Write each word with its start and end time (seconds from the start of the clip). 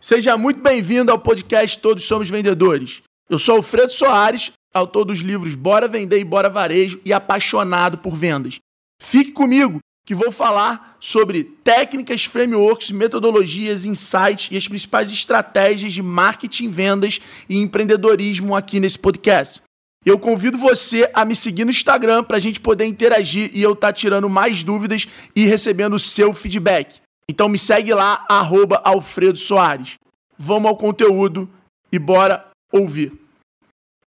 Seja 0.00 0.34
muito 0.34 0.62
bem-vindo 0.62 1.12
ao 1.12 1.18
podcast 1.18 1.78
Todos 1.78 2.04
Somos 2.04 2.30
Vendedores. 2.30 3.02
Eu 3.28 3.38
sou 3.38 3.56
Alfredo 3.56 3.92
Soares, 3.92 4.50
autor 4.72 5.04
dos 5.04 5.18
livros 5.18 5.54
Bora 5.54 5.86
Vender 5.86 6.18
e 6.18 6.24
Bora 6.24 6.48
Varejo 6.48 6.98
e 7.04 7.12
apaixonado 7.12 7.98
por 7.98 8.16
vendas. 8.16 8.56
Fique 8.98 9.30
comigo 9.30 9.78
que 10.06 10.14
vou 10.14 10.32
falar 10.32 10.96
sobre 10.98 11.44
técnicas, 11.44 12.24
frameworks, 12.24 12.90
metodologias, 12.90 13.84
insights 13.84 14.48
e 14.50 14.56
as 14.56 14.66
principais 14.66 15.12
estratégias 15.12 15.92
de 15.92 16.02
marketing, 16.02 16.70
vendas 16.70 17.20
e 17.46 17.58
empreendedorismo 17.58 18.56
aqui 18.56 18.80
nesse 18.80 18.98
podcast. 18.98 19.60
Eu 20.02 20.18
convido 20.18 20.56
você 20.56 21.10
a 21.12 21.26
me 21.26 21.36
seguir 21.36 21.66
no 21.66 21.70
Instagram 21.70 22.24
para 22.24 22.38
a 22.38 22.40
gente 22.40 22.58
poder 22.58 22.86
interagir 22.86 23.50
e 23.52 23.60
eu 23.60 23.74
estar 23.74 23.88
tá 23.88 23.92
tirando 23.92 24.30
mais 24.30 24.64
dúvidas 24.64 25.06
e 25.36 25.44
recebendo 25.44 25.92
o 25.92 26.00
seu 26.00 26.32
feedback. 26.32 27.02
Então 27.30 27.48
me 27.48 27.60
segue 27.60 27.94
lá, 27.94 28.26
arroba 28.28 28.82
Alfredo 28.82 29.38
Soares. 29.38 29.94
Vamos 30.36 30.68
ao 30.68 30.76
conteúdo 30.76 31.48
e 31.92 31.96
bora 31.96 32.50
ouvir. 32.72 33.12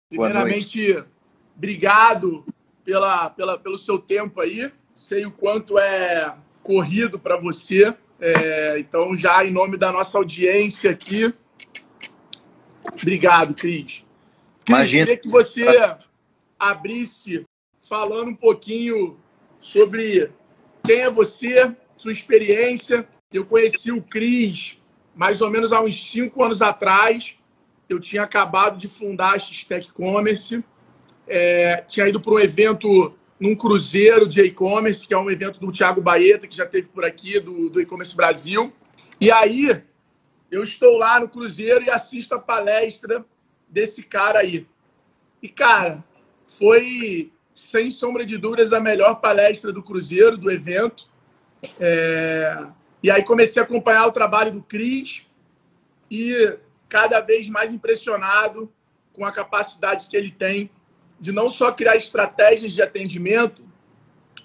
Primeiramente, 0.08 1.04
obrigado 1.54 2.42
pela, 2.82 3.28
pela, 3.28 3.58
pelo 3.58 3.76
seu 3.76 3.98
tempo 3.98 4.40
aí. 4.40 4.72
Sei 4.94 5.26
o 5.26 5.30
quanto 5.30 5.78
é 5.78 6.34
corrido 6.62 7.18
para 7.18 7.36
você. 7.36 7.94
É, 8.18 8.78
então, 8.78 9.14
já 9.14 9.44
em 9.44 9.52
nome 9.52 9.76
da 9.76 9.92
nossa 9.92 10.16
audiência 10.16 10.90
aqui, 10.90 11.34
obrigado, 12.98 13.52
Cris. 13.52 14.06
Imagina. 14.66 15.04
Queria 15.04 15.20
que 15.20 15.28
você 15.28 15.66
abrisse 16.58 17.44
falando 17.78 18.28
um 18.28 18.34
pouquinho 18.34 19.18
sobre 19.60 20.30
quem 20.82 21.00
é 21.00 21.10
você, 21.10 21.76
sua 22.02 22.12
experiência. 22.12 23.06
Eu 23.32 23.46
conheci 23.46 23.92
o 23.92 24.02
Cris 24.02 24.78
mais 25.14 25.40
ou 25.40 25.50
menos 25.50 25.72
há 25.72 25.80
uns 25.80 26.10
cinco 26.10 26.42
anos 26.42 26.60
atrás. 26.60 27.36
Eu 27.88 28.00
tinha 28.00 28.22
acabado 28.22 28.78
de 28.78 28.88
fundar 28.88 29.34
a 29.34 29.38
X-Tech 29.38 29.90
Commerce. 29.92 30.64
É, 31.26 31.84
tinha 31.88 32.08
ido 32.08 32.20
para 32.20 32.32
um 32.32 32.40
evento 32.40 33.14
num 33.38 33.54
cruzeiro 33.54 34.26
de 34.26 34.42
e-commerce, 34.42 35.06
que 35.06 35.14
é 35.14 35.18
um 35.18 35.30
evento 35.30 35.60
do 35.60 35.72
Thiago 35.72 36.00
Baeta, 36.00 36.46
que 36.46 36.56
já 36.56 36.66
teve 36.66 36.88
por 36.88 37.04
aqui, 37.04 37.38
do, 37.40 37.68
do 37.68 37.80
e-commerce 37.80 38.14
Brasil. 38.14 38.72
E 39.20 39.30
aí, 39.30 39.82
eu 40.50 40.62
estou 40.62 40.96
lá 40.96 41.20
no 41.20 41.28
cruzeiro 41.28 41.84
e 41.84 41.90
assisto 41.90 42.34
a 42.34 42.38
palestra 42.38 43.24
desse 43.68 44.02
cara 44.02 44.40
aí. 44.40 44.66
E, 45.42 45.48
cara, 45.48 46.04
foi, 46.46 47.32
sem 47.54 47.90
sombra 47.90 48.24
de 48.24 48.38
dúvidas, 48.38 48.72
a 48.72 48.80
melhor 48.80 49.16
palestra 49.20 49.72
do 49.72 49.82
Cruzeiro, 49.82 50.36
do 50.36 50.50
evento. 50.50 51.11
É... 51.78 52.66
E 53.02 53.10
aí 53.10 53.22
comecei 53.24 53.60
a 53.60 53.64
acompanhar 53.64 54.06
o 54.06 54.12
trabalho 54.12 54.52
do 54.52 54.62
Cris 54.62 55.26
e 56.10 56.58
cada 56.88 57.20
vez 57.20 57.48
mais 57.48 57.72
impressionado 57.72 58.72
com 59.12 59.24
a 59.24 59.32
capacidade 59.32 60.06
que 60.06 60.16
ele 60.16 60.30
tem 60.30 60.70
de 61.18 61.32
não 61.32 61.48
só 61.48 61.72
criar 61.72 61.96
estratégias 61.96 62.72
de 62.72 62.82
atendimento, 62.82 63.64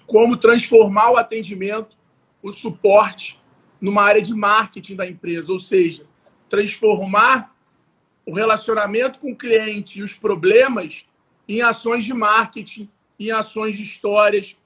como 0.06 0.36
transformar 0.36 1.10
o 1.10 1.16
atendimento, 1.16 1.96
o 2.42 2.52
suporte, 2.52 3.40
numa 3.80 4.02
área 4.02 4.22
de 4.22 4.32
marketing 4.32 4.96
da 4.96 5.06
empresa, 5.06 5.52
ou 5.52 5.58
seja, 5.58 6.06
transformar 6.48 7.54
o 8.24 8.32
relacionamento 8.32 9.18
com 9.18 9.32
o 9.32 9.36
cliente 9.36 9.98
e 9.98 10.02
os 10.02 10.14
problemas 10.14 11.06
em 11.48 11.62
ações 11.62 12.04
de 12.04 12.14
marketing, 12.14 12.88
em 13.18 13.30
ações 13.30 13.76
de 13.76 13.82
histórias, 13.82 14.56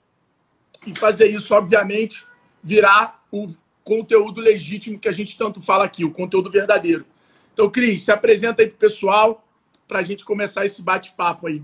e 0.86 0.94
fazer 0.98 1.26
isso, 1.26 1.54
obviamente, 1.54 2.26
virar 2.62 3.24
o 3.30 3.46
conteúdo 3.82 4.40
legítimo 4.40 4.98
que 4.98 5.08
a 5.08 5.12
gente 5.12 5.36
tanto 5.36 5.60
fala 5.60 5.84
aqui, 5.84 6.04
o 6.04 6.12
conteúdo 6.12 6.50
verdadeiro. 6.50 7.04
Então, 7.52 7.70
Cris, 7.70 8.02
se 8.02 8.12
apresenta 8.12 8.62
aí 8.62 8.68
pro 8.68 8.78
pessoal 8.78 9.44
para 9.88 9.98
a 9.98 10.02
gente 10.02 10.24
começar 10.24 10.64
esse 10.64 10.80
bate-papo 10.80 11.46
aí. 11.46 11.62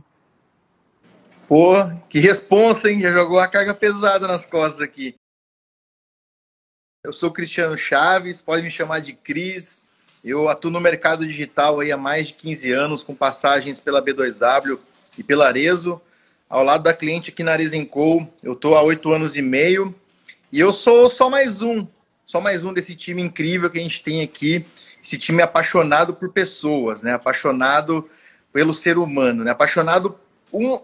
Pô, 1.46 1.74
que 2.10 2.18
responsa, 2.18 2.90
hein? 2.90 3.00
Já 3.00 3.12
jogou 3.12 3.38
a 3.38 3.48
carga 3.48 3.74
pesada 3.74 4.26
nas 4.26 4.44
costas 4.44 4.82
aqui. 4.82 5.14
Eu 7.02 7.12
sou 7.12 7.30
Cristiano 7.30 7.78
Chaves, 7.78 8.42
pode 8.42 8.62
me 8.62 8.70
chamar 8.70 9.00
de 9.00 9.14
Cris. 9.14 9.82
Eu 10.22 10.48
atuo 10.48 10.70
no 10.70 10.80
mercado 10.80 11.26
digital 11.26 11.80
aí 11.80 11.90
há 11.90 11.96
mais 11.96 12.26
de 12.26 12.34
15 12.34 12.72
anos, 12.72 13.02
com 13.02 13.14
passagens 13.14 13.80
pela 13.80 14.02
B2W 14.04 14.78
e 15.16 15.22
pela 15.22 15.46
Arezo. 15.46 16.00
Ao 16.50 16.62
lado 16.62 16.82
da 16.82 16.92
cliente 16.92 17.30
aqui 17.30 17.42
na 17.42 17.52
Arezenco, 17.52 18.28
eu 18.42 18.52
estou 18.52 18.74
há 18.74 18.82
oito 18.82 19.10
anos 19.12 19.36
e 19.36 19.40
meio. 19.40 19.94
E 20.50 20.60
eu 20.60 20.72
sou 20.72 21.10
só 21.10 21.28
mais 21.28 21.60
um, 21.60 21.86
só 22.24 22.40
mais 22.40 22.64
um 22.64 22.72
desse 22.72 22.96
time 22.96 23.20
incrível 23.20 23.68
que 23.68 23.78
a 23.78 23.82
gente 23.82 24.02
tem 24.02 24.22
aqui. 24.22 24.64
Esse 25.04 25.18
time 25.18 25.42
apaixonado 25.42 26.14
por 26.14 26.30
pessoas, 26.32 27.02
né? 27.02 27.12
Apaixonado 27.12 28.08
pelo 28.50 28.72
ser 28.72 28.96
humano, 28.96 29.44
né? 29.44 29.50
Apaixonado 29.50 30.18
um, 30.50 30.78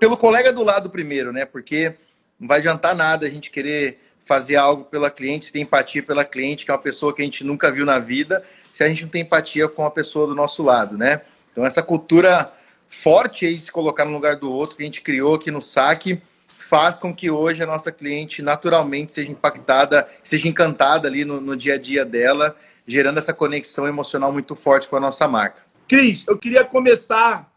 pelo 0.00 0.16
colega 0.16 0.50
do 0.50 0.62
lado 0.62 0.88
primeiro, 0.88 1.34
né? 1.34 1.44
Porque 1.44 1.96
não 2.40 2.48
vai 2.48 2.60
adiantar 2.60 2.94
nada 2.94 3.26
a 3.26 3.30
gente 3.30 3.50
querer 3.50 4.00
fazer 4.20 4.56
algo 4.56 4.84
pela 4.84 5.10
cliente, 5.10 5.52
ter 5.52 5.60
empatia 5.60 6.02
pela 6.02 6.24
cliente, 6.24 6.64
que 6.64 6.70
é 6.70 6.74
uma 6.74 6.80
pessoa 6.80 7.14
que 7.14 7.20
a 7.20 7.24
gente 7.26 7.44
nunca 7.44 7.70
viu 7.70 7.84
na 7.84 7.98
vida, 7.98 8.42
se 8.72 8.82
a 8.82 8.88
gente 8.88 9.02
não 9.02 9.10
tem 9.10 9.20
empatia 9.20 9.68
com 9.68 9.84
a 9.84 9.90
pessoa 9.90 10.26
do 10.26 10.34
nosso 10.34 10.62
lado, 10.62 10.96
né? 10.96 11.20
Então 11.52 11.64
essa 11.64 11.82
cultura 11.82 12.50
forte 12.86 13.44
aí 13.44 13.54
de 13.54 13.60
se 13.60 13.72
colocar 13.72 14.06
no 14.06 14.12
lugar 14.12 14.36
do 14.36 14.50
outro 14.50 14.78
que 14.78 14.82
a 14.82 14.86
gente 14.86 15.02
criou 15.02 15.34
aqui 15.34 15.50
no 15.50 15.60
saque 15.60 16.22
faz 16.58 16.96
com 16.96 17.14
que 17.14 17.30
hoje 17.30 17.62
a 17.62 17.66
nossa 17.66 17.92
cliente 17.92 18.42
naturalmente 18.42 19.14
seja 19.14 19.30
impactada, 19.30 20.08
seja 20.24 20.48
encantada 20.48 21.06
ali 21.06 21.24
no, 21.24 21.40
no 21.40 21.56
dia 21.56 21.74
a 21.74 21.78
dia 21.78 22.04
dela, 22.04 22.56
gerando 22.84 23.18
essa 23.18 23.32
conexão 23.32 23.86
emocional 23.86 24.32
muito 24.32 24.56
forte 24.56 24.88
com 24.88 24.96
a 24.96 25.00
nossa 25.00 25.28
marca. 25.28 25.62
Cris, 25.86 26.26
eu 26.26 26.36
queria 26.36 26.64
começar. 26.64 27.48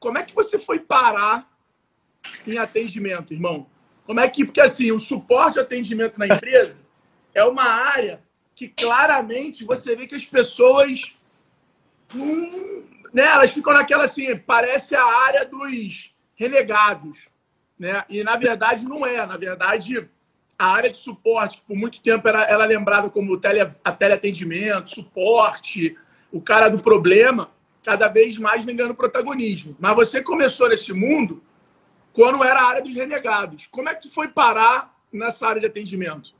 Como 0.00 0.18
é 0.18 0.24
que 0.24 0.34
você 0.34 0.58
foi 0.58 0.80
parar 0.80 1.48
em 2.44 2.58
atendimento, 2.58 3.32
irmão? 3.32 3.68
Como 4.04 4.18
é 4.18 4.28
que. 4.28 4.44
Porque 4.44 4.60
assim, 4.60 4.90
o 4.90 4.98
suporte 4.98 5.58
e 5.58 5.60
atendimento 5.60 6.18
na 6.18 6.26
empresa 6.26 6.80
é 7.32 7.44
uma 7.44 7.64
área 7.64 8.20
que 8.56 8.66
claramente 8.66 9.64
você 9.64 9.94
vê 9.94 10.08
que 10.08 10.16
as 10.16 10.24
pessoas. 10.24 11.16
Hum, 12.12 12.82
né, 13.14 13.24
elas 13.26 13.52
ficam 13.52 13.72
naquela 13.72 14.04
assim, 14.04 14.36
parece 14.36 14.96
a 14.96 15.04
área 15.04 15.44
dos 15.44 16.12
renegados. 16.34 17.31
Né? 17.82 18.04
E 18.08 18.22
na 18.22 18.36
verdade 18.36 18.84
não 18.84 19.04
é. 19.04 19.26
Na 19.26 19.36
verdade, 19.36 20.08
a 20.56 20.66
área 20.66 20.88
de 20.88 20.98
suporte, 20.98 21.56
que 21.56 21.62
por 21.66 21.76
muito 21.76 22.00
tempo 22.00 22.28
era, 22.28 22.44
era 22.44 22.64
lembrada 22.64 23.10
como 23.10 23.36
tele, 23.36 23.58
a 23.60 23.90
teleatendimento, 23.90 24.88
suporte, 24.88 25.98
o 26.30 26.40
cara 26.40 26.68
do 26.68 26.78
problema, 26.78 27.50
cada 27.84 28.06
vez 28.06 28.38
mais 28.38 28.64
vem 28.64 28.76
ganhando 28.76 28.94
protagonismo. 28.94 29.76
Mas 29.80 29.96
você 29.96 30.22
começou 30.22 30.68
nesse 30.68 30.92
mundo 30.92 31.42
quando 32.12 32.44
era 32.44 32.60
a 32.60 32.68
área 32.68 32.82
dos 32.82 32.94
renegados. 32.94 33.66
Como 33.66 33.88
é 33.88 33.96
que 33.96 34.08
foi 34.08 34.28
parar 34.28 34.96
nessa 35.12 35.48
área 35.48 35.60
de 35.60 35.66
atendimento? 35.66 36.30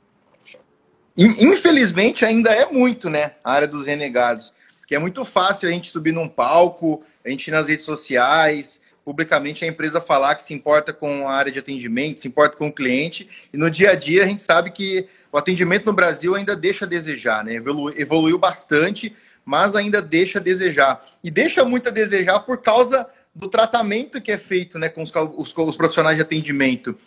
Infelizmente, 1.17 2.23
ainda 2.23 2.51
é 2.53 2.71
muito, 2.71 3.09
né? 3.09 3.35
A 3.43 3.51
área 3.51 3.67
dos 3.67 3.85
renegados. 3.85 4.53
Porque 4.79 4.95
é 4.95 4.99
muito 4.99 5.25
fácil 5.25 5.67
a 5.67 5.73
gente 5.73 5.91
subir 5.91 6.13
num 6.13 6.29
palco, 6.29 7.03
a 7.25 7.29
gente 7.29 7.49
ir 7.49 7.51
nas 7.51 7.67
redes 7.67 7.83
sociais, 7.83 8.79
publicamente 9.03 9.65
a 9.65 9.67
empresa 9.67 9.99
falar 9.99 10.35
que 10.35 10.43
se 10.43 10.53
importa 10.53 10.93
com 10.93 11.27
a 11.27 11.33
área 11.33 11.51
de 11.51 11.59
atendimento, 11.59 12.21
se 12.21 12.27
importa 12.27 12.55
com 12.55 12.67
o 12.67 12.73
cliente, 12.73 13.27
e 13.53 13.57
no 13.57 13.69
dia 13.69 13.91
a 13.91 13.95
dia 13.95 14.23
a 14.23 14.27
gente 14.27 14.41
sabe 14.41 14.71
que 14.71 15.07
o 15.31 15.37
atendimento 15.37 15.85
no 15.85 15.93
Brasil 15.93 16.35
ainda 16.35 16.55
deixa 16.55 16.85
a 16.85 16.87
desejar, 16.87 17.43
né? 17.43 17.55
Evolu 17.55 17.93
evoluiu 17.99 18.37
bastante, 18.37 19.15
mas 19.43 19.75
ainda 19.75 20.01
deixa 20.01 20.39
a 20.39 20.41
desejar. 20.41 21.05
E 21.23 21.29
deixa 21.29 21.65
muito 21.65 21.89
a 21.89 21.91
desejar 21.91 22.39
por 22.39 22.59
causa 22.59 23.07
do 23.35 23.49
tratamento 23.49 24.21
que 24.21 24.31
é 24.31 24.37
feito 24.37 24.77
né, 24.77 24.89
com 24.89 25.01
os, 25.01 25.11
os, 25.35 25.53
os, 25.57 25.75
profissionais 25.75 26.17
de 26.17 26.21
atendimento. 26.21 26.97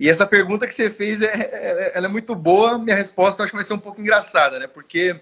E 0.00 0.08
essa 0.08 0.26
pergunta 0.26 0.66
que 0.66 0.74
você 0.74 0.90
fez 0.90 1.22
é, 1.22 1.26
é, 1.26 1.92
ela 1.94 2.06
é 2.06 2.08
muito 2.08 2.34
boa. 2.34 2.78
Minha 2.78 2.96
resposta 2.96 3.42
acho 3.42 3.50
que 3.50 3.56
vai 3.56 3.64
ser 3.64 3.74
um 3.74 3.78
pouco 3.78 4.00
engraçada, 4.00 4.58
né? 4.58 4.66
Porque 4.66 5.20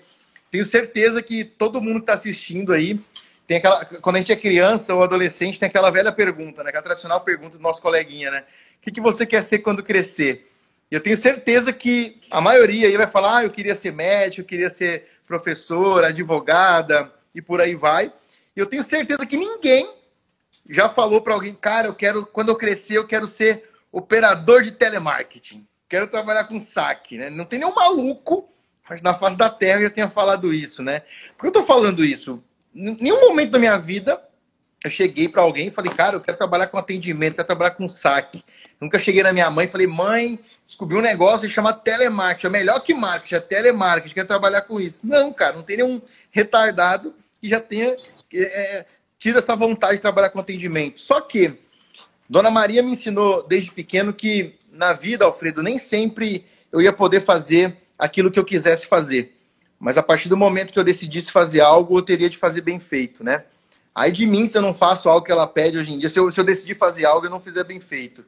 tenho 0.50 0.64
certeza 0.64 1.22
que 1.22 1.44
todo 1.44 1.80
mundo 1.80 1.96
que 1.96 2.02
está 2.02 2.14
assistindo 2.14 2.72
aí 2.72 3.00
tem 3.46 3.58
aquela. 3.58 3.84
Quando 3.84 4.16
a 4.16 4.18
gente 4.18 4.32
é 4.32 4.36
criança 4.36 4.94
ou 4.94 5.02
adolescente, 5.02 5.58
tem 5.58 5.68
aquela 5.68 5.90
velha 5.90 6.12
pergunta, 6.12 6.62
né? 6.62 6.70
Aquela 6.70 6.84
tradicional 6.84 7.20
pergunta 7.20 7.56
do 7.56 7.62
nosso 7.62 7.82
coleguinha, 7.82 8.30
né? 8.30 8.44
O 8.78 8.80
que, 8.80 8.90
que 8.90 9.00
você 9.00 9.26
quer 9.26 9.42
ser 9.42 9.58
quando 9.58 9.82
crescer? 9.82 10.50
Eu 10.90 11.00
tenho 11.00 11.16
certeza 11.16 11.72
que 11.72 12.20
a 12.30 12.40
maioria 12.40 12.86
aí 12.86 12.96
vai 12.96 13.06
falar: 13.06 13.38
ah, 13.38 13.44
eu 13.44 13.50
queria 13.50 13.74
ser 13.74 13.92
médico, 13.92 14.42
eu 14.42 14.46
queria 14.46 14.70
ser 14.70 15.06
professor, 15.26 16.04
advogada 16.04 17.12
e 17.34 17.40
por 17.40 17.60
aí 17.60 17.74
vai. 17.74 18.12
E 18.54 18.60
eu 18.60 18.66
tenho 18.66 18.82
certeza 18.82 19.26
que 19.26 19.36
ninguém 19.36 19.90
já 20.68 20.88
falou 20.88 21.20
para 21.20 21.34
alguém, 21.34 21.54
cara, 21.54 21.88
eu 21.88 21.94
quero, 21.94 22.24
quando 22.26 22.50
eu 22.50 22.56
crescer, 22.56 22.96
eu 22.96 23.06
quero 23.06 23.26
ser 23.26 23.68
operador 23.90 24.62
de 24.62 24.72
telemarketing. 24.72 25.66
Quero 25.88 26.06
trabalhar 26.06 26.44
com 26.44 26.60
saque, 26.60 27.18
né? 27.18 27.28
Não 27.28 27.44
tem 27.44 27.58
nenhum 27.58 27.74
maluco 27.74 28.48
na 29.02 29.14
face 29.14 29.38
da 29.38 29.48
terra 29.48 29.82
já 29.82 29.90
tenha 29.90 30.08
falado 30.08 30.52
isso, 30.52 30.82
né? 30.82 31.00
Por 31.36 31.42
que 31.42 31.46
eu 31.46 31.52
tô 31.52 31.62
falando 31.62 32.04
isso? 32.04 32.42
Nenhum 32.74 33.20
momento 33.28 33.50
da 33.50 33.58
minha 33.58 33.76
vida 33.76 34.20
eu 34.84 34.90
cheguei 34.90 35.28
para 35.28 35.42
alguém 35.42 35.68
e 35.68 35.70
falei, 35.70 35.92
cara, 35.92 36.16
eu 36.16 36.20
quero 36.20 36.36
trabalhar 36.36 36.66
com 36.66 36.76
atendimento, 36.76 37.36
quero 37.36 37.46
trabalhar 37.46 37.70
com 37.72 37.86
saque. 37.88 38.44
Nunca 38.80 38.98
cheguei 38.98 39.22
na 39.22 39.32
minha 39.32 39.48
mãe 39.48 39.66
e 39.66 39.70
falei, 39.70 39.86
mãe, 39.86 40.40
descobri 40.66 40.96
um 40.96 41.00
negócio 41.00 41.42
que 41.42 41.48
chama 41.48 41.72
telemarketing, 41.72 42.46
é 42.48 42.50
melhor 42.50 42.80
que 42.80 42.92
marketing, 42.92 43.34
é 43.36 43.40
telemarketing, 43.40 44.14
quer 44.14 44.26
trabalhar 44.26 44.62
com 44.62 44.80
isso. 44.80 45.06
Não, 45.06 45.32
cara, 45.32 45.54
não 45.54 45.62
tem 45.62 45.76
nenhum 45.76 46.00
retardado 46.30 47.14
que 47.40 47.48
já 47.48 47.60
tenha 47.60 47.96
é, 48.34 48.86
tido 49.18 49.38
essa 49.38 49.54
vontade 49.54 49.96
de 49.96 50.02
trabalhar 50.02 50.30
com 50.30 50.40
atendimento. 50.40 51.00
Só 51.00 51.20
que 51.20 51.56
Dona 52.28 52.50
Maria 52.50 52.82
me 52.82 52.92
ensinou 52.92 53.46
desde 53.46 53.70
pequeno 53.70 54.12
que 54.12 54.58
na 54.72 54.92
vida, 54.92 55.24
Alfredo, 55.24 55.62
nem 55.62 55.78
sempre 55.78 56.44
eu 56.72 56.80
ia 56.80 56.92
poder 56.92 57.20
fazer 57.20 57.76
aquilo 57.96 58.30
que 58.30 58.38
eu 58.38 58.44
quisesse 58.44 58.86
fazer. 58.86 59.36
Mas 59.82 59.98
a 59.98 60.02
partir 60.02 60.28
do 60.28 60.36
momento 60.36 60.72
que 60.72 60.78
eu 60.78 60.84
decidisse 60.84 61.32
fazer 61.32 61.60
algo, 61.60 61.98
eu 61.98 62.02
teria 62.02 62.30
de 62.30 62.38
fazer 62.38 62.60
bem 62.60 62.78
feito, 62.78 63.24
né? 63.24 63.42
Aí 63.92 64.12
de 64.12 64.24
mim, 64.24 64.46
se 64.46 64.56
eu 64.56 64.62
não 64.62 64.72
faço 64.72 65.08
algo 65.08 65.26
que 65.26 65.32
ela 65.32 65.44
pede 65.44 65.76
hoje 65.76 65.92
em 65.92 65.98
dia, 65.98 66.08
se 66.08 66.16
eu, 66.20 66.30
se 66.30 66.38
eu 66.38 66.44
decidir 66.44 66.76
fazer 66.76 67.04
algo 67.04 67.26
e 67.26 67.28
não 67.28 67.40
fizer 67.40 67.64
bem 67.64 67.80
feito. 67.80 68.24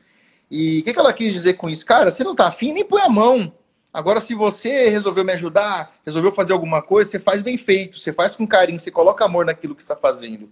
E 0.51 0.81
o 0.81 0.83
que, 0.83 0.93
que 0.93 0.99
ela 0.99 1.13
quis 1.13 1.33
dizer 1.33 1.55
com 1.55 1.71
isso? 1.71 1.87
Cara, 1.87 2.11
você 2.11 2.25
não 2.25 2.35
tá 2.35 2.49
afim, 2.49 2.73
nem 2.73 2.85
põe 2.85 3.03
a 3.03 3.09
mão. 3.09 3.53
Agora, 3.93 4.21
se 4.21 4.35
você 4.35 4.89
resolveu 4.89 5.25
me 5.25 5.33
ajudar, 5.33 5.95
resolveu 6.05 6.33
fazer 6.33 6.53
alguma 6.53 6.83
coisa, 6.83 7.09
você 7.09 7.21
faz 7.21 7.41
bem 7.41 7.57
feito, 7.57 8.01
você 8.01 8.13
faz 8.13 8.35
com 8.35 8.45
carinho, 8.49 8.81
você 8.81 8.91
coloca 8.91 9.25
amor 9.25 9.47
naquilo 9.47 9.77
que 9.77 9.83
está 9.83 9.95
fazendo. 9.95 10.51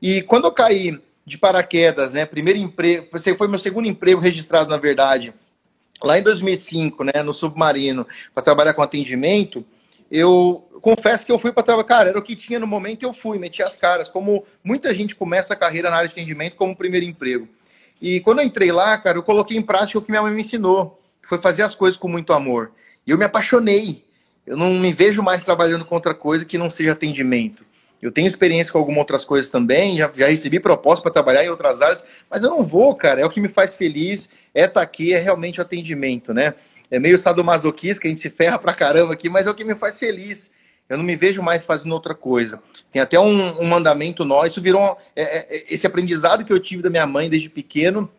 E 0.00 0.22
quando 0.22 0.46
eu 0.46 0.52
caí 0.52 0.98
de 1.26 1.36
paraquedas, 1.36 2.14
né, 2.14 2.24
primeiro 2.24 2.58
emprego, 2.58 3.06
foi 3.36 3.48
meu 3.48 3.58
segundo 3.58 3.86
emprego 3.86 4.18
registrado, 4.18 4.70
na 4.70 4.78
verdade, 4.78 5.34
lá 6.02 6.18
em 6.18 6.22
2005, 6.22 7.04
né, 7.04 7.22
no 7.22 7.34
Submarino, 7.34 8.06
para 8.32 8.42
trabalhar 8.42 8.72
com 8.72 8.80
atendimento, 8.80 9.62
eu 10.10 10.68
confesso 10.80 11.24
que 11.24 11.32
eu 11.32 11.38
fui 11.38 11.52
para 11.52 11.62
trabalhar, 11.62 11.88
cara, 11.88 12.08
era 12.10 12.18
o 12.18 12.22
que 12.22 12.36
tinha 12.36 12.58
no 12.58 12.66
momento 12.66 13.02
eu 13.02 13.12
fui, 13.12 13.38
meti 13.38 13.62
as 13.62 13.76
caras, 13.76 14.08
como 14.08 14.44
muita 14.62 14.94
gente 14.94 15.14
começa 15.14 15.52
a 15.52 15.56
carreira 15.56 15.90
na 15.90 15.96
área 15.96 16.08
de 16.08 16.14
atendimento 16.14 16.56
como 16.56 16.76
primeiro 16.76 17.04
emprego. 17.04 17.48
E 18.00 18.20
quando 18.20 18.38
eu 18.40 18.44
entrei 18.44 18.70
lá, 18.70 18.96
cara, 18.98 19.18
eu 19.18 19.22
coloquei 19.22 19.56
em 19.56 19.62
prática 19.62 19.98
o 19.98 20.02
que 20.02 20.10
minha 20.10 20.22
mãe 20.22 20.32
me 20.32 20.40
ensinou, 20.40 21.00
que 21.22 21.28
foi 21.28 21.38
fazer 21.38 21.62
as 21.62 21.74
coisas 21.74 21.98
com 21.98 22.08
muito 22.08 22.32
amor. 22.32 22.70
E 23.06 23.10
eu 23.10 23.18
me 23.18 23.24
apaixonei. 23.24 24.04
Eu 24.46 24.56
não 24.56 24.74
me 24.74 24.92
vejo 24.92 25.22
mais 25.22 25.44
trabalhando 25.44 25.84
com 25.84 25.94
outra 25.94 26.14
coisa 26.14 26.44
que 26.44 26.56
não 26.56 26.70
seja 26.70 26.92
atendimento. 26.92 27.66
Eu 28.00 28.12
tenho 28.12 28.28
experiência 28.28 28.72
com 28.72 28.78
algumas 28.78 29.00
outras 29.00 29.24
coisas 29.24 29.50
também, 29.50 29.96
já, 29.96 30.10
já 30.14 30.28
recebi 30.28 30.60
proposta 30.60 31.02
para 31.02 31.12
trabalhar 31.12 31.44
em 31.44 31.48
outras 31.48 31.82
áreas, 31.82 32.04
mas 32.30 32.44
eu 32.44 32.50
não 32.50 32.62
vou, 32.62 32.94
cara. 32.94 33.20
É 33.20 33.26
o 33.26 33.30
que 33.30 33.40
me 33.40 33.48
faz 33.48 33.74
feliz, 33.74 34.30
é 34.54 34.60
estar 34.60 34.74
tá 34.74 34.82
aqui, 34.82 35.12
é 35.12 35.18
realmente 35.18 35.58
o 35.58 35.62
atendimento, 35.62 36.32
né? 36.32 36.54
É 36.90 36.98
meio 36.98 37.18
sadomasoquista, 37.18 38.00
que 38.00 38.06
a 38.06 38.10
gente 38.10 38.20
se 38.20 38.30
ferra 38.30 38.58
pra 38.58 38.74
caramba 38.74 39.12
aqui, 39.12 39.28
mas 39.28 39.46
é 39.46 39.50
o 39.50 39.54
que 39.54 39.64
me 39.64 39.74
faz 39.74 39.98
feliz. 39.98 40.50
Eu 40.88 40.96
não 40.96 41.04
me 41.04 41.16
vejo 41.16 41.42
mais 41.42 41.64
fazendo 41.64 41.92
outra 41.92 42.14
coisa. 42.14 42.62
Tem 42.90 43.02
até 43.02 43.20
um, 43.20 43.60
um 43.60 43.66
mandamento 43.66 44.24
nosso, 44.24 44.46
isso 44.46 44.62
virou. 44.62 44.96
É, 45.14 45.22
é, 45.22 45.56
é, 45.56 45.64
esse 45.68 45.86
aprendizado 45.86 46.44
que 46.44 46.52
eu 46.52 46.58
tive 46.58 46.82
da 46.82 46.88
minha 46.88 47.06
mãe 47.06 47.28
desde 47.28 47.50
pequeno, 47.50 48.10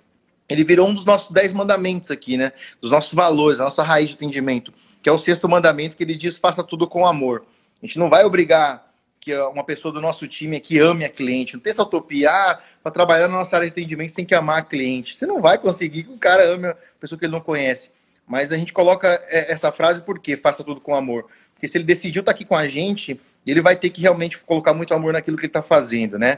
ele 0.48 0.64
virou 0.64 0.88
um 0.88 0.94
dos 0.94 1.04
nossos 1.04 1.32
dez 1.32 1.52
mandamentos 1.52 2.12
aqui, 2.12 2.38
né? 2.38 2.52
Dos 2.80 2.92
nossos 2.92 3.14
valores, 3.14 3.60
a 3.60 3.64
nossa 3.64 3.82
raiz 3.82 4.10
de 4.10 4.16
atendimento, 4.16 4.72
que 5.02 5.10
é 5.10 5.12
o 5.12 5.18
sexto 5.18 5.50
mandamento 5.50 5.98
que 5.98 6.04
ele 6.04 6.16
diz: 6.16 6.38
faça 6.38 6.64
tudo 6.64 6.88
com 6.88 7.08
amor. 7.08 7.44
A 7.82 7.86
gente 7.86 7.98
não 7.98 8.08
vai 8.08 8.24
obrigar 8.24 8.88
que 9.20 9.36
uma 9.36 9.64
pessoa 9.64 9.94
do 9.94 10.00
nosso 10.00 10.28
time 10.28 10.58
aqui 10.58 10.80
ame 10.80 11.04
a 11.04 11.10
cliente. 11.10 11.56
Não 11.56 11.62
tem 11.62 11.72
essa 11.72 11.84
utopia, 11.84 12.30
ah, 12.32 12.60
para 12.82 12.92
trabalhar 12.92 13.28
na 13.28 13.38
nossa 13.38 13.56
área 13.56 13.68
de 13.68 13.72
atendimento, 13.72 14.10
você 14.10 14.18
tem 14.18 14.26
que 14.26 14.36
amar 14.36 14.60
a 14.60 14.62
cliente. 14.62 15.18
Você 15.18 15.26
não 15.26 15.42
vai 15.42 15.58
conseguir 15.58 16.04
que 16.04 16.12
o 16.12 16.18
cara 16.18 16.44
ame 16.46 16.68
a 16.68 16.78
pessoa 17.00 17.18
que 17.18 17.26
ele 17.26 17.34
não 17.34 17.42
conhece. 17.42 17.92
Mas 18.30 18.52
a 18.52 18.58
gente 18.58 18.72
coloca 18.72 19.08
é, 19.28 19.52
essa 19.52 19.72
frase 19.72 20.02
porque 20.04 20.38
faça 20.38 20.64
tudo 20.64 20.80
com 20.80 20.94
amor. 20.94 21.26
Porque 21.54 21.68
se 21.68 21.78
ele 21.78 21.84
decidiu 21.84 22.20
estar 22.20 22.32
tá 22.32 22.36
aqui 22.36 22.46
com 22.46 22.56
a 22.56 22.68
gente, 22.68 23.20
ele 23.46 23.60
vai 23.60 23.76
ter 23.76 23.90
que 23.90 24.02
realmente 24.02 24.42
colocar 24.44 24.72
muito 24.72 24.94
amor 24.94 25.14
naquilo 25.14 25.36
que 25.36 25.42
ele 25.42 25.50
está 25.50 25.64
fazendo, 25.64 26.20
né? 26.20 26.38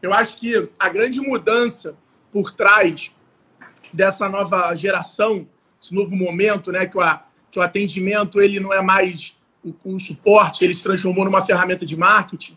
Eu 0.00 0.14
acho 0.14 0.36
que 0.36 0.68
a 0.78 0.88
grande 0.88 1.20
mudança 1.20 1.96
por 2.30 2.52
trás 2.52 3.10
dessa 3.92 4.28
nova 4.28 4.72
geração, 4.74 5.46
esse 5.82 5.92
novo 5.92 6.14
momento, 6.14 6.70
né, 6.70 6.86
que 6.86 6.96
o, 6.96 7.18
que 7.50 7.58
o 7.58 7.62
atendimento 7.62 8.40
ele 8.40 8.58
não 8.58 8.72
é 8.72 8.80
mais 8.80 9.36
o, 9.62 9.74
o 9.84 10.00
suporte, 10.00 10.64
ele 10.64 10.74
se 10.74 10.82
transformou 10.82 11.24
numa 11.24 11.42
ferramenta 11.42 11.84
de 11.84 11.96
marketing, 11.96 12.56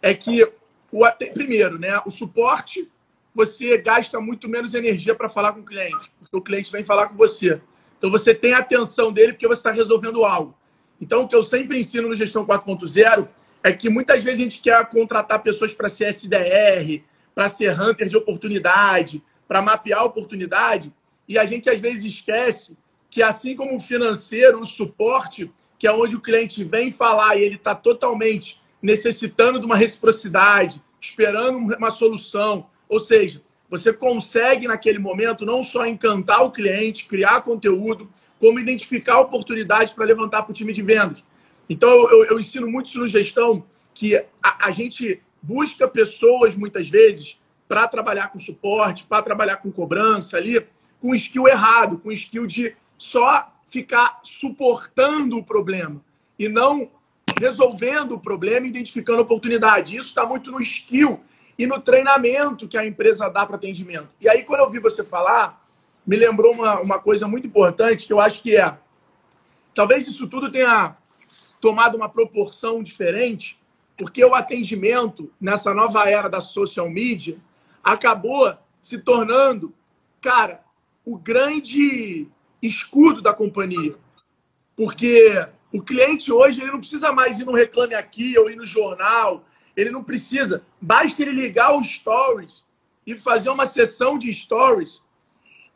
é 0.00 0.14
que 0.14 0.44
o 0.92 1.04
primeiro, 1.34 1.78
né, 1.78 2.00
o 2.06 2.10
suporte 2.10 2.88
você 3.34 3.76
gasta 3.76 4.18
muito 4.18 4.48
menos 4.48 4.74
energia 4.74 5.14
para 5.14 5.28
falar 5.28 5.52
com 5.52 5.60
o 5.60 5.64
cliente, 5.64 6.10
porque 6.18 6.36
o 6.36 6.40
cliente 6.40 6.72
vem 6.72 6.84
falar 6.84 7.08
com 7.08 7.16
você. 7.16 7.60
Então 7.98 8.10
você 8.10 8.34
tem 8.34 8.52
a 8.52 8.58
atenção 8.58 9.12
dele 9.12 9.32
porque 9.32 9.48
você 9.48 9.60
está 9.60 9.72
resolvendo 9.72 10.24
algo. 10.24 10.54
Então, 11.00 11.22
o 11.22 11.28
que 11.28 11.36
eu 11.36 11.42
sempre 11.42 11.78
ensino 11.78 12.08
no 12.08 12.14
Gestão 12.14 12.44
4.0 12.44 13.28
é 13.62 13.72
que 13.72 13.88
muitas 13.88 14.24
vezes 14.24 14.40
a 14.40 14.42
gente 14.44 14.62
quer 14.62 14.86
contratar 14.88 15.42
pessoas 15.42 15.72
para 15.74 15.88
ser 15.88 16.08
SDR, 16.08 17.02
para 17.34 17.48
ser 17.48 17.78
hunter 17.78 18.08
de 18.08 18.16
oportunidade, 18.16 19.22
para 19.46 19.60
mapear 19.60 20.04
oportunidade, 20.04 20.92
e 21.28 21.38
a 21.38 21.44
gente 21.44 21.68
às 21.68 21.80
vezes 21.80 22.04
esquece 22.04 22.78
que, 23.10 23.22
assim 23.22 23.54
como 23.54 23.76
o 23.76 23.80
financeiro, 23.80 24.60
o 24.60 24.64
suporte, 24.64 25.52
que 25.78 25.86
é 25.86 25.92
onde 25.92 26.16
o 26.16 26.20
cliente 26.20 26.64
vem 26.64 26.90
falar 26.90 27.36
e 27.36 27.42
ele 27.42 27.56
está 27.56 27.74
totalmente 27.74 28.60
necessitando 28.80 29.58
de 29.58 29.66
uma 29.66 29.76
reciprocidade, 29.76 30.80
esperando 31.00 31.58
uma 31.58 31.90
solução, 31.90 32.66
ou 32.88 33.00
seja, 33.00 33.42
você 33.70 33.92
consegue 33.92 34.68
naquele 34.68 34.98
momento 34.98 35.44
não 35.44 35.62
só 35.62 35.86
encantar 35.86 36.44
o 36.44 36.50
cliente, 36.50 37.06
criar 37.06 37.42
conteúdo, 37.42 38.08
como 38.38 38.60
identificar 38.60 39.20
oportunidades 39.20 39.92
para 39.92 40.04
levantar 40.04 40.42
para 40.42 40.50
o 40.50 40.54
time 40.54 40.72
de 40.72 40.82
vendas. 40.82 41.24
Então, 41.68 41.90
eu, 41.90 42.24
eu, 42.26 42.38
ensino 42.38 42.68
muito 42.70 42.88
isso 42.88 42.98
no 42.98 43.08
gestão, 43.08 43.64
que 43.92 44.16
a, 44.16 44.66
a 44.66 44.70
gente 44.70 45.20
busca 45.42 45.88
pessoas, 45.88 46.54
muitas 46.54 46.88
vezes, 46.88 47.40
para 47.66 47.88
trabalhar 47.88 48.28
com 48.28 48.38
suporte, 48.38 49.04
para 49.04 49.22
trabalhar 49.22 49.56
com 49.56 49.72
cobrança 49.72 50.36
ali, 50.36 50.64
com 51.00 51.14
skill 51.14 51.48
errado, 51.48 51.98
com 51.98 52.12
skill 52.12 52.46
de 52.46 52.76
só 52.96 53.52
ficar 53.66 54.20
suportando 54.22 55.36
o 55.36 55.44
problema 55.44 56.00
e 56.38 56.48
não 56.48 56.90
resolvendo 57.40 58.12
o 58.12 58.20
problema, 58.20 58.66
identificando 58.66 59.22
oportunidade. 59.22 59.96
Isso 59.96 60.08
está 60.08 60.24
muito 60.24 60.50
no 60.50 60.60
skill 60.60 61.20
e 61.58 61.66
no 61.66 61.80
treinamento 61.80 62.68
que 62.68 62.76
a 62.76 62.86
empresa 62.86 63.28
dá 63.28 63.46
para 63.46 63.56
atendimento. 63.56 64.08
E 64.20 64.28
aí, 64.28 64.44
quando 64.44 64.60
eu 64.60 64.70
vi 64.70 64.78
você 64.78 65.04
falar, 65.04 65.64
me 66.06 66.16
lembrou 66.16 66.52
uma, 66.52 66.80
uma 66.80 66.98
coisa 66.98 67.26
muito 67.26 67.46
importante 67.46 68.06
que 68.06 68.12
eu 68.12 68.20
acho 68.20 68.42
que 68.42 68.56
é. 68.56 68.76
Talvez 69.74 70.06
isso 70.06 70.28
tudo 70.28 70.50
tenha 70.50 70.96
tomado 71.60 71.96
uma 71.96 72.08
proporção 72.08 72.82
diferente, 72.82 73.58
porque 73.96 74.24
o 74.24 74.34
atendimento 74.34 75.32
nessa 75.40 75.72
nova 75.74 76.08
era 76.08 76.28
da 76.28 76.40
social 76.40 76.88
media 76.88 77.38
acabou 77.82 78.52
se 78.82 78.98
tornando, 78.98 79.72
cara, 80.20 80.60
o 81.04 81.16
grande 81.16 82.28
escudo 82.60 83.22
da 83.22 83.32
companhia. 83.32 83.94
Porque 84.76 85.46
o 85.72 85.82
cliente 85.82 86.32
hoje 86.32 86.60
ele 86.60 86.72
não 86.72 86.80
precisa 86.80 87.12
mais 87.12 87.38
ir 87.38 87.44
no 87.44 87.52
Reclame 87.52 87.94
Aqui 87.94 88.36
ou 88.38 88.50
ir 88.50 88.56
no 88.56 88.66
jornal. 88.66 89.44
Ele 89.76 89.90
não 89.90 90.02
precisa. 90.02 90.64
Basta 90.80 91.22
ele 91.22 91.32
ligar 91.32 91.76
os 91.78 91.86
stories 91.86 92.64
e 93.06 93.14
fazer 93.14 93.50
uma 93.50 93.66
sessão 93.66 94.18
de 94.18 94.32
stories 94.32 95.02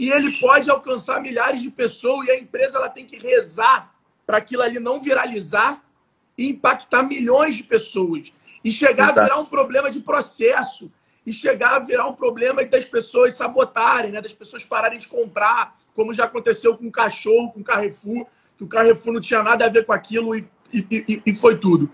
e 0.00 0.10
ele 0.10 0.32
pode 0.38 0.70
alcançar 0.70 1.20
milhares 1.20 1.60
de 1.60 1.70
pessoas 1.70 2.26
e 2.26 2.30
a 2.30 2.38
empresa 2.38 2.78
ela 2.78 2.88
tem 2.88 3.04
que 3.04 3.16
rezar 3.16 3.94
para 4.26 4.38
aquilo 4.38 4.62
ali 4.62 4.80
não 4.80 4.98
viralizar 4.98 5.84
e 6.38 6.48
impactar 6.48 7.02
milhões 7.02 7.56
de 7.56 7.62
pessoas 7.62 8.32
e 8.64 8.72
chegar 8.72 9.04
Exato. 9.04 9.20
a 9.20 9.22
virar 9.24 9.38
um 9.38 9.44
problema 9.44 9.90
de 9.90 10.00
processo 10.00 10.90
e 11.26 11.34
chegar 11.34 11.76
a 11.76 11.78
virar 11.80 12.08
um 12.08 12.14
problema 12.14 12.64
das 12.64 12.86
pessoas 12.86 13.34
sabotarem, 13.34 14.10
né? 14.10 14.22
das 14.22 14.32
pessoas 14.32 14.64
pararem 14.64 14.98
de 14.98 15.06
comprar, 15.06 15.78
como 15.94 16.14
já 16.14 16.24
aconteceu 16.24 16.76
com 16.78 16.86
o 16.86 16.92
cachorro, 16.92 17.52
com 17.52 17.60
o 17.60 17.64
Carrefour, 17.64 18.26
que 18.56 18.64
o 18.64 18.66
Carrefour 18.66 19.12
não 19.12 19.20
tinha 19.20 19.42
nada 19.42 19.66
a 19.66 19.68
ver 19.68 19.84
com 19.84 19.92
aquilo 19.92 20.34
e, 20.34 20.48
e, 20.72 21.22
e 21.26 21.34
foi 21.34 21.58
tudo. 21.58 21.90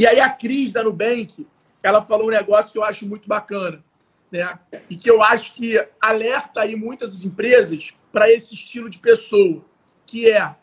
E 0.00 0.06
aí 0.06 0.18
a 0.18 0.28
Cris 0.28 0.72
da 0.72 0.82
Nubank, 0.82 1.46
ela 1.82 2.02
falou 2.02 2.26
um 2.26 2.30
negócio 2.30 2.72
que 2.72 2.78
eu 2.78 2.84
acho 2.84 3.06
muito 3.06 3.28
bacana 3.28 3.84
né? 4.30 4.58
E 4.88 4.96
que 4.96 5.10
eu 5.10 5.22
acho 5.22 5.54
que 5.54 5.84
alerta 6.00 6.60
aí 6.60 6.76
muitas 6.76 7.24
empresas 7.24 7.92
para 8.12 8.30
esse 8.30 8.54
estilo 8.54 8.88
de 8.88 8.98
pessoa, 8.98 9.64
que 10.06 10.30
é, 10.30 10.54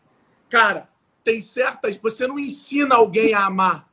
cara, 0.49 0.89
tem 1.23 1.41
certas, 1.41 1.97
você 1.97 2.25
não 2.25 2.39
ensina 2.39 2.95
alguém 2.95 3.33
a 3.33 3.45
amar. 3.45 3.87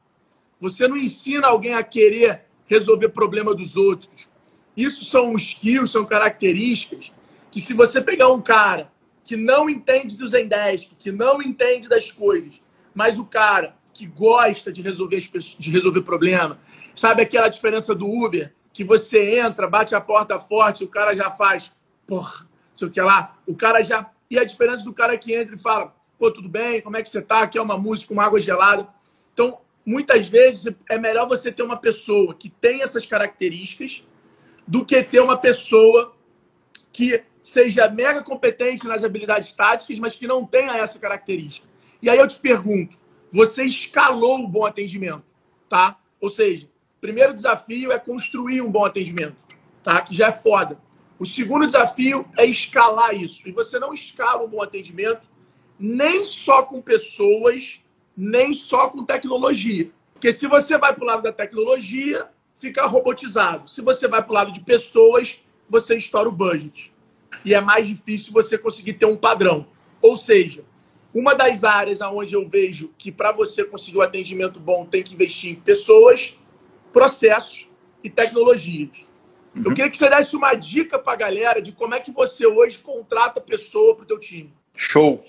Você 0.61 0.87
não 0.87 0.97
ensina 0.97 1.49
alguém 1.49 1.75
a 1.75 1.83
querer 1.83 2.45
resolver 2.67 3.09
problema 3.09 3.55
dos 3.55 3.77
outros. 3.77 4.29
Isso 4.77 5.05
são 5.05 5.35
skills, 5.37 5.91
são 5.91 6.05
características 6.05 7.13
que 7.51 7.61
se 7.61 7.73
você 7.73 8.01
pegar 8.01 8.33
um 8.33 8.41
cara 8.41 8.91
que 9.23 9.37
não 9.37 9.69
entende 9.69 10.17
do 10.17 10.29
Zendesk, 10.29 10.95
que 10.99 11.11
não 11.11 11.43
entende 11.43 11.89
das 11.89 12.11
coisas, 12.11 12.61
mas 12.95 13.19
o 13.19 13.25
cara 13.25 13.77
que 13.95 14.07
gosta 14.07 14.73
de 14.73 14.83
resolver, 14.83 15.21
de 15.59 15.71
resolver 15.71 16.03
problema, 16.03 16.59
sabe 16.95 17.23
aquela 17.23 17.49
diferença 17.49 17.95
do 17.95 18.07
Uber? 18.07 18.53
que 18.75 18.83
você 18.83 19.39
entra, 19.39 19.69
bate 19.69 19.95
a 19.95 20.01
porta 20.01 20.39
forte, 20.39 20.83
o 20.83 20.89
cara 20.89 21.15
já 21.15 21.31
faz, 21.31 21.71
porra, 22.05 22.45
sei 22.75 22.89
o 22.89 22.91
que 22.91 23.01
lá, 23.01 23.35
o 23.47 23.55
cara 23.55 23.81
já. 23.83 24.11
E 24.29 24.37
a 24.37 24.43
diferença 24.43 24.83
do 24.83 24.93
cara 24.93 25.17
que 25.17 25.33
entra 25.33 25.55
e 25.55 25.59
fala, 25.59 25.95
pô, 26.19 26.29
tudo 26.29 26.49
bem, 26.49 26.83
como 26.83 26.97
é 26.97 27.03
que 27.03 27.09
você 27.09 27.23
tá? 27.23 27.43
Aqui 27.43 27.57
é 27.57 27.63
uma 27.63 27.79
música, 27.79 28.13
uma 28.13 28.25
água 28.25 28.41
gelada. 28.41 28.89
Então, 29.33 29.61
muitas 29.87 30.29
vezes 30.29 30.75
é 30.91 30.99
melhor 30.99 31.29
você 31.29 31.53
ter 31.53 31.63
uma 31.63 31.77
pessoa 31.77 32.35
que 32.35 32.51
tem 32.51 32.83
essas 32.83 33.07
características 33.07 34.05
do 34.67 34.85
que 34.85 35.01
ter 35.05 35.21
uma 35.21 35.37
pessoa 35.37 36.13
que 36.93 37.23
seja 37.45 37.89
mega 37.89 38.23
competente 38.23 38.89
nas 38.89 39.05
habilidades 39.05 39.53
táticas, 39.53 40.01
mas 40.01 40.17
que 40.17 40.27
não 40.27 40.45
tenha 40.45 40.79
essa 40.79 40.99
característica. 40.99 41.69
E 42.03 42.11
aí 42.11 42.19
eu 42.19 42.27
te 42.27 42.41
pergunto, 42.41 42.99
você 43.35 43.65
escalou 43.65 44.45
o 44.45 44.47
bom 44.47 44.65
atendimento, 44.65 45.25
tá? 45.69 45.99
Ou 46.21 46.31
seja, 46.31 46.69
primeiro 47.01 47.35
desafio 47.35 47.91
é 47.91 47.99
construir 47.99 48.61
um 48.61 48.71
bom 48.71 48.85
atendimento, 48.85 49.35
tá? 49.83 50.03
Que 50.03 50.15
já 50.15 50.29
é 50.29 50.33
foda. 50.33 50.79
O 51.19 51.27
segundo 51.27 51.67
desafio 51.67 52.25
é 52.39 52.47
escalar 52.47 53.13
isso. 53.13 53.49
E 53.49 53.51
você 53.51 53.77
não 53.81 53.93
escala 53.93 54.45
um 54.45 54.49
bom 54.49 54.63
atendimento 54.63 55.27
nem 55.77 56.25
só 56.25 56.63
com 56.63 56.81
pessoas, 56.81 57.81
nem 58.17 58.53
só 58.53 58.89
com 58.89 59.05
tecnologia. 59.05 59.91
Porque 60.13 60.33
se 60.33 60.47
você 60.47 60.79
vai 60.79 60.95
para 60.95 61.03
o 61.03 61.07
lado 61.07 61.23
da 61.25 61.33
tecnologia, 61.33 62.29
fica 62.55 62.87
robotizado. 62.87 63.69
Se 63.69 63.81
você 63.81 64.07
vai 64.07 64.23
para 64.23 64.31
o 64.31 64.35
lado 64.35 64.53
de 64.53 64.61
pessoas, 64.61 65.45
você 65.69 65.97
estoura 65.97 66.29
o 66.29 66.33
budget. 66.33 66.95
E 67.45 67.53
é 67.53 67.61
mais 67.61 67.89
difícil 67.89 68.33
você 68.33 68.57
conseguir 68.57 68.93
ter 68.93 69.07
um 69.07 69.17
padrão. 69.17 69.67
Ou 70.01 70.15
seja, 70.15 70.65
uma 71.15 71.33
das 71.35 71.63
áreas 71.63 72.01
onde 72.01 72.35
eu 72.35 72.47
vejo 72.47 72.93
que 72.99 73.13
para 73.13 73.31
você 73.31 73.65
conseguir 73.65 73.99
um 73.99 74.03
atendimento 74.03 74.59
bom 74.59 74.85
tem 74.85 75.03
que 75.03 75.15
investir 75.15 75.53
em 75.53 75.55
pessoas, 75.55 76.37
processos 76.93 77.69
e 78.03 78.11
tecnologias. 78.11 79.13
Uhum. 79.55 79.63
Eu 79.67 79.75
queria 79.75 79.91
que 79.91 79.97
você 79.97 80.11
desse 80.11 80.35
uma 80.35 80.55
dica 80.55 80.99
para 80.99 81.13
a 81.13 81.17
galera 81.17 81.63
de 81.63 81.71
como 81.71 81.95
é 81.95 82.01
que 82.01 82.11
você 82.11 82.45
hoje 82.45 82.79
contrata 82.79 83.41
pessoa 83.41 83.95
para 83.95 84.03
o 84.03 84.07
teu 84.07 84.19
time. 84.19 84.53
Show. 84.75 85.25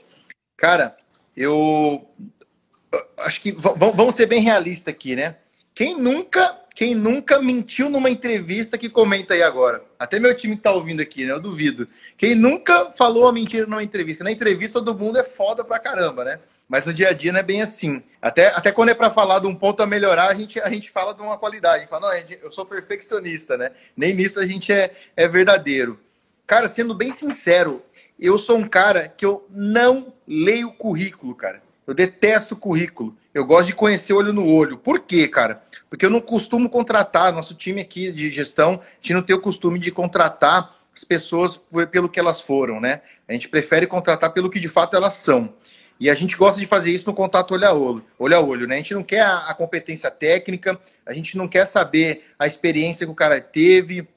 Cara, 0.57 0.97
eu 1.37 2.09
acho 3.19 3.41
que 3.41 3.51
vamos 3.51 4.15
ser 4.15 4.25
bem 4.25 4.41
realistas 4.41 4.93
aqui, 4.93 5.15
né? 5.15 5.37
Quem 5.73 5.99
nunca, 5.99 6.64
quem 6.75 6.93
nunca 6.93 7.39
mentiu 7.39 7.89
numa 7.89 8.09
entrevista 8.09 8.77
que 8.77 8.89
comenta 8.89 9.33
aí 9.33 9.41
agora? 9.41 9.81
Até 9.97 10.19
meu 10.19 10.35
time 10.35 10.57
tá 10.57 10.73
ouvindo 10.73 11.01
aqui, 11.01 11.23
né? 11.23 11.31
Eu 11.31 11.39
duvido. 11.39 11.87
Quem 12.17 12.35
nunca 12.35 12.91
falou 12.91 13.23
uma 13.23 13.31
mentira 13.31 13.65
numa 13.65 13.81
entrevista? 13.81 14.25
Na 14.25 14.31
entrevista 14.31 14.79
todo 14.83 14.99
mundo 14.99 15.17
é 15.17 15.23
foda 15.23 15.63
pra 15.63 15.79
caramba, 15.79 16.25
né? 16.25 16.39
Mas 16.67 16.85
no 16.85 16.93
dia 16.93 17.09
a 17.09 17.13
dia 17.13 17.31
não 17.31 17.39
é 17.39 17.43
bem 17.43 17.61
assim. 17.61 18.03
Até, 18.21 18.47
até 18.47 18.73
quando 18.73 18.89
é 18.89 18.93
para 18.93 19.09
falar 19.09 19.39
de 19.39 19.47
um 19.47 19.55
ponto 19.55 19.81
a 19.81 19.87
melhorar, 19.87 20.27
a 20.27 20.35
gente, 20.35 20.59
a 20.59 20.69
gente 20.69 20.91
fala 20.91 21.13
de 21.13 21.21
uma 21.21 21.37
qualidade. 21.37 21.77
A 21.77 21.79
gente 21.79 21.89
fala, 21.89 22.11
não, 22.11 22.37
eu 22.43 22.51
sou 22.51 22.65
perfeccionista, 22.65 23.55
né? 23.55 23.71
Nem 23.95 24.13
nisso 24.13 24.37
a 24.37 24.45
gente 24.45 24.73
é, 24.73 24.93
é 25.15 25.29
verdadeiro. 25.29 25.97
Cara, 26.45 26.67
sendo 26.67 26.93
bem 26.93 27.13
sincero, 27.13 27.81
eu 28.19 28.37
sou 28.37 28.57
um 28.57 28.67
cara 28.67 29.07
que 29.07 29.25
eu 29.25 29.47
não 29.49 30.13
leio 30.27 30.73
currículo, 30.73 31.33
cara. 31.33 31.63
Eu 31.87 31.93
detesto 31.93 32.55
currículo. 32.55 33.15
Eu 33.33 33.45
gosto 33.45 33.67
de 33.67 33.75
conhecer 33.75 34.13
olho 34.13 34.33
no 34.33 34.47
olho. 34.47 34.77
Por 34.77 35.01
quê, 35.01 35.27
cara? 35.27 35.61
Porque 35.89 36.05
eu 36.05 36.09
não 36.09 36.21
costumo 36.21 36.69
contratar. 36.69 37.33
Nosso 37.33 37.53
time 37.53 37.81
aqui 37.81 38.11
de 38.11 38.29
gestão, 38.29 38.81
a 38.81 38.95
gente 39.01 39.13
não 39.13 39.21
tem 39.21 39.35
o 39.35 39.41
costume 39.41 39.77
de 39.79 39.91
contratar 39.91 40.75
as 40.95 41.03
pessoas 41.03 41.61
pelo 41.91 42.09
que 42.09 42.19
elas 42.19 42.39
foram, 42.39 42.79
né? 42.79 43.01
A 43.27 43.33
gente 43.33 43.49
prefere 43.49 43.85
contratar 43.85 44.33
pelo 44.33 44.49
que 44.49 44.59
de 44.59 44.67
fato 44.67 44.95
elas 44.95 45.13
são. 45.13 45.53
E 45.99 46.09
a 46.09 46.13
gente 46.13 46.35
gosta 46.35 46.59
de 46.59 46.65
fazer 46.65 46.91
isso 46.91 47.05
no 47.07 47.13
contato 47.13 47.53
olho 47.53 47.67
a 47.67 47.73
olho, 47.73 48.05
olho 48.19 48.35
a 48.35 48.41
olho, 48.41 48.67
né? 48.67 48.75
A 48.75 48.77
gente 48.79 48.93
não 48.93 49.03
quer 49.03 49.21
a, 49.21 49.37
a 49.49 49.53
competência 49.53 50.11
técnica, 50.11 50.79
a 51.05 51.13
gente 51.13 51.37
não 51.37 51.47
quer 51.47 51.65
saber 51.65 52.23
a 52.37 52.47
experiência 52.47 53.05
que 53.05 53.11
o 53.11 53.15
cara 53.15 53.39
teve, 53.39 54.07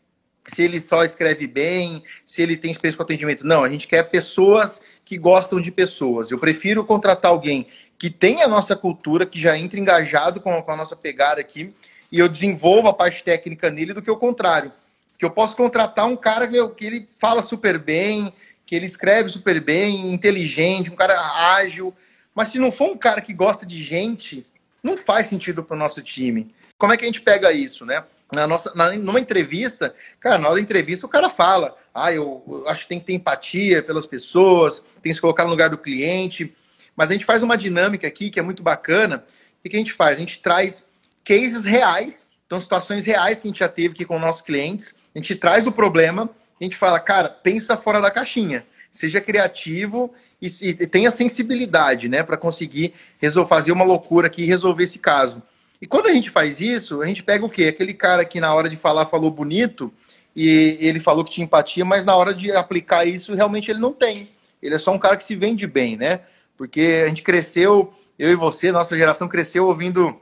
se 0.49 0.63
ele 0.63 0.81
só 0.81 1.05
escreve 1.05 1.47
bem, 1.47 2.03
se 2.25 2.43
ele 2.43 2.57
tem 2.57 2.71
experiência 2.71 2.97
com 2.97 3.03
atendimento. 3.03 3.47
Não, 3.47 3.65
a 3.65 3.69
gente 3.69 3.87
quer 3.87 4.03
pessoas 4.05 4.81
que 5.05 5.17
gostam 5.17 5.61
de 5.61 5.71
pessoas. 5.71 6.31
Eu 6.31 6.39
prefiro 6.39 6.85
contratar 6.85 7.31
alguém 7.31 7.67
que 7.99 8.11
tem 8.11 8.43
a 8.43 8.49
nossa 8.49 8.77
cultura, 8.77 9.27
que 9.27 9.41
já 9.41 9.59
entra 9.59 9.81
engajado 9.81 10.41
com, 10.41 10.65
a 10.67 10.77
nossa 10.77 10.95
pegada 10.95 11.41
aqui, 11.41 11.75
e 12.11 12.19
eu 12.19 12.29
desenvolvo 12.29 12.89
a 12.89 12.95
parte 12.95 13.23
técnica 13.23 13.71
nele 13.71 13.93
do 13.93 14.01
que 14.01 14.11
o 14.11 14.17
contrário. 14.17 14.73
Que 15.19 15.25
eu 15.25 15.31
posso 15.31 15.57
contratar 15.57 16.07
um 16.07 16.17
cara 16.17 16.47
que, 16.47 16.69
que 16.71 16.87
ele 16.87 17.09
fala 17.19 17.43
super 17.43 17.79
bem, 17.79 18.33
que 18.65 18.77
ele 18.77 18.87
escreve 18.87 19.29
super 19.29 19.61
bem, 19.61 20.13
inteligente, 20.13 20.91
um 20.91 20.97
cara 20.97 21.15
ágil. 21.57 21.93
Mas 22.35 22.49
se 22.49 22.59
não 22.59 22.71
for 22.71 22.91
um 22.91 22.97
cara 22.97 23.21
que 23.21 23.33
gosta 23.33 23.67
de 23.67 23.83
gente, 23.83 24.47
não 24.83 24.97
faz 24.97 25.27
sentido 25.27 25.65
para 25.65 25.75
o 25.75 25.79
nosso 25.79 26.01
time. 26.01 26.55
Como 26.79 26.93
é 26.93 26.97
que 26.97 27.05
a 27.05 27.09
gente 27.09 27.21
pega 27.21 27.53
isso, 27.53 27.85
né? 27.85 28.05
Na 28.33 28.47
nossa, 28.47 28.73
na, 28.75 28.93
numa 28.93 29.21
entrevista, 29.21 29.95
cara, 30.21 30.39
na 30.39 30.49
hora 30.49 30.57
da 30.57 30.61
entrevista 30.61 31.07
o 31.07 31.09
cara 31.09 31.31
fala, 31.31 31.77
ah, 31.95 32.13
eu, 32.13 32.43
eu, 32.47 32.69
acho 32.69 32.83
que 32.83 32.89
tem 32.89 33.01
que 33.01 33.07
ter 33.07 33.15
empatia 33.15 33.83
pelas 33.83 34.07
pessoas, 34.07 34.81
tem 35.03 35.11
que 35.11 35.15
se 35.15 35.21
colocar 35.21 35.45
no 35.45 35.51
lugar 35.51 35.71
do 35.71 35.79
cliente, 35.79 36.55
mas 36.95 37.11
a 37.11 37.13
gente 37.15 37.25
faz 37.25 37.43
uma 37.43 37.57
dinâmica 37.57 38.07
aqui 38.07 38.31
que 38.31 38.39
é 38.39 38.43
muito 38.43 38.63
bacana, 38.63 39.25
o 39.65 39.69
que 39.69 39.77
a 39.77 39.79
gente 39.81 39.93
faz? 39.93 40.17
A 40.17 40.21
gente 40.21 40.41
traz 40.41 40.89
cases 41.25 41.65
reais, 41.65 42.29
então 42.47 42.61
situações 42.61 43.05
reais 43.05 43.39
que 43.39 43.49
a 43.49 43.51
gente 43.51 43.61
já 43.61 43.69
teve 43.69 43.95
aqui 43.95 44.05
com 44.05 44.19
nossos 44.19 44.43
clientes, 44.43 44.97
a 45.15 45.19
gente 45.19 45.35
traz 45.35 45.67
o 45.67 45.73
problema, 45.73 46.29
a 46.61 46.65
gente 46.65 46.77
fala, 46.77 47.01
cara, 47.01 47.29
pensa 47.29 47.77
fora 47.77 48.01
da 48.01 48.11
caixinha, 48.11 48.67
seja 48.91 49.21
criativo 49.21 50.13
e, 50.41 50.49
e 50.63 50.87
tenha 50.87 51.11
sensibilidade, 51.11 52.09
né, 52.09 52.23
para 52.23 52.37
conseguir 52.37 52.95
resolver, 53.19 53.49
fazer 53.49 53.73
uma 53.73 53.85
loucura 53.85 54.27
aqui 54.27 54.43
e 54.43 54.47
resolver 54.47 54.85
esse 54.85 54.99
caso. 54.99 55.43
E 55.81 55.87
quando 55.87 56.07
a 56.07 56.13
gente 56.13 56.31
faz 56.31 56.61
isso, 56.61 57.01
a 57.03 57.07
gente 57.07 57.23
pega 57.23 57.45
o 57.45 57.51
quê? 57.51 57.65
Aquele 57.65 57.95
cara 57.95 58.25
que 58.25 58.41
na 58.41 58.53
hora 58.53 58.69
de 58.69 58.77
falar 58.77 59.07
falou 59.07 59.31
bonito 59.31 59.93
e 60.35 60.77
ele 60.81 61.01
falou 61.01 61.25
que 61.25 61.31
tinha 61.31 61.45
empatia, 61.45 61.85
mas 61.85 62.05
na 62.05 62.17
hora 62.17 62.35
de 62.35 62.51
aplicar 62.53 63.05
isso, 63.05 63.35
realmente 63.35 63.71
ele 63.71 63.81
não 63.81 63.93
tem. 63.93 64.31
Ele 64.63 64.75
é 64.75 64.79
só 64.79 64.93
um 64.93 64.99
cara 64.99 65.17
que 65.17 65.25
se 65.25 65.37
vende 65.37 65.67
bem, 65.67 65.97
né? 65.97 66.21
Porque 66.57 67.03
a 67.05 67.09
gente 67.09 67.23
cresceu, 67.23 67.93
eu 68.19 68.31
e 68.31 68.35
você, 68.35 68.73
nossa 68.73 68.99
geração 68.99 69.29
cresceu 69.29 69.67
ouvindo 69.67 70.21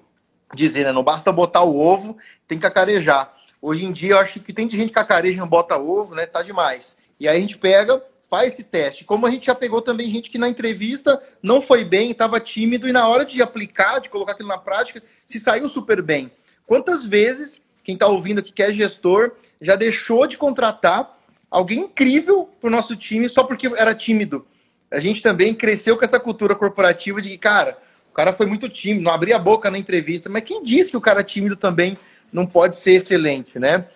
dizer, 0.54 0.84
né? 0.84 0.92
Não 0.92 1.02
basta 1.02 1.32
botar 1.32 1.62
o 1.62 1.78
ovo, 1.78 2.16
tem 2.46 2.58
que 2.58 2.62
cacarejar. 2.62 3.34
Hoje 3.60 3.84
em 3.84 3.92
dia, 3.92 4.12
eu 4.12 4.18
acho 4.18 4.40
que 4.40 4.52
tem 4.52 4.68
gente 4.68 4.88
que 4.88 4.92
cacareja 4.92 5.36
e 5.36 5.40
não 5.40 5.48
bota 5.48 5.78
ovo, 5.78 6.14
né? 6.14 6.26
Tá 6.26 6.42
demais. 6.42 6.96
E 7.18 7.26
aí 7.26 7.38
a 7.38 7.40
gente 7.40 7.56
pega, 7.56 8.02
faz 8.28 8.54
esse 8.54 8.64
teste. 8.64 9.04
Como 9.04 9.26
a 9.26 9.30
gente 9.30 9.46
já 9.46 9.54
pegou 9.54 9.80
também 9.80 10.08
gente 10.08 10.30
que 10.30 10.38
na 10.38 10.48
entrevista 10.48 11.22
não 11.42 11.62
foi 11.62 11.84
bem, 11.84 12.10
estava 12.10 12.40
tímido 12.40 12.88
e 12.88 12.92
na 12.92 13.06
hora 13.08 13.24
de 13.24 13.40
aplicar, 13.42 14.00
de 14.00 14.08
colocar 14.08 14.32
aquilo 14.32 14.48
na 14.48 14.58
prática, 14.58 15.02
se 15.26 15.38
saiu 15.38 15.68
super 15.68 16.02
bem. 16.02 16.30
Quantas 16.66 17.04
vezes 17.04 17.62
quem 17.84 17.94
está 17.94 18.08
ouvindo 18.08 18.40
aqui 18.40 18.52
que 18.52 18.62
é 18.62 18.72
gestor 18.72 19.32
já 19.60 19.76
deixou 19.76 20.26
de 20.26 20.36
contratar 20.36 21.16
alguém 21.50 21.80
incrível 21.80 22.50
para 22.60 22.68
o 22.68 22.70
nosso 22.70 22.96
time 22.96 23.28
só 23.28 23.44
porque 23.44 23.68
era 23.68 23.94
tímido? 23.94 24.46
A 24.90 25.00
gente 25.00 25.22
também 25.22 25.54
cresceu 25.54 25.96
com 25.96 26.04
essa 26.04 26.18
cultura 26.18 26.54
corporativa 26.54 27.20
de 27.20 27.30
que, 27.30 27.38
cara, 27.38 27.78
o 28.10 28.14
cara 28.14 28.32
foi 28.32 28.46
muito 28.46 28.68
tímido, 28.68 29.04
não 29.04 29.12
abria 29.12 29.36
a 29.36 29.38
boca 29.38 29.70
na 29.70 29.78
entrevista, 29.78 30.28
mas 30.28 30.42
quem 30.42 30.62
disse 30.62 30.90
que 30.90 30.96
o 30.96 31.00
cara 31.00 31.22
tímido 31.22 31.56
também 31.56 31.98
não 32.32 32.46
pode 32.46 32.76
ser 32.76 32.92
excelente, 32.94 33.58
né? 33.58 33.86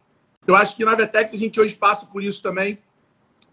Eu 0.47 0.55
acho 0.55 0.77
que 0.77 0.85
na 0.85 0.95
Vetex 0.95 1.35
a 1.35 1.37
gente 1.37 1.61
hoje 1.61 1.75
passa 1.75 2.07
por 2.07 2.23
isso 2.23 2.43
também, 2.43 2.79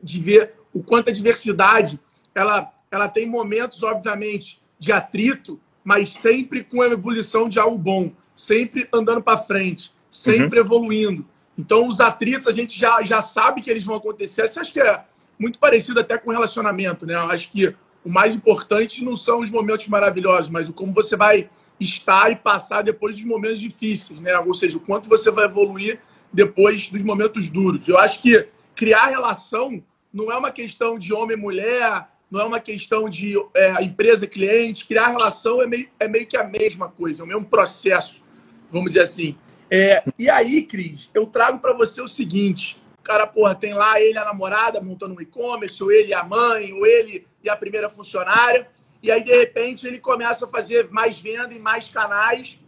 de 0.01 0.19
ver 0.19 0.53
o 0.77 0.83
quanto 0.83 1.09
a 1.09 1.13
diversidade 1.13 1.99
ela, 2.35 2.71
ela 2.91 3.07
tem 3.07 3.27
momentos, 3.27 3.81
obviamente, 3.81 4.61
de 4.77 4.91
atrito, 4.91 5.59
mas 5.83 6.09
sempre 6.09 6.63
com 6.63 6.81
a 6.81 6.87
ebulição 6.87 7.49
de 7.49 7.59
algo 7.59 7.77
bom, 7.77 8.11
sempre 8.35 8.87
andando 8.93 9.21
para 9.21 9.39
frente, 9.39 9.91
sempre 10.11 10.59
uhum. 10.59 10.65
evoluindo. 10.65 11.25
Então, 11.57 11.87
os 11.87 11.99
atritos 11.99 12.47
a 12.47 12.51
gente 12.51 12.77
já, 12.77 13.01
já 13.01 13.21
sabe 13.21 13.61
que 13.61 13.71
eles 13.71 13.83
vão 13.83 13.95
acontecer. 13.95 14.45
Isso 14.45 14.59
acho 14.59 14.71
que 14.71 14.79
é 14.79 15.03
muito 15.39 15.57
parecido 15.57 15.99
até 15.99 16.15
com 16.15 16.29
relacionamento, 16.29 17.07
né? 17.07 17.15
Acho 17.15 17.51
que 17.51 17.73
o 18.05 18.09
mais 18.09 18.35
importante 18.35 19.03
não 19.03 19.15
são 19.15 19.39
os 19.39 19.49
momentos 19.49 19.87
maravilhosos, 19.87 20.51
mas 20.51 20.69
o 20.69 20.73
como 20.73 20.93
você 20.93 21.15
vai 21.15 21.49
estar 21.79 22.31
e 22.31 22.35
passar 22.35 22.83
depois 22.83 23.15
dos 23.15 23.23
momentos 23.23 23.59
difíceis, 23.59 24.19
né? 24.19 24.37
Ou 24.37 24.53
seja, 24.53 24.77
o 24.77 24.81
quanto 24.81 25.09
você 25.09 25.31
vai 25.31 25.45
evoluir 25.45 25.99
depois 26.31 26.89
dos 26.89 27.01
momentos 27.01 27.49
duros. 27.49 27.87
Eu 27.87 27.97
acho 27.97 28.21
que 28.21 28.47
criar 28.75 29.07
relação 29.07 29.81
não 30.17 30.31
é 30.31 30.35
uma 30.35 30.51
questão 30.51 30.97
de 30.97 31.13
homem 31.13 31.37
e 31.37 31.39
mulher, 31.39 32.07
não 32.29 32.41
é 32.41 32.43
uma 32.43 32.59
questão 32.59 33.07
de 33.07 33.35
é, 33.53 33.83
empresa-cliente. 33.83 34.87
Criar 34.87 35.09
relação 35.09 35.61
é 35.61 35.67
meio, 35.67 35.89
é 35.99 36.07
meio 36.07 36.25
que 36.25 36.35
a 36.35 36.43
mesma 36.43 36.89
coisa, 36.89 37.21
é 37.21 37.23
o 37.23 37.27
mesmo 37.27 37.45
processo, 37.45 38.23
vamos 38.71 38.89
dizer 38.89 39.03
assim. 39.03 39.37
É, 39.69 40.03
e 40.17 40.27
aí, 40.27 40.63
Cris, 40.63 41.11
eu 41.13 41.27
trago 41.27 41.59
para 41.59 41.71
você 41.73 42.01
o 42.01 42.07
seguinte: 42.07 42.81
o 42.99 43.03
cara, 43.03 43.27
porra, 43.27 43.53
tem 43.53 43.75
lá 43.75 44.01
ele 44.01 44.17
a 44.17 44.25
namorada 44.25 44.81
montando 44.81 45.13
um 45.13 45.21
e-commerce, 45.21 45.83
ou 45.83 45.91
ele 45.91 46.11
a 46.15 46.23
mãe, 46.23 46.73
ou 46.73 46.83
ele 46.83 47.27
e 47.43 47.49
a 47.49 47.55
primeira 47.55 47.87
funcionária. 47.87 48.67
E 49.03 49.11
aí, 49.11 49.23
de 49.23 49.31
repente, 49.31 49.85
ele 49.85 49.99
começa 49.99 50.45
a 50.45 50.49
fazer 50.49 50.89
mais 50.89 51.19
venda 51.19 51.53
em 51.53 51.59
mais 51.59 51.89
canais. 51.89 52.59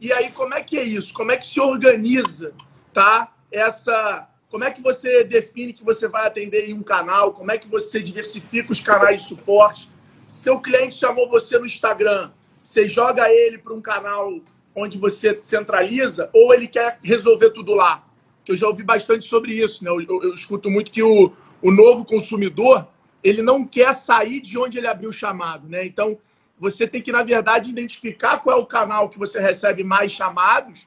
E 0.00 0.10
aí, 0.14 0.30
como 0.30 0.54
é 0.54 0.62
que 0.62 0.78
é 0.78 0.82
isso? 0.82 1.12
Como 1.12 1.30
é 1.30 1.36
que 1.36 1.46
se 1.46 1.60
organiza, 1.60 2.54
tá? 2.90 3.34
Essa 3.52 4.30
como 4.50 4.64
é 4.64 4.70
que 4.70 4.80
você 4.80 5.24
define 5.24 5.72
que 5.72 5.84
você 5.84 6.06
vai 6.08 6.26
atender 6.26 6.68
em 6.68 6.74
um 6.74 6.82
canal? 6.82 7.32
Como 7.32 7.50
é 7.50 7.58
que 7.58 7.68
você 7.68 8.00
diversifica 8.00 8.70
os 8.70 8.80
canais 8.80 9.22
de 9.22 9.28
suporte? 9.28 9.90
Seu 10.28 10.60
cliente 10.60 10.94
chamou 10.94 11.28
você 11.28 11.58
no 11.58 11.66
Instagram, 11.66 12.30
você 12.62 12.88
joga 12.88 13.30
ele 13.30 13.58
para 13.58 13.74
um 13.74 13.80
canal 13.80 14.32
onde 14.74 14.98
você 14.98 15.38
centraliza 15.40 16.30
ou 16.32 16.52
ele 16.52 16.68
quer 16.68 16.98
resolver 17.02 17.50
tudo 17.50 17.74
lá? 17.74 18.04
Que 18.44 18.52
eu 18.52 18.56
já 18.56 18.68
ouvi 18.68 18.82
bastante 18.82 19.24
sobre 19.24 19.54
isso, 19.54 19.82
né? 19.82 19.90
Eu, 19.90 20.00
eu, 20.00 20.22
eu 20.24 20.34
escuto 20.34 20.70
muito 20.70 20.90
que 20.90 21.02
o, 21.02 21.32
o 21.60 21.70
novo 21.70 22.04
consumidor 22.04 22.86
ele 23.22 23.42
não 23.42 23.64
quer 23.64 23.92
sair 23.92 24.40
de 24.40 24.56
onde 24.56 24.78
ele 24.78 24.86
abriu 24.86 25.10
o 25.10 25.12
chamado, 25.12 25.68
né? 25.68 25.84
Então 25.84 26.18
você 26.58 26.86
tem 26.86 27.02
que 27.02 27.10
na 27.12 27.22
verdade 27.22 27.70
identificar 27.70 28.38
qual 28.38 28.56
é 28.56 28.60
o 28.60 28.66
canal 28.66 29.08
que 29.08 29.18
você 29.18 29.40
recebe 29.40 29.82
mais 29.82 30.12
chamados 30.12 30.86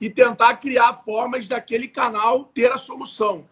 e 0.00 0.08
tentar 0.08 0.56
criar 0.56 0.94
formas 0.94 1.46
daquele 1.46 1.86
canal 1.86 2.44
ter 2.54 2.72
a 2.72 2.78
solução. 2.78 3.44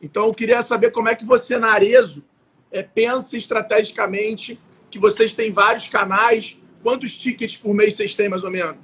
Então, 0.00 0.26
eu 0.26 0.34
queria 0.34 0.62
saber 0.62 0.90
como 0.90 1.08
é 1.08 1.14
que 1.14 1.24
você, 1.24 1.56
na 1.56 1.72
Arezo, 1.72 2.22
é, 2.70 2.82
pensa 2.82 3.36
estrategicamente 3.36 4.60
que 4.90 4.98
vocês 4.98 5.34
têm 5.34 5.50
vários 5.50 5.88
canais. 5.88 6.58
Quantos 6.82 7.16
tickets 7.16 7.56
por 7.56 7.74
mês 7.74 7.94
vocês 7.94 8.14
têm, 8.14 8.28
mais 8.28 8.44
ou 8.44 8.50
menos? 8.50 8.76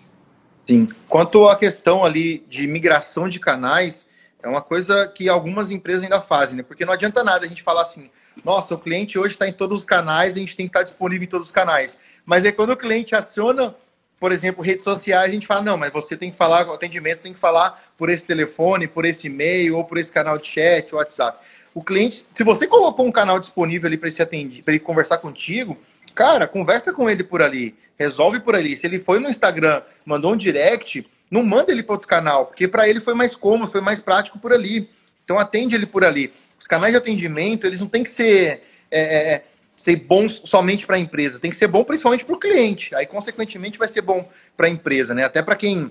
Sim. 0.67 0.87
Quanto 1.09 1.47
à 1.47 1.57
questão 1.57 2.05
ali 2.05 2.45
de 2.49 2.67
migração 2.67 3.29
de 3.29 3.39
canais, 3.39 4.09
é 4.43 4.49
uma 4.49 4.63
coisa 4.63 5.07
que 5.09 5.29
algumas 5.29 5.71
empresas 5.71 6.05
ainda 6.05 6.21
fazem, 6.21 6.57
né? 6.57 6.63
Porque 6.63 6.85
não 6.85 6.93
adianta 6.93 7.23
nada 7.23 7.45
a 7.45 7.49
gente 7.49 7.63
falar 7.63 7.83
assim, 7.83 8.11
nossa, 8.45 8.75
o 8.75 8.79
cliente 8.79 9.19
hoje 9.19 9.35
está 9.35 9.47
em 9.47 9.53
todos 9.53 9.81
os 9.81 9.85
canais, 9.85 10.35
a 10.35 10.39
gente 10.39 10.57
tem 10.57 10.67
que 10.67 10.71
estar 10.71 10.83
disponível 10.83 11.25
em 11.25 11.29
todos 11.29 11.49
os 11.49 11.53
canais. 11.53 11.99
Mas 12.25 12.45
é 12.45 12.53
quando 12.53 12.71
o 12.71 12.77
cliente 12.77 13.15
aciona, 13.15 13.75
por 14.23 14.31
exemplo, 14.31 14.63
redes 14.63 14.85
sociais, 14.85 15.29
a 15.29 15.33
gente 15.33 15.49
fala, 15.49 15.63
não, 15.63 15.77
mas 15.77 15.93
você 15.93 16.17
tem 16.17 16.31
que 16.31 16.37
falar, 16.37 16.69
o 16.69 16.75
atendimento 16.75 17.17
você 17.17 17.23
tem 17.25 17.33
que 17.33 17.41
falar 17.41 17.83
por 17.99 18.09
esse 18.09 18.25
telefone, 18.25 18.87
por 18.87 19.05
esse 19.05 19.27
e-mail, 19.27 19.77
ou 19.77 19.85
por 19.85 19.99
esse 19.99 20.13
canal 20.13 20.39
de 20.39 20.47
chat, 20.47 20.95
WhatsApp. 20.95 21.45
O 21.75 21.83
cliente, 21.83 22.25
se 22.33 22.45
você 22.45 22.69
colocou 22.69 23.05
um 23.05 23.11
canal 23.11 23.41
disponível 23.41 23.89
ali 23.89 23.99
para 23.99 24.09
ele, 24.09 24.63
ele 24.65 24.79
conversar 24.79 25.19
contigo, 25.19 25.77
cara, 26.15 26.47
conversa 26.47 26.93
com 26.93 27.11
ele 27.11 27.25
por 27.25 27.43
ali, 27.43 27.75
resolve 27.99 28.39
por 28.39 28.55
ali. 28.55 28.77
Se 28.77 28.87
ele 28.87 29.01
foi 29.01 29.19
no 29.19 29.29
Instagram, 29.29 29.83
mandou 30.07 30.35
um 30.35 30.37
direct, 30.37 31.05
não 31.29 31.43
manda 31.43 31.73
ele 31.73 31.83
para 31.83 31.95
outro 31.95 32.07
canal, 32.07 32.47
porque 32.47 32.69
para 32.69 32.89
ele 32.89 33.01
foi 33.01 33.15
mais 33.15 33.35
cômodo, 33.35 33.73
foi 33.73 33.81
mais 33.81 33.99
prático 33.99 34.39
por 34.39 34.53
ali. 34.53 34.89
Então 35.25 35.37
atende 35.37 35.75
ele 35.75 35.85
por 35.87 36.05
ali. 36.05 36.33
Os 36.61 36.69
canais 36.69 36.93
de 36.93 36.99
atendimento, 36.99 37.67
eles 37.67 37.81
não 37.81 37.89
tem 37.89 38.05
que 38.05 38.11
ser, 38.11 38.63
é, 38.89 39.01
é, 39.01 39.35
é 39.35 39.45
ser 39.77 39.97
bons 39.97 40.43
somente 40.45 40.87
para 40.87 40.97
a 40.97 40.99
empresa, 40.99 41.41
tem 41.41 41.51
que 41.51 41.57
ser 41.57 41.67
bom 41.67 41.83
principalmente 41.85 42.25
para 42.25 42.35
o 42.35 42.39
cliente. 42.39 42.95
Aí, 42.95 43.07
consequentemente, 43.07 43.79
vai 43.79 43.89
ser 43.89 44.03
bom 44.03 44.29
para 44.57 44.67
a 44.67 44.71
empresa, 44.71 45.15
né? 45.15 45.25
Até 45.25 45.43
para 45.43 45.57
quem 45.57 45.91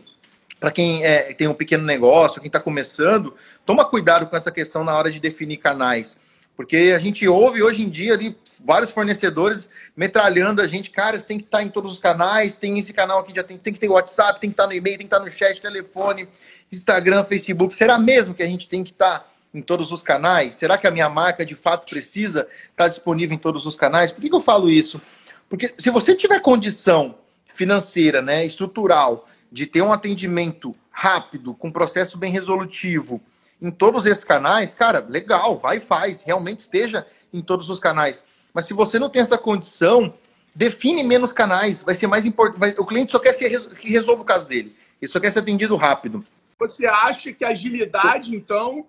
para 0.60 0.70
quem 0.70 1.04
é, 1.04 1.34
tem 1.34 1.48
um 1.48 1.56
pequeno 1.56 1.84
negócio, 1.84 2.40
quem 2.40 2.48
está 2.48 2.60
começando, 2.60 3.34
toma 3.66 3.84
cuidado 3.84 4.28
com 4.28 4.36
essa 4.36 4.52
questão 4.52 4.84
na 4.84 4.96
hora 4.96 5.10
de 5.10 5.20
definir 5.20 5.58
canais. 5.58 6.20
Porque 6.56 6.94
a 6.96 7.00
gente 7.00 7.28
ouve 7.28 7.64
hoje 7.64 7.82
em 7.82 7.90
dia 7.90 8.14
ali 8.14 8.38
vários 8.64 8.92
fornecedores 8.92 9.68
metralhando 9.98 10.62
a 10.62 10.68
gente, 10.68 10.92
cara, 10.92 11.18
você 11.18 11.26
tem 11.26 11.40
que 11.40 11.46
estar 11.46 11.58
tá 11.58 11.64
em 11.64 11.70
todos 11.70 11.94
os 11.94 12.00
canais, 12.00 12.54
tem 12.54 12.78
esse 12.78 12.94
canal 12.94 13.20
aqui, 13.22 13.34
já 13.36 13.42
tem, 13.42 13.58
tem 13.58 13.74
que 13.74 13.80
ter 13.80 13.90
WhatsApp, 13.90 14.40
tem 14.40 14.52
que 14.52 14.54
estar 14.54 14.64
tá 14.64 14.70
no 14.70 14.76
e-mail, 14.76 15.00
tem 15.00 15.08
que 15.08 15.14
estar 15.16 15.20
tá 15.20 15.26
no 15.26 15.32
chat, 15.32 15.60
telefone, 15.60 16.30
Instagram, 16.72 17.24
Facebook. 17.24 17.74
Será 17.74 17.98
mesmo 17.98 18.36
que 18.36 18.44
a 18.44 18.48
gente 18.48 18.68
tem 18.68 18.84
que 18.84 18.92
estar 18.92 19.31
em 19.54 19.62
todos 19.62 19.92
os 19.92 20.02
canais? 20.02 20.56
Será 20.56 20.78
que 20.78 20.88
a 20.88 20.92
minha 20.92 21.10
marca 21.10 21.46
de 21.46 21.56
fato 21.56 21.90
precisa 21.90 22.48
estar 22.70 22.88
disponível 22.88 23.36
em 23.36 23.40
todos 23.40 23.66
os 23.66 23.76
canais? 23.76 24.12
Por 24.12 24.22
que, 24.22 24.30
que 24.30 24.36
eu 24.36 24.42
falo 24.42 24.70
isso? 24.70 25.02
Porque 25.50 25.74
se 25.78 25.90
você 25.90 26.16
tiver 26.16 26.40
condição 26.40 27.16
financeira, 27.48 28.22
né, 28.22 28.46
estrutural, 28.46 29.28
de 29.52 29.66
ter 29.66 29.82
um 29.82 29.92
atendimento 29.92 30.72
rápido, 30.90 31.54
com 31.54 31.72
processo 31.72 32.18
bem 32.18 32.32
resolutivo 32.32 33.22
em 33.62 33.70
todos 33.70 34.06
esses 34.06 34.24
canais, 34.24 34.74
cara, 34.74 35.06
legal, 35.08 35.58
vai 35.58 35.78
e 35.78 35.82
faz, 35.82 36.24
realmente 36.24 36.60
esteja 36.60 37.06
em 37.34 37.42
todos 37.42 37.70
os 37.70 37.80
canais. 37.80 38.24
Mas 38.54 38.66
se 38.66 38.74
você 38.74 38.98
não 38.98 39.10
tem 39.10 39.22
essa 39.22 39.38
condição, 39.38 40.14
define 40.56 41.04
menos 41.04 41.32
canais, 41.32 41.82
vai 41.82 41.96
ser 41.96 42.08
mais 42.08 42.26
importante. 42.26 42.80
O 42.80 42.86
cliente 42.86 43.12
só 43.12 43.20
quer 43.20 43.34
ser, 43.34 43.76
que 43.76 43.90
resolva 43.90 44.22
o 44.22 44.26
caso 44.26 44.48
dele, 44.48 44.76
ele 45.02 45.12
só 45.12 45.20
quer 45.20 45.32
ser 45.32 45.40
atendido 45.40 45.76
rápido. 45.76 46.24
Você 46.60 46.86
acha 46.86 47.34
que 47.34 47.44
a 47.44 47.50
agilidade, 47.50 48.36
então, 48.36 48.86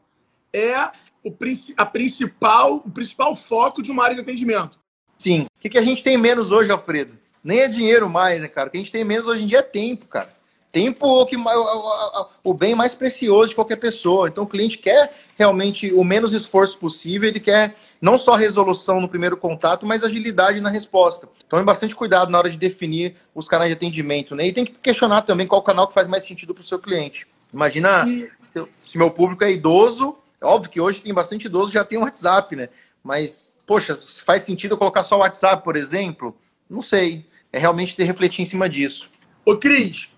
é 0.53 0.91
o, 1.25 1.33
a 1.77 1.87
principal, 1.87 2.77
o 2.77 2.91
principal 2.91 3.35
foco 3.35 3.83
de 3.83 3.91
uma 3.91 4.05
área 4.05 4.17
de 4.17 4.23
atendimento. 4.23 4.79
Sim. 5.17 5.47
O 5.57 5.61
que, 5.61 5.69
que 5.69 5.79
a 5.79 5.85
gente 5.85 6.03
tem 6.03 6.19
menos 6.19 6.51
hoje, 6.51 6.71
Alfredo? 6.71 7.17
Nem 7.45 7.61
é 7.61 7.69
dinheiro 7.69 8.09
mais, 8.09 8.41
né, 8.41 8.49
cara? 8.49 8.69
O 8.69 8.73
que 8.73 8.79
a 8.79 8.81
gente 8.81 8.93
tem 8.93 9.05
menos 9.05 9.27
hoje 9.27 9.43
em 9.43 9.47
dia 9.47 9.59
é 9.59 9.63
tempo, 9.63 10.07
cara. 10.07 10.31
Tempo 10.73 11.07
é 11.07 11.23
o, 11.23 11.27
que, 11.27 11.37
o, 11.37 12.27
o 12.43 12.55
bem 12.55 12.75
mais 12.75 12.95
precioso 12.95 13.51
de 13.51 13.55
qualquer 13.55 13.77
pessoa. 13.77 14.29
Então, 14.29 14.45
o 14.45 14.47
cliente 14.47 14.79
quer 14.79 15.15
realmente 15.37 15.93
o 15.93 16.03
menos 16.03 16.33
esforço 16.33 16.79
possível, 16.79 17.29
ele 17.29 17.41
quer 17.41 17.77
não 18.01 18.19
só 18.19 18.35
resolução 18.35 18.99
no 18.99 19.09
primeiro 19.09 19.37
contato, 19.37 19.85
mas 19.85 20.03
agilidade 20.03 20.63
na 20.63 20.71
resposta. 20.71 21.29
Então, 21.47 21.59
é 21.59 21.63
bastante 21.63 21.95
cuidado 21.95 22.31
na 22.31 22.39
hora 22.39 22.49
de 22.49 22.57
definir 22.57 23.17
os 23.35 23.47
canais 23.47 23.69
de 23.69 23.77
atendimento. 23.77 24.35
Né? 24.35 24.47
E 24.47 24.53
tem 24.53 24.65
que 24.65 24.73
questionar 24.73 25.23
também 25.23 25.47
qual 25.47 25.63
canal 25.63 25.87
que 25.87 25.95
faz 25.95 26.09
mais 26.09 26.25
sentido 26.25 26.55
para 26.55 26.63
o 26.63 26.67
seu 26.67 26.79
cliente. 26.79 27.27
Imagina 27.53 28.09
e... 28.09 28.31
se 28.79 28.97
meu 28.97 29.11
público 29.11 29.45
é 29.45 29.53
idoso, 29.53 30.17
óbvio 30.43 30.71
que 30.71 30.81
hoje 30.81 31.01
tem 31.01 31.13
bastante 31.13 31.47
idoso 31.47 31.73
já 31.73 31.85
tem 31.85 31.99
um 31.99 32.03
WhatsApp, 32.03 32.55
né? 32.57 32.69
Mas, 33.03 33.53
poxa, 33.67 33.97
faz 34.25 34.43
sentido 34.43 34.73
eu 34.73 34.79
colocar 34.79 35.03
só 35.03 35.17
o 35.17 35.21
WhatsApp, 35.21 35.63
por 35.63 35.77
exemplo? 35.77 36.37
Não 36.69 36.83
sei. 36.83 37.27
É 37.53 37.59
realmente 37.59 37.95
ter 37.95 38.05
refletir 38.05 38.43
em 38.43 38.47
cima 38.47 38.69
disso. 38.69 39.11
Ô, 39.45 39.57
Cris, 39.57 40.09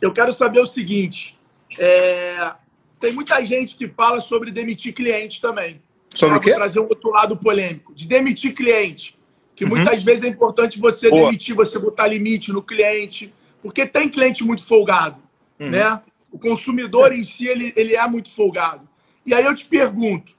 eu 0.00 0.12
quero 0.12 0.32
saber 0.32 0.60
o 0.60 0.66
seguinte. 0.66 1.38
É... 1.78 2.54
Tem 3.00 3.12
muita 3.12 3.44
gente 3.44 3.74
que 3.74 3.86
fala 3.88 4.20
sobre 4.20 4.50
demitir 4.50 4.94
cliente 4.94 5.40
também. 5.40 5.82
Sobre 6.14 6.38
o 6.38 6.40
quê? 6.40 6.54
trazer 6.54 6.80
um 6.80 6.84
outro 6.84 7.10
lado 7.10 7.36
polêmico. 7.36 7.94
De 7.94 8.06
demitir 8.06 8.54
cliente. 8.54 9.18
Que 9.54 9.64
uhum. 9.64 9.70
muitas 9.70 10.02
vezes 10.02 10.24
é 10.24 10.28
importante 10.28 10.78
você 10.78 11.10
Boa. 11.10 11.26
demitir, 11.26 11.54
você 11.54 11.78
botar 11.78 12.06
limite 12.06 12.52
no 12.52 12.62
cliente. 12.62 13.32
Porque 13.62 13.86
tem 13.86 14.08
cliente 14.08 14.44
muito 14.44 14.64
folgado, 14.64 15.16
uhum. 15.58 15.70
né? 15.70 16.00
O 16.30 16.38
consumidor 16.38 17.12
em 17.12 17.22
si, 17.22 17.46
ele, 17.46 17.72
ele 17.76 17.94
é 17.94 18.06
muito 18.08 18.30
folgado. 18.30 18.88
E 19.26 19.32
aí 19.34 19.44
eu 19.44 19.54
te 19.54 19.64
pergunto: 19.64 20.34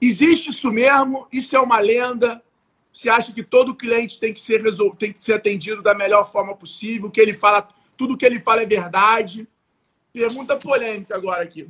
existe 0.00 0.50
isso 0.50 0.70
mesmo? 0.70 1.26
Isso 1.32 1.56
é 1.56 1.60
uma 1.60 1.80
lenda? 1.80 2.42
Você 2.92 3.08
acha 3.08 3.32
que 3.32 3.42
todo 3.42 3.74
cliente 3.74 4.18
tem 4.18 4.34
que 4.34 4.40
ser 4.40 4.62
resol... 4.62 4.94
tem 4.94 5.12
que 5.12 5.22
ser 5.22 5.34
atendido 5.34 5.82
da 5.82 5.94
melhor 5.94 6.30
forma 6.30 6.56
possível? 6.56 7.10
Que 7.10 7.20
ele 7.20 7.32
fala, 7.32 7.68
tudo 7.96 8.16
que 8.16 8.26
ele 8.26 8.40
fala 8.40 8.62
é 8.62 8.66
verdade? 8.66 9.46
Pergunta 10.12 10.56
polêmica 10.56 11.14
agora 11.14 11.42
aqui. 11.42 11.68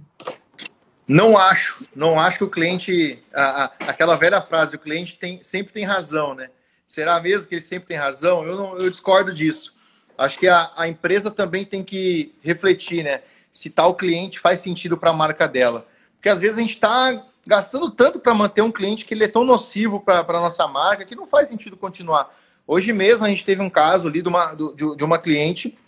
Não 1.06 1.36
acho, 1.36 1.84
não 1.94 2.18
acho 2.18 2.38
que 2.38 2.44
o 2.44 2.50
cliente, 2.50 3.22
a, 3.34 3.64
a, 3.64 3.64
aquela 3.88 4.16
velha 4.16 4.40
frase, 4.40 4.76
o 4.76 4.78
cliente 4.78 5.18
tem, 5.18 5.42
sempre 5.42 5.72
tem 5.72 5.84
razão, 5.84 6.34
né? 6.34 6.50
Será 6.86 7.20
mesmo 7.20 7.48
que 7.48 7.56
ele 7.56 7.62
sempre 7.62 7.88
tem 7.88 7.96
razão? 7.96 8.46
Eu, 8.46 8.56
não, 8.56 8.78
eu 8.78 8.88
discordo 8.88 9.32
disso. 9.32 9.74
Acho 10.16 10.38
que 10.38 10.46
a, 10.46 10.70
a 10.76 10.88
empresa 10.88 11.30
também 11.30 11.64
tem 11.64 11.82
que 11.82 12.34
refletir, 12.42 13.02
né? 13.02 13.22
Se 13.50 13.68
tal 13.68 13.94
cliente 13.94 14.38
faz 14.38 14.60
sentido 14.60 14.96
para 14.96 15.10
a 15.10 15.12
marca 15.14 15.48
dela. 15.48 15.86
Porque 16.20 16.28
às 16.28 16.38
vezes 16.38 16.58
a 16.58 16.60
gente 16.60 16.74
está 16.74 17.24
gastando 17.46 17.90
tanto 17.90 18.20
para 18.20 18.34
manter 18.34 18.60
um 18.60 18.70
cliente 18.70 19.06
que 19.06 19.14
ele 19.14 19.24
é 19.24 19.28
tão 19.28 19.42
nocivo 19.42 20.00
para 20.00 20.20
a 20.20 20.40
nossa 20.40 20.68
marca 20.68 21.06
que 21.06 21.16
não 21.16 21.26
faz 21.26 21.48
sentido 21.48 21.78
continuar. 21.78 22.30
Hoje 22.66 22.92
mesmo 22.92 23.24
a 23.24 23.30
gente 23.30 23.42
teve 23.42 23.62
um 23.62 23.70
caso 23.70 24.06
ali 24.06 24.20
de 24.20 24.28
uma, 24.28 24.54
de 24.54 25.02
uma 25.02 25.18
cliente 25.18 25.78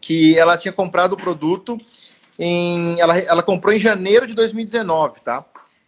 que 0.00 0.38
ela 0.38 0.56
tinha 0.56 0.72
comprado 0.72 1.14
o 1.14 1.16
produto 1.16 1.76
em. 2.38 2.98
Ela, 3.00 3.18
ela 3.18 3.42
comprou 3.42 3.74
em 3.74 3.80
janeiro 3.80 4.24
de 4.24 4.34
2019, 4.34 5.20
tá? 5.20 5.44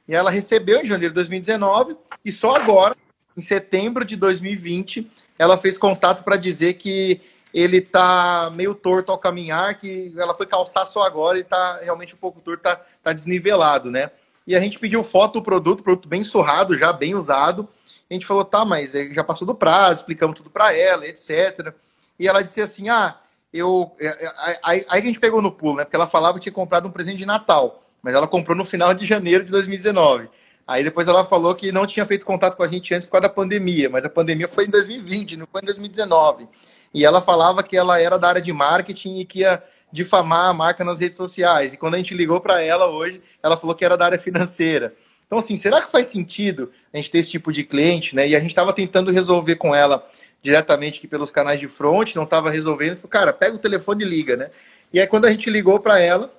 E 0.09 0.15
ela 0.15 0.29
recebeu 0.29 0.81
em 0.81 0.85
janeiro 0.85 1.13
de 1.13 1.21
2019 1.21 1.97
e 2.25 2.33
só 2.33 2.57
agora, 2.57 2.97
em 3.37 3.41
setembro 3.41 4.05
de 4.05 4.17
2020, 4.17 5.09
ela 5.39 5.57
fez 5.57 5.79
contato 5.79 6.25
para 6.25 6.37
dizer 6.37 6.75
que 6.75 7.21
ele 7.53 7.81
tá 7.81 8.51
meio 8.55 8.75
torto 8.75 9.11
ao 9.11 9.19
caminhar, 9.19 9.79
que 9.79 10.13
ela 10.17 10.35
foi 10.35 10.47
calçar 10.47 10.87
só 10.87 11.03
agora 11.03 11.39
e 11.39 11.45
tá 11.45 11.81
realmente 11.83 12.15
um 12.15 12.19
pouco 12.19 12.41
torto, 12.41 12.63
tá, 12.63 12.81
tá 13.03 13.13
desnivelado, 13.13 13.91
né? 13.91 14.11
E 14.47 14.57
a 14.57 14.61
gente 14.61 14.79
pediu 14.79 15.03
foto 15.05 15.35
do 15.35 15.43
produto, 15.43 15.83
produto 15.83 16.09
bem 16.09 16.25
surrado, 16.25 16.77
já 16.77 16.93
bem 16.93 17.15
usado. 17.15 17.69
A 18.11 18.15
gente 18.15 18.27
falou, 18.27 18.45
tá, 18.45 18.65
mas 18.65 18.93
já 19.13 19.23
passou 19.23 19.47
do 19.47 19.55
prazo, 19.55 20.01
explicamos 20.01 20.37
tudo 20.37 20.51
para 20.51 20.75
ela, 20.75 21.07
etc. 21.07 21.75
E 22.19 22.27
ela 22.27 22.43
disse 22.43 22.61
assim, 22.61 22.89
ah, 22.89 23.17
eu... 23.53 23.93
É, 24.01 24.07
é, 24.07 24.33
aí, 24.63 24.87
aí 24.89 25.01
a 25.01 25.05
gente 25.05 25.21
pegou 25.21 25.43
no 25.43 25.53
pulo, 25.53 25.77
né? 25.77 25.85
Porque 25.85 25.97
ela 25.97 26.07
falava 26.07 26.39
que 26.39 26.45
tinha 26.45 26.53
comprado 26.53 26.89
um 26.89 26.91
presente 26.91 27.19
de 27.19 27.27
Natal, 27.27 27.83
mas 28.03 28.15
ela 28.15 28.27
comprou 28.27 28.57
no 28.57 28.65
final 28.65 28.95
de 28.95 29.05
janeiro 29.05 29.45
de 29.45 29.53
2019. 29.53 30.29
Aí 30.67 30.85
depois 30.85 31.09
ela 31.09 31.25
falou 31.25 31.55
que 31.55 31.73
não 31.73 31.87
tinha 31.87 32.05
feito 32.05 32.27
contato 32.27 32.57
com 32.57 32.63
a 32.63 32.69
gente 32.69 32.95
antes 32.95 33.07
por 33.07 33.13
causa 33.13 33.29
da 33.29 33.35
pandemia, 33.35 33.89
mas 33.89 34.05
a 34.05 34.11
pandemia 34.11 34.49
foi 34.49 34.65
em 34.65 34.71
2020, 34.71 35.37
não 35.37 35.47
foi 35.51 35.63
em 35.63 35.65
2019 35.65 36.49
e 36.93 37.05
ela 37.05 37.21
falava 37.21 37.63
que 37.63 37.77
ela 37.77 38.01
era 38.01 38.19
da 38.19 38.29
área 38.29 38.43
de 38.43 38.53
marketing 38.53 39.19
e 39.19 39.25
que 39.25 39.41
ia 39.41 39.63
difamar 39.93 40.51
a 40.51 40.55
marca 40.55 40.85
nas 40.85 41.01
redes 41.01 41.17
sociais. 41.17 41.73
E 41.73 41.77
quando 41.77 41.95
a 41.95 41.97
gente 41.99 42.15
ligou 42.15 42.41
para 42.41 42.63
ela 42.63 42.87
hoje, 42.91 43.23
ela 43.43 43.57
falou 43.57 43.75
que 43.75 43.85
era 43.85 43.97
da 43.97 44.07
área 44.07 44.19
financeira. 44.19 44.95
Então, 45.27 45.39
assim, 45.39 45.57
será 45.57 45.83
que 45.83 45.93
faz 45.93 46.07
sentido 46.07 46.71
a 46.93 46.97
gente 46.97 47.11
ter 47.11 47.19
esse 47.19 47.31
tipo 47.31 47.53
de 47.53 47.63
cliente, 47.63 48.17
né? 48.17 48.27
E 48.27 48.35
a 48.35 48.41
gente 48.41 48.51
estava 48.51 48.73
tentando 48.73 49.11
resolver 49.11 49.57
com 49.57 49.75
ela 49.75 50.09
diretamente 50.43 50.99
aqui 50.99 51.09
pelos 51.09 51.31
canais 51.31 51.61
de 51.61 51.69
front, 51.69 52.15
não 52.15 52.25
estava 52.25 52.51
resolvendo. 52.51 52.97
Falei, 52.97 53.11
cara, 53.11 53.33
pega 53.33 53.57
o 53.57 53.59
telefone 53.59 54.05
e 54.05 54.09
liga, 54.09 54.37
né? 54.37 54.51
E 54.93 54.99
aí, 54.99 55.07
quando 55.07 55.27
a 55.27 55.31
gente 55.31 55.51
ligou 55.51 55.79
para 55.81 55.99
ela, 56.01 56.33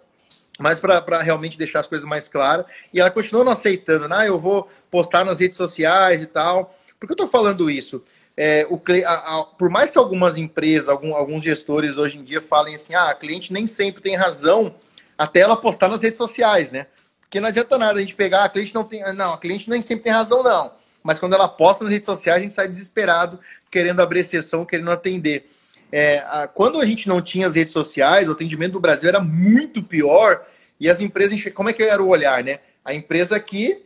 mas 0.58 0.80
para 0.80 1.22
realmente 1.22 1.58
deixar 1.58 1.82
as 1.82 1.88
coisas 1.88 2.08
mais 2.08 2.28
claras, 2.28 2.66
e 2.92 3.00
ela 3.00 3.12
continuou 3.12 3.46
não 3.46 3.52
aceitando, 3.52 4.08
né? 4.08 4.16
Ah, 4.20 4.26
eu 4.26 4.40
vou 4.40 4.68
postar 4.90 5.24
nas 5.24 5.40
redes 5.40 5.58
sociais 5.58 6.24
e 6.24 6.26
tal. 6.26 6.76
Por 7.00 7.06
que 7.06 7.14
eu 7.14 7.16
estou 7.16 7.28
falando 7.28 7.70
isso? 7.70 8.04
É, 8.42 8.66
o, 8.70 8.82
a, 9.06 9.12
a, 9.12 9.44
por 9.44 9.70
mais 9.70 9.92
que 9.92 9.98
algumas 9.98 10.38
empresas, 10.38 10.88
algum, 10.88 11.14
alguns 11.14 11.44
gestores 11.44 11.98
hoje 11.98 12.18
em 12.18 12.24
dia 12.24 12.42
falem 12.42 12.74
assim, 12.74 12.96
ah, 12.96 13.10
a 13.10 13.14
cliente 13.14 13.52
nem 13.52 13.68
sempre 13.68 14.02
tem 14.02 14.16
razão 14.16 14.74
até 15.18 15.42
ela 15.42 15.58
postar 15.58 15.90
nas 15.90 16.02
redes 16.02 16.18
sociais, 16.18 16.72
né? 16.72 16.88
Porque 17.20 17.42
não 17.42 17.50
adianta 17.50 17.78
nada 17.78 18.00
a 18.00 18.02
gente 18.02 18.16
pegar, 18.16 18.46
a 18.46 18.50
cliente 18.50 18.74
não 18.74 18.86
tem. 18.86 19.02
Não, 19.14 19.34
a 19.34 19.38
cliente 19.38 19.70
nem 19.70 19.82
sempre 19.82 20.06
tem 20.06 20.14
razão, 20.14 20.42
não. 20.42 20.72
Mas 21.04 21.20
quando 21.20 21.34
ela 21.34 21.50
posta 21.50 21.84
nas 21.84 21.92
redes 21.92 22.06
sociais, 22.06 22.40
a 22.40 22.42
gente 22.42 22.54
sai 22.54 22.70
desesperado, 22.70 23.38
querendo 23.70 24.02
abrir 24.02 24.22
exceção, 24.22 24.64
querendo 24.64 24.90
atender. 24.90 25.52
é, 25.92 26.20
a, 26.20 26.48
quando 26.48 26.80
a 26.80 26.86
gente 26.86 27.10
não 27.10 27.22
tinha 27.22 27.46
as 27.46 27.56
redes 27.56 27.74
sociais, 27.74 28.30
o 28.30 28.32
atendimento 28.32 28.72
do 28.72 28.80
Brasil 28.80 29.10
era 29.10 29.20
muito 29.20 29.84
pior 29.84 30.46
e 30.80 30.90
as 30.90 31.02
empresas, 31.02 31.44
como 31.54 31.70
é 31.70 31.74
que 31.74 31.84
era 31.84 32.02
o 32.02 32.08
olhar, 32.08 32.42
né? 32.42 32.60
A 32.86 32.94
empresa 32.94 33.36
aqui 33.36 33.84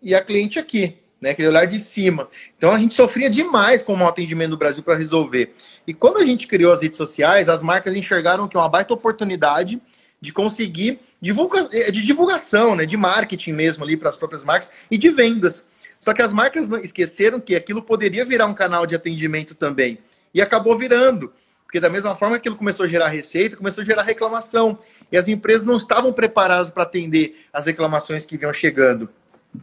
e 0.00 0.14
a 0.14 0.22
cliente 0.22 0.56
aqui, 0.56 0.98
né? 1.20 1.30
Aquele 1.30 1.48
olhar 1.48 1.66
de 1.66 1.78
cima. 1.78 2.28
Então 2.56 2.72
a 2.72 2.78
gente 2.78 2.94
sofria 2.94 3.28
demais 3.28 3.82
com 3.82 3.94
o 3.96 4.06
atendimento 4.06 4.50
do 4.50 4.56
Brasil 4.56 4.82
para 4.82 4.96
resolver. 4.96 5.54
E 5.86 5.94
quando 5.94 6.18
a 6.18 6.24
gente 6.24 6.46
criou 6.46 6.72
as 6.72 6.82
redes 6.82 6.96
sociais, 6.96 7.48
as 7.48 7.62
marcas 7.62 7.94
enxergaram 7.94 8.48
que 8.48 8.56
é 8.56 8.60
uma 8.60 8.68
baita 8.68 8.94
oportunidade 8.94 9.80
de 10.20 10.32
conseguir 10.32 11.00
divulga 11.20 11.68
é, 11.72 11.90
de 11.90 12.02
divulgação, 12.02 12.74
né? 12.74 12.86
De 12.86 12.96
marketing 12.96 13.52
mesmo 13.52 13.84
ali 13.84 13.96
para 13.96 14.10
as 14.10 14.16
próprias 14.16 14.44
marcas 14.44 14.70
e 14.90 14.96
de 14.96 15.10
vendas. 15.10 15.66
Só 16.00 16.14
que 16.14 16.22
as 16.22 16.32
marcas 16.32 16.70
esqueceram 16.70 17.40
que 17.40 17.56
aquilo 17.56 17.82
poderia 17.82 18.24
virar 18.24 18.46
um 18.46 18.54
canal 18.54 18.86
de 18.86 18.94
atendimento 18.94 19.54
também. 19.54 19.98
E 20.32 20.40
acabou 20.40 20.78
virando. 20.78 21.32
Porque 21.64 21.80
da 21.80 21.90
mesma 21.90 22.14
forma 22.14 22.36
que 22.36 22.40
aquilo 22.40 22.56
começou 22.56 22.86
a 22.86 22.88
gerar 22.88 23.08
receita, 23.08 23.56
começou 23.56 23.82
a 23.82 23.84
gerar 23.84 24.02
reclamação. 24.02 24.78
E 25.10 25.18
as 25.18 25.28
empresas 25.28 25.66
não 25.66 25.76
estavam 25.76 26.12
preparadas 26.12 26.70
para 26.70 26.84
atender 26.84 27.44
as 27.52 27.66
reclamações 27.66 28.24
que 28.24 28.38
vinham 28.38 28.54
chegando. 28.54 29.08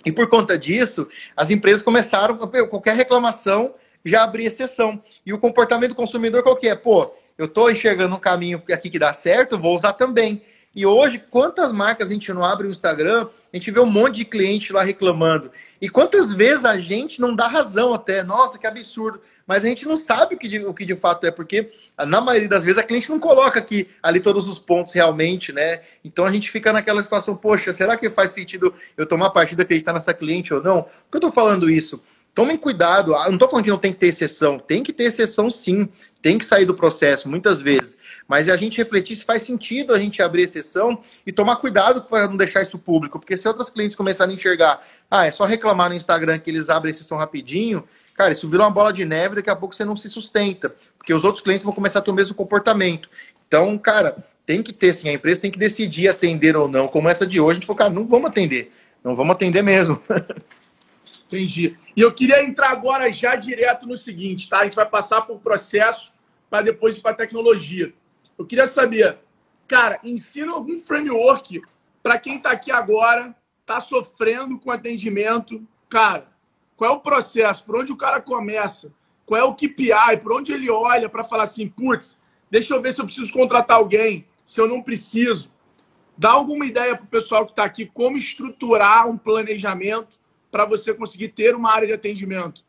E 0.06 0.12
por 0.12 0.30
conta 0.30 0.58
disso, 0.58 1.08
as 1.36 1.50
empresas 1.50 1.82
começaram, 1.82 2.38
qualquer 2.38 2.96
reclamação 2.96 3.74
já 4.06 4.24
abrir 4.24 4.46
exceção. 4.46 5.02
E 5.26 5.34
o 5.34 5.40
comportamento 5.40 5.90
do 5.90 5.96
consumidor 5.96 6.44
qual 6.44 6.56
que 6.56 6.68
é? 6.68 6.76
Pô, 6.76 7.12
eu 7.38 7.46
estou 7.46 7.72
enxergando 7.72 8.16
um 8.16 8.20
caminho 8.20 8.62
aqui 8.72 8.90
que 8.90 9.00
dá 9.00 9.12
certo, 9.14 9.58
vou 9.58 9.74
usar 9.74 9.94
também. 9.94 10.42
E 10.76 10.86
hoje, 10.86 11.24
quantas 11.32 11.72
marcas 11.72 12.10
a 12.10 12.14
gente 12.14 12.32
não 12.34 12.44
abre 12.44 12.68
o 12.68 12.72
Instagram, 12.72 13.28
a 13.52 13.58
gente 13.58 13.72
vê 13.72 13.80
um 13.80 13.86
monte 13.86 14.18
de 14.18 14.26
cliente 14.26 14.74
lá 14.74 14.84
reclamando. 14.84 15.50
E 15.82 15.90
quantas 15.90 16.34
vezes 16.34 16.66
a 16.66 16.78
gente 16.78 17.20
não 17.20 17.36
dá 17.36 17.48
razão 17.48 17.94
até, 17.94 18.24
nossa, 18.24 18.60
que 18.60 18.68
absurdo. 18.68 19.22
Mas 19.48 19.64
a 19.64 19.68
gente 19.68 19.86
não 19.86 19.96
sabe 19.96 20.36
o 20.36 20.38
que 20.38 20.48
de, 20.48 20.66
o 20.66 20.74
que 20.74 20.86
de 20.86 20.96
fato 20.96 21.26
é, 21.26 21.32
porque 21.32 21.72
na 22.08 22.20
maioria 22.20 22.50
das 22.50 22.64
vezes 22.64 22.80
a 22.80 22.84
cliente 22.84 23.10
não 23.10 23.20
coloca 23.20 23.60
aqui 23.60 23.88
ali 24.02 24.20
todos 24.20 24.50
os 24.50 24.58
pontos 24.58 24.94
realmente, 24.94 25.52
né? 25.52 25.82
Então 26.04 26.26
a 26.26 26.32
gente 26.32 26.50
fica 26.50 26.74
naquela 26.74 27.04
situação, 27.04 27.36
poxa, 27.36 27.74
será 27.74 27.96
que 27.96 28.10
faz 28.10 28.32
sentido 28.32 28.74
eu 28.98 29.06
tomar 29.06 29.30
partido 29.30 29.62
acreditar 29.62 29.94
nessa 29.94 30.14
cliente 30.14 30.54
ou 30.54 30.64
não? 30.64 30.84
Por 30.84 31.12
que 31.12 31.18
eu 31.18 31.22
tô 31.22 31.32
falando 31.32 31.70
isso? 31.70 32.02
Tomem 32.34 32.58
cuidado, 32.58 33.16
ah, 33.16 33.28
não 33.28 33.36
estou 33.36 33.48
falando 33.48 33.64
que 33.64 33.72
não 33.72 33.78
tem 33.78 33.94
que 33.94 34.00
ter 34.00 34.08
exceção, 34.08 34.60
tem 34.60 34.84
que 34.84 34.92
ter 34.92 35.06
exceção 35.06 35.50
sim, 35.50 35.88
tem 36.22 36.38
que 36.38 36.44
sair 36.44 36.66
do 36.66 36.74
processo 36.74 37.30
muitas 37.30 37.62
vezes, 37.62 37.98
mas 38.28 38.48
é 38.48 38.52
a 38.52 38.58
gente 38.58 38.78
refletir 38.78 39.16
se 39.16 39.24
faz 39.24 39.44
sentido 39.44 39.94
a 39.94 40.00
gente 40.00 40.22
abrir 40.22 40.44
exceção 40.44 41.00
e 41.26 41.32
tomar 41.32 41.58
cuidado 41.58 42.02
para 42.02 42.28
não 42.28 42.38
deixar 42.38 42.64
isso 42.64 42.78
público, 42.80 43.20
porque 43.20 43.38
se 43.38 43.48
outros 43.48 43.70
clientes 43.70 43.96
começarem 43.96 44.34
a 44.34 44.36
enxergar, 44.36 44.86
ah, 45.10 45.26
é 45.26 45.32
só 45.32 45.46
reclamar 45.46 45.90
no 45.90 45.96
Instagram 45.96 46.40
que 46.40 46.50
eles 46.50 46.70
abrem 46.70 46.92
exceção 46.92 47.18
rapidinho, 47.18 47.84
cara, 48.14 48.32
isso 48.32 48.50
vira 48.50 48.64
uma 48.64 48.72
bola 48.72 48.92
de 48.92 49.06
neve, 49.06 49.36
daqui 49.36 49.50
a 49.50 49.56
pouco 49.56 49.76
você 49.76 49.86
não 49.86 49.96
se 49.96 50.10
sustenta, 50.10 50.76
porque 50.98 51.14
os 51.14 51.24
outros 51.24 51.44
clientes 51.44 51.64
vão 51.64 51.74
começar 51.74 52.00
a 52.00 52.02
ter 52.02 52.12
o 52.12 52.16
mesmo 52.16 52.34
comportamento. 52.34 53.10
Então, 53.48 53.78
cara, 53.78 54.18
tem 54.46 54.64
que 54.64 54.74
ter 54.74 54.94
sim, 54.94 55.10
a 55.10 55.14
empresa 55.14 55.42
tem 55.42 55.52
que 55.52 55.60
decidir 55.60 56.08
atender 56.08 56.56
ou 56.56 56.68
não, 56.68 56.88
como 56.88 57.10
essa 57.10 57.26
de 57.26 57.40
hoje, 57.40 57.52
a 57.52 57.54
gente 57.56 57.68
falou, 57.68 57.78
cara, 57.78 57.90
não 57.92 58.08
vamos 58.08 58.30
atender, 58.30 58.72
não 59.04 59.16
vamos 59.16 59.36
atender 59.36 59.62
mesmo. 59.62 60.02
Entendi. 61.28 61.76
E 61.96 62.02
eu 62.02 62.12
queria 62.12 62.44
entrar 62.44 62.70
agora 62.70 63.12
já 63.12 63.36
direto 63.36 63.88
no 63.88 63.98
seguinte, 63.98 64.48
tá? 64.48 64.60
A 64.60 64.64
gente 64.64 64.76
vai 64.76 64.86
passar 64.86 65.22
por 65.22 65.40
processo 65.40 66.12
para 66.50 66.62
depois 66.62 66.98
ir 66.98 67.02
para 67.02 67.16
tecnologia. 67.16 67.92
Eu 68.38 68.46
queria 68.46 68.68
saber, 68.68 69.18
cara, 69.68 70.00
ensina 70.04 70.52
algum 70.52 70.78
framework 70.80 71.62
para 72.04 72.20
quem 72.20 72.38
está 72.38 72.52
aqui 72.52 72.72
agora, 72.72 73.36
está 73.62 73.80
sofrendo 73.80 74.60
com 74.60 74.70
atendimento. 74.70 75.66
Cara, 75.90 76.28
qual 76.76 76.92
é 76.92 76.94
o 76.94 77.00
processo? 77.00 77.64
Por 77.64 77.78
onde 77.78 77.92
o 77.92 77.98
cara 77.98 78.22
começa? 78.22 78.94
Qual 79.26 79.40
é 79.40 79.44
o 79.44 79.56
KPI? 79.56 80.18
Por 80.22 80.34
onde 80.34 80.52
ele 80.52 80.70
olha 80.70 81.10
para 81.10 81.24
falar 81.24 81.44
assim, 81.44 81.68
putz, 81.68 82.22
deixa 82.52 82.74
eu 82.74 82.82
ver 82.82 82.94
se 82.94 83.02
eu 83.02 83.06
preciso 83.06 83.32
contratar 83.32 83.78
alguém, 83.78 84.28
se 84.46 84.60
eu 84.60 84.68
não 84.68 84.84
preciso. 84.84 85.50
Dá 86.18 86.32
alguma 86.32 86.66
ideia 86.66 86.96
para 86.96 87.06
o 87.06 87.10
pessoal 87.10 87.46
que 87.46 87.54
está 87.54 87.64
aqui 87.64 87.86
como 87.86 88.18
estruturar 88.18 89.10
um 89.10 89.18
planejamento 89.18 90.20
para 90.52 90.66
você 90.66 90.94
conseguir 90.94 91.30
ter 91.30 91.56
uma 91.56 91.72
área 91.72 91.88
de 91.88 91.94
atendimento? 91.94 92.65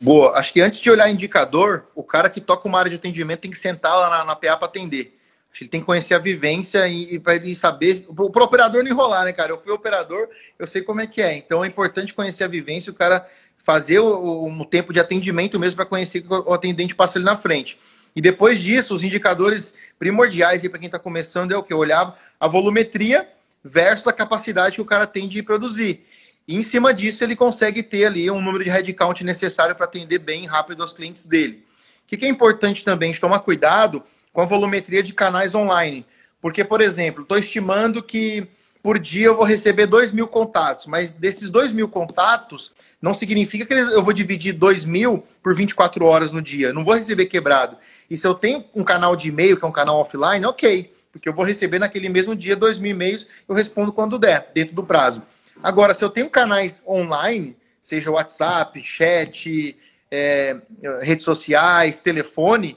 Boa. 0.00 0.36
Acho 0.38 0.52
que 0.52 0.60
antes 0.60 0.80
de 0.80 0.90
olhar 0.90 1.10
indicador, 1.10 1.86
o 1.94 2.02
cara 2.02 2.28
que 2.28 2.40
toca 2.40 2.68
uma 2.68 2.78
área 2.78 2.90
de 2.90 2.96
atendimento 2.96 3.40
tem 3.40 3.50
que 3.50 3.58
sentar 3.58 3.94
lá 3.94 4.10
na, 4.10 4.24
na 4.24 4.36
PA 4.36 4.56
para 4.56 4.66
atender. 4.66 5.18
Acho 5.50 5.58
que 5.58 5.64
ele 5.64 5.70
tem 5.70 5.80
que 5.80 5.86
conhecer 5.86 6.14
a 6.14 6.18
vivência 6.18 6.88
e, 6.88 7.14
e 7.14 7.18
para 7.20 7.36
ele 7.36 7.54
saber. 7.54 8.04
Para 8.12 8.24
o 8.24 8.44
operador 8.44 8.82
não 8.82 8.90
enrolar, 8.90 9.24
né, 9.24 9.32
cara? 9.32 9.52
Eu 9.52 9.58
fui 9.58 9.72
operador, 9.72 10.28
eu 10.58 10.66
sei 10.66 10.82
como 10.82 11.00
é 11.00 11.06
que 11.06 11.22
é. 11.22 11.36
Então 11.36 11.64
é 11.64 11.68
importante 11.68 12.12
conhecer 12.12 12.42
a 12.42 12.48
vivência, 12.48 12.90
o 12.90 12.94
cara 12.94 13.24
fazer 13.56 13.98
o, 13.98 14.44
o 14.46 14.64
tempo 14.66 14.92
de 14.92 15.00
atendimento 15.00 15.58
mesmo 15.58 15.76
para 15.76 15.86
conhecer 15.86 16.20
que 16.20 16.28
o 16.30 16.52
atendente 16.52 16.94
passa 16.94 17.18
ali 17.18 17.24
na 17.24 17.36
frente. 17.36 17.78
E 18.14 18.20
depois 18.20 18.60
disso, 18.60 18.94
os 18.94 19.02
indicadores 19.02 19.72
primordiais 19.98 20.60
para 20.68 20.78
quem 20.78 20.86
está 20.86 20.98
começando 20.98 21.52
é 21.52 21.56
o 21.56 21.62
que? 21.62 21.72
Olhar 21.72 22.18
a 22.38 22.46
volumetria 22.48 23.28
versus 23.62 24.06
a 24.06 24.12
capacidade 24.12 24.76
que 24.76 24.82
o 24.82 24.84
cara 24.84 25.06
tem 25.06 25.26
de 25.26 25.42
produzir. 25.42 26.04
E 26.46 26.56
em 26.56 26.62
cima 26.62 26.92
disso, 26.92 27.24
ele 27.24 27.34
consegue 27.34 27.82
ter 27.82 28.04
ali 28.04 28.30
um 28.30 28.40
número 28.40 28.64
de 28.64 28.70
headcount 28.70 29.24
necessário 29.24 29.74
para 29.74 29.86
atender 29.86 30.18
bem 30.18 30.46
rápido 30.46 30.82
aos 30.82 30.92
clientes 30.92 31.26
dele. 31.26 31.64
O 32.04 32.06
que, 32.06 32.18
que 32.18 32.26
é 32.26 32.28
importante 32.28 32.84
também? 32.84 33.12
A 33.12 33.18
tomar 33.18 33.38
cuidado 33.40 34.02
com 34.32 34.42
a 34.42 34.44
volumetria 34.44 35.02
de 35.02 35.14
canais 35.14 35.54
online. 35.54 36.04
Porque, 36.40 36.62
por 36.62 36.82
exemplo, 36.82 37.22
estou 37.22 37.38
estimando 37.38 38.02
que 38.02 38.46
por 38.82 38.98
dia 38.98 39.28
eu 39.28 39.34
vou 39.34 39.46
receber 39.46 39.86
2 39.86 40.12
mil 40.12 40.28
contatos, 40.28 40.84
mas 40.84 41.14
desses 41.14 41.48
2 41.48 41.72
mil 41.72 41.88
contatos, 41.88 42.70
não 43.00 43.14
significa 43.14 43.64
que 43.64 43.72
eu 43.72 44.02
vou 44.02 44.12
dividir 44.12 44.52
2 44.52 44.84
mil 44.84 45.24
por 45.42 45.54
24 45.54 46.04
horas 46.04 46.32
no 46.32 46.42
dia. 46.42 46.70
Não 46.70 46.84
vou 46.84 46.92
receber 46.92 47.24
quebrado. 47.24 47.78
E 48.10 48.16
se 48.18 48.26
eu 48.26 48.34
tenho 48.34 48.62
um 48.74 48.84
canal 48.84 49.16
de 49.16 49.30
e-mail, 49.30 49.56
que 49.56 49.64
é 49.64 49.68
um 49.68 49.72
canal 49.72 49.98
offline, 49.98 50.44
ok. 50.44 50.92
Porque 51.10 51.26
eu 51.26 51.32
vou 51.32 51.46
receber 51.46 51.78
naquele 51.78 52.10
mesmo 52.10 52.36
dia 52.36 52.54
2 52.54 52.78
mil 52.78 52.90
e-mails, 52.90 53.26
eu 53.48 53.54
respondo 53.54 53.90
quando 53.90 54.18
der, 54.18 54.50
dentro 54.52 54.74
do 54.74 54.84
prazo. 54.84 55.22
Agora, 55.64 55.94
se 55.94 56.04
eu 56.04 56.10
tenho 56.10 56.28
canais 56.28 56.82
online, 56.86 57.56
seja 57.80 58.10
WhatsApp, 58.10 58.82
chat, 58.82 59.74
é, 60.10 60.60
redes 61.00 61.24
sociais, 61.24 62.02
telefone, 62.02 62.76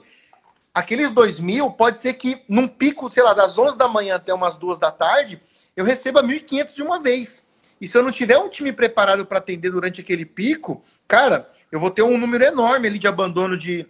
aqueles 0.72 1.10
dois 1.10 1.38
mil 1.38 1.70
pode 1.70 2.00
ser 2.00 2.14
que 2.14 2.42
num 2.48 2.66
pico, 2.66 3.10
sei 3.10 3.22
lá, 3.22 3.34
das 3.34 3.58
11 3.58 3.76
da 3.76 3.88
manhã 3.88 4.14
até 4.14 4.32
umas 4.32 4.56
duas 4.56 4.78
da 4.78 4.90
tarde, 4.90 5.38
eu 5.76 5.84
receba 5.84 6.22
1.500 6.22 6.74
de 6.74 6.82
uma 6.82 6.98
vez. 6.98 7.46
E 7.78 7.86
se 7.86 7.94
eu 7.94 8.02
não 8.02 8.10
tiver 8.10 8.38
um 8.38 8.48
time 8.48 8.72
preparado 8.72 9.26
para 9.26 9.36
atender 9.36 9.70
durante 9.70 10.00
aquele 10.00 10.24
pico, 10.24 10.82
cara, 11.06 11.46
eu 11.70 11.78
vou 11.78 11.90
ter 11.90 12.00
um 12.00 12.16
número 12.16 12.42
enorme 12.42 12.88
ali 12.88 12.98
de 12.98 13.06
abandono 13.06 13.54
de, 13.54 13.86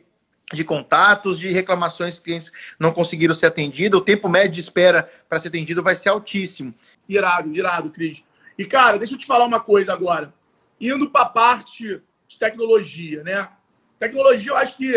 de 0.52 0.64
contatos, 0.64 1.38
de 1.38 1.52
reclamações 1.52 2.18
que 2.18 2.24
clientes 2.24 2.50
não 2.80 2.90
conseguiram 2.90 3.32
ser 3.32 3.46
atendidos. 3.46 4.00
O 4.00 4.04
tempo 4.04 4.28
médio 4.28 4.54
de 4.54 4.60
espera 4.60 5.08
para 5.28 5.38
ser 5.38 5.48
atendido 5.48 5.84
vai 5.84 5.94
ser 5.94 6.08
altíssimo. 6.08 6.74
Irado, 7.08 7.54
irado, 7.54 7.90
Cris. 7.90 8.26
E, 8.58 8.66
cara, 8.66 8.98
deixa 8.98 9.14
eu 9.14 9.18
te 9.18 9.24
falar 9.24 9.46
uma 9.46 9.60
coisa 9.60 9.92
agora. 9.92 10.34
Indo 10.80 11.08
para 11.08 11.22
a 11.22 11.28
parte 11.28 12.02
de 12.26 12.38
tecnologia, 12.38 13.22
né? 13.22 13.48
Tecnologia, 14.00 14.50
eu 14.50 14.56
acho 14.56 14.76
que 14.76 14.96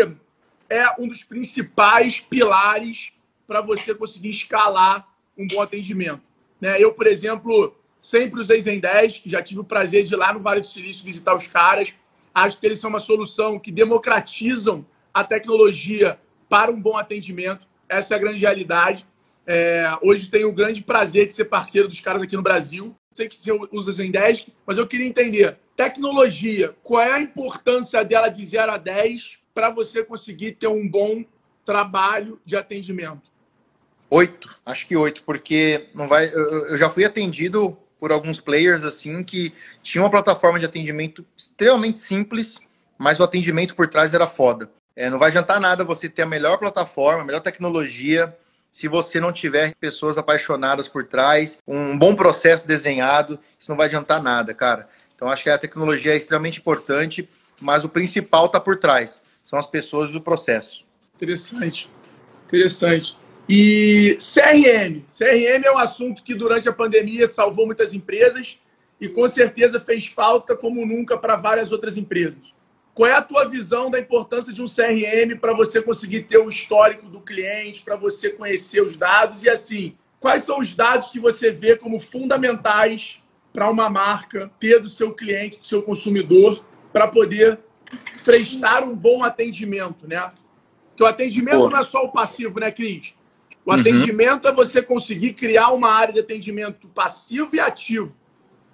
é 0.68 1.00
um 1.00 1.06
dos 1.06 1.22
principais 1.22 2.20
pilares 2.20 3.12
para 3.46 3.60
você 3.60 3.94
conseguir 3.94 4.30
escalar 4.30 5.08
um 5.38 5.46
bom 5.46 5.62
atendimento. 5.62 6.22
Né? 6.60 6.82
Eu, 6.82 6.92
por 6.92 7.06
exemplo, 7.06 7.76
sempre 7.98 8.40
usei 8.40 8.60
Zen 8.60 8.80
10, 8.80 9.22
já 9.26 9.40
tive 9.42 9.60
o 9.60 9.64
prazer 9.64 10.02
de 10.02 10.12
ir 10.12 10.16
lá 10.16 10.32
no 10.32 10.40
Vale 10.40 10.60
do 10.60 10.66
Silício 10.66 11.04
visitar 11.04 11.34
os 11.34 11.46
caras. 11.46 11.94
Acho 12.34 12.58
que 12.58 12.66
eles 12.66 12.80
são 12.80 12.90
uma 12.90 13.00
solução 13.00 13.60
que 13.60 13.70
democratizam 13.70 14.84
a 15.14 15.22
tecnologia 15.22 16.18
para 16.48 16.70
um 16.70 16.80
bom 16.80 16.96
atendimento. 16.96 17.68
Essa 17.88 18.14
é 18.14 18.16
a 18.16 18.20
grande 18.20 18.40
realidade. 18.40 19.06
É, 19.46 19.96
hoje 20.02 20.30
tenho 20.30 20.48
o 20.48 20.52
grande 20.52 20.82
prazer 20.82 21.26
de 21.26 21.32
ser 21.32 21.44
parceiro 21.44 21.88
dos 21.88 22.00
caras 22.00 22.22
aqui 22.22 22.36
no 22.36 22.42
Brasil 22.42 22.96
sei 23.14 23.28
que 23.28 23.36
você 23.36 23.50
usa 23.70 23.92
Zendesk, 23.92 24.48
mas 24.66 24.78
eu 24.78 24.86
queria 24.86 25.06
entender, 25.06 25.58
tecnologia, 25.76 26.74
qual 26.82 27.02
é 27.02 27.12
a 27.12 27.20
importância 27.20 28.04
dela 28.04 28.28
de 28.28 28.44
0 28.44 28.72
a 28.72 28.76
10 28.76 29.38
para 29.54 29.70
você 29.70 30.02
conseguir 30.02 30.52
ter 30.52 30.68
um 30.68 30.88
bom 30.88 31.24
trabalho 31.64 32.40
de 32.44 32.56
atendimento? 32.56 33.30
Oito, 34.10 34.54
acho 34.66 34.86
que 34.86 34.96
oito, 34.96 35.22
porque 35.24 35.88
não 35.94 36.06
vai. 36.06 36.26
Eu, 36.26 36.68
eu 36.68 36.78
já 36.78 36.90
fui 36.90 37.04
atendido 37.04 37.76
por 37.98 38.12
alguns 38.12 38.40
players 38.40 38.84
assim 38.84 39.22
que 39.22 39.54
tinha 39.82 40.02
uma 40.02 40.10
plataforma 40.10 40.58
de 40.58 40.66
atendimento 40.66 41.24
extremamente 41.36 41.98
simples, 41.98 42.58
mas 42.98 43.20
o 43.20 43.24
atendimento 43.24 43.74
por 43.74 43.88
trás 43.88 44.12
era 44.12 44.26
foda. 44.26 44.70
É, 44.94 45.08
não 45.08 45.18
vai 45.18 45.30
adiantar 45.30 45.60
nada 45.60 45.84
você 45.84 46.08
ter 46.08 46.22
a 46.22 46.26
melhor 46.26 46.58
plataforma, 46.58 47.22
a 47.22 47.24
melhor 47.24 47.40
tecnologia, 47.40 48.36
se 48.72 48.88
você 48.88 49.20
não 49.20 49.30
tiver 49.30 49.74
pessoas 49.78 50.16
apaixonadas 50.16 50.88
por 50.88 51.04
trás, 51.04 51.58
um 51.68 51.96
bom 51.96 52.16
processo 52.16 52.66
desenhado, 52.66 53.38
isso 53.60 53.70
não 53.70 53.76
vai 53.76 53.86
adiantar 53.86 54.22
nada, 54.22 54.54
cara. 54.54 54.88
Então 55.14 55.30
acho 55.30 55.44
que 55.44 55.50
a 55.50 55.58
tecnologia 55.58 56.14
é 56.14 56.16
extremamente 56.16 56.58
importante, 56.58 57.28
mas 57.60 57.84
o 57.84 57.88
principal 57.88 58.46
está 58.46 58.58
por 58.58 58.78
trás, 58.78 59.22
são 59.44 59.58
as 59.58 59.66
pessoas 59.66 60.10
do 60.10 60.20
processo. 60.20 60.86
Interessante, 61.14 61.90
interessante. 62.46 63.16
E 63.48 64.16
CRM, 64.18 65.02
CRM 65.06 65.64
é 65.64 65.70
um 65.70 65.78
assunto 65.78 66.22
que 66.22 66.34
durante 66.34 66.68
a 66.68 66.72
pandemia 66.72 67.26
salvou 67.26 67.66
muitas 67.66 67.92
empresas 67.92 68.58
e 68.98 69.08
com 69.08 69.28
certeza 69.28 69.78
fez 69.80 70.06
falta 70.06 70.56
como 70.56 70.86
nunca 70.86 71.18
para 71.18 71.36
várias 71.36 71.72
outras 71.72 71.96
empresas. 71.96 72.54
Qual 72.94 73.08
é 73.08 73.14
a 73.14 73.22
tua 73.22 73.48
visão 73.48 73.90
da 73.90 73.98
importância 73.98 74.52
de 74.52 74.62
um 74.62 74.66
CRM 74.66 75.38
para 75.40 75.54
você 75.54 75.80
conseguir 75.80 76.22
ter 76.22 76.38
o 76.38 76.48
histórico 76.48 77.06
do 77.06 77.20
cliente, 77.20 77.82
para 77.82 77.96
você 77.96 78.30
conhecer 78.30 78.82
os 78.82 78.96
dados 78.96 79.42
e 79.44 79.48
assim, 79.48 79.96
quais 80.20 80.44
são 80.44 80.60
os 80.60 80.74
dados 80.74 81.08
que 81.08 81.18
você 81.18 81.50
vê 81.50 81.76
como 81.76 81.98
fundamentais 81.98 83.20
para 83.52 83.70
uma 83.70 83.88
marca 83.88 84.50
ter 84.60 84.80
do 84.80 84.88
seu 84.88 85.12
cliente, 85.12 85.58
do 85.58 85.66
seu 85.66 85.82
consumidor, 85.82 86.64
para 86.92 87.08
poder 87.08 87.58
prestar 88.24 88.82
um 88.82 88.94
bom 88.94 89.22
atendimento, 89.22 90.06
né? 90.06 90.28
Porque 90.90 91.02
o 91.02 91.06
atendimento 91.06 91.58
Pô. 91.58 91.70
não 91.70 91.78
é 91.78 91.82
só 91.82 92.04
o 92.04 92.12
passivo, 92.12 92.60
né, 92.60 92.70
Cris? 92.70 93.14
O 93.64 93.72
uhum. 93.72 93.80
atendimento 93.80 94.48
é 94.48 94.52
você 94.52 94.82
conseguir 94.82 95.34
criar 95.34 95.70
uma 95.70 95.90
área 95.90 96.14
de 96.14 96.20
atendimento 96.20 96.88
passivo 96.88 97.54
e 97.54 97.60
ativo. 97.60 98.16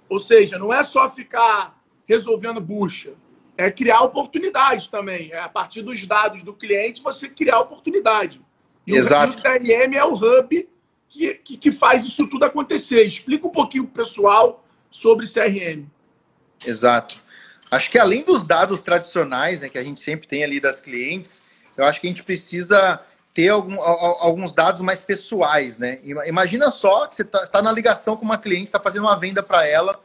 Ou 0.09 0.19
seja, 0.19 0.57
não 0.57 0.73
é 0.73 0.83
só 0.83 1.09
ficar 1.09 1.79
resolvendo 2.05 2.59
bucha. 2.59 3.13
É 3.59 3.69
criar 3.69 3.99
oportunidades 4.03 4.87
também. 4.87 5.33
É 5.33 5.39
a 5.41 5.49
partir 5.49 5.81
dos 5.81 6.07
dados 6.07 6.43
do 6.43 6.53
cliente 6.53 7.03
você 7.03 7.27
criar 7.27 7.59
oportunidade. 7.59 8.39
E 8.87 8.95
Exato. 8.95 9.37
o 9.37 9.41
CRM 9.41 9.93
é 9.95 10.05
o 10.05 10.13
hub 10.13 10.69
que, 11.09 11.33
que, 11.33 11.57
que 11.57 11.69
faz 11.69 12.05
isso 12.05 12.25
tudo 12.29 12.45
acontecer. 12.45 13.03
Explica 13.03 13.45
um 13.45 13.51
pouquinho 13.51 13.83
para 13.83 14.01
o 14.01 14.05
pessoal 14.05 14.65
sobre 14.89 15.27
CRM. 15.27 15.85
Exato. 16.65 17.17
Acho 17.69 17.91
que 17.91 17.99
além 17.99 18.23
dos 18.23 18.47
dados 18.47 18.81
tradicionais, 18.81 19.59
né, 19.59 19.67
que 19.67 19.77
a 19.77 19.83
gente 19.83 19.99
sempre 19.99 20.25
tem 20.25 20.41
ali 20.41 20.61
das 20.61 20.79
clientes, 20.79 21.41
eu 21.75 21.83
acho 21.83 21.99
que 21.99 22.07
a 22.07 22.09
gente 22.09 22.23
precisa 22.23 23.01
ter 23.33 23.49
algum, 23.49 23.81
alguns 23.81 24.55
dados 24.55 24.79
mais 24.79 25.01
pessoais, 25.01 25.79
né? 25.79 25.99
Imagina 26.25 26.71
só 26.71 27.07
que 27.07 27.15
você 27.17 27.23
está 27.23 27.45
tá 27.45 27.61
na 27.61 27.73
ligação 27.73 28.15
com 28.15 28.23
uma 28.23 28.37
cliente, 28.37 28.67
está 28.67 28.79
fazendo 28.79 29.03
uma 29.03 29.17
venda 29.17 29.43
para 29.43 29.67
ela, 29.67 30.01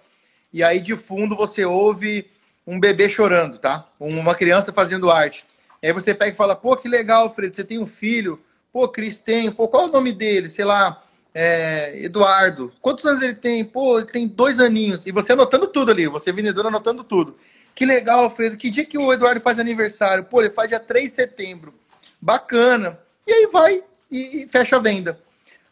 e 0.52 0.60
aí 0.60 0.80
de 0.80 0.96
fundo 0.96 1.36
você 1.36 1.64
ouve 1.64 2.28
um 2.66 2.80
bebê 2.80 3.08
chorando, 3.08 3.58
tá? 3.58 3.84
Uma 3.98 4.34
criança 4.34 4.72
fazendo 4.72 5.10
arte. 5.10 5.44
E 5.82 5.86
aí 5.86 5.92
você 5.92 6.14
pega 6.14 6.32
e 6.32 6.36
fala, 6.36 6.56
pô, 6.56 6.76
que 6.76 6.88
legal, 6.88 7.32
Fred, 7.34 7.54
você 7.54 7.64
tem 7.64 7.78
um 7.78 7.86
filho. 7.86 8.40
Pô, 8.72 8.88
Cris 8.88 9.20
tem, 9.20 9.50
pô, 9.50 9.68
qual 9.68 9.84
é 9.84 9.88
o 9.88 9.92
nome 9.92 10.12
dele? 10.12 10.48
Sei 10.48 10.64
lá, 10.64 11.02
é, 11.34 12.02
Eduardo. 12.02 12.72
Quantos 12.80 13.04
anos 13.04 13.22
ele 13.22 13.34
tem? 13.34 13.64
Pô, 13.64 13.98
ele 13.98 14.06
tem 14.06 14.26
dois 14.26 14.58
aninhos. 14.60 15.06
E 15.06 15.12
você 15.12 15.32
anotando 15.32 15.66
tudo 15.66 15.90
ali, 15.90 16.06
você 16.06 16.32
vendedor 16.32 16.66
anotando 16.66 17.04
tudo. 17.04 17.36
Que 17.74 17.84
legal, 17.84 18.20
Alfredo. 18.24 18.56
Que 18.56 18.70
dia 18.70 18.84
que 18.84 18.96
o 18.96 19.12
Eduardo 19.12 19.40
faz 19.40 19.58
aniversário? 19.58 20.24
Pô, 20.24 20.40
ele 20.40 20.50
faz 20.50 20.68
dia 20.68 20.80
3 20.80 21.10
de 21.10 21.14
setembro. 21.14 21.74
Bacana. 22.20 22.98
E 23.26 23.32
aí 23.32 23.46
vai 23.52 23.82
e, 24.10 24.44
e 24.44 24.48
fecha 24.48 24.76
a 24.76 24.78
venda. 24.78 25.18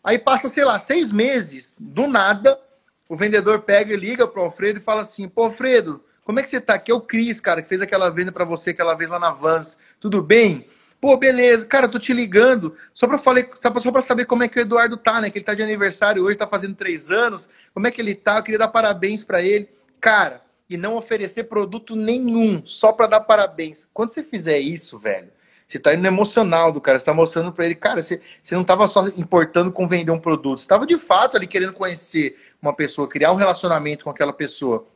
Aí 0.02 0.18
passa, 0.18 0.48
sei 0.48 0.64
lá, 0.64 0.78
seis 0.81 1.12
meses, 1.12 1.76
do 1.78 2.09
nada, 2.09 2.59
o 3.09 3.14
vendedor 3.14 3.61
pega 3.61 3.94
e 3.94 3.96
liga 3.96 4.26
pro 4.26 4.42
Alfredo 4.42 4.81
e 4.81 4.83
fala 4.83 5.02
assim: 5.02 5.28
Pô, 5.28 5.44
Alfredo, 5.44 6.02
como 6.24 6.40
é 6.40 6.42
que 6.42 6.48
você 6.48 6.61
tá? 6.61 6.74
Aqui 6.74 6.90
é 6.90 6.94
o 6.94 7.00
Cris, 7.00 7.40
cara, 7.40 7.62
que 7.62 7.68
fez 7.68 7.80
aquela 7.80 8.11
venda 8.11 8.32
para 8.32 8.44
você 8.44 8.70
aquela 8.70 8.94
vez 8.94 9.11
lá 9.11 9.18
na 9.18 9.32
Vans. 9.32 9.78
Tudo 10.00 10.22
bem? 10.22 10.66
Pô, 11.00 11.16
beleza. 11.16 11.66
Cara, 11.66 11.88
tô 11.88 11.98
te 11.98 12.12
ligando 12.12 12.76
só 12.94 13.08
pra, 13.08 13.18
falei, 13.18 13.48
só 13.61 13.90
pra 13.90 14.02
saber 14.02 14.24
como 14.24 14.44
é 14.44 14.48
que 14.48 14.58
o 14.58 14.62
Eduardo 14.62 14.96
tá, 14.96 15.20
né? 15.20 15.30
Que 15.30 15.38
ele 15.38 15.44
tá 15.44 15.52
de 15.52 15.62
aniversário 15.62 16.22
hoje, 16.24 16.38
tá 16.38 16.46
fazendo 16.46 16.76
três 16.76 17.11
anos. 17.11 17.50
Como 17.74 17.87
é 17.87 17.90
que 17.90 18.00
ele 18.00 18.14
tá? 18.14 18.37
Eu 18.38 18.42
queria 18.44 18.58
dar 18.58 18.68
parabéns 18.68 19.24
para 19.24 19.42
ele. 19.42 19.68
Cara, 20.00 20.42
e 20.70 20.76
não 20.76 20.96
oferecer 20.96 21.44
produto 21.44 21.94
nenhum, 21.94 22.62
só 22.64 22.92
para 22.92 23.06
dar 23.06 23.20
parabéns. 23.20 23.90
Quando 23.92 24.11
você 24.11 24.22
fizer 24.22 24.58
isso, 24.58 24.98
velho, 24.98 25.28
você 25.66 25.78
tá 25.78 25.94
indo 25.94 26.06
emocional 26.06 26.70
do 26.70 26.80
cara, 26.80 26.98
você 26.98 27.04
tá 27.04 27.14
mostrando 27.14 27.52
para 27.52 27.66
ele, 27.66 27.74
cara, 27.74 28.02
você, 28.02 28.20
você 28.42 28.54
não 28.54 28.64
tava 28.64 28.87
só 28.88 29.06
importando 29.08 29.72
com 29.72 29.88
vender 29.88 30.11
um 30.11 30.18
produto, 30.18 30.58
você 30.58 30.68
tava 30.68 30.87
de 30.87 30.96
fato 30.96 31.37
ali 31.37 31.46
querendo 31.46 31.72
conhecer 31.72 32.37
uma 32.61 32.74
pessoa, 32.74 33.08
criar 33.08 33.32
um 33.32 33.37
relacionamento 33.37 34.04
com 34.04 34.11
aquela 34.11 34.32
pessoa. 34.32 34.87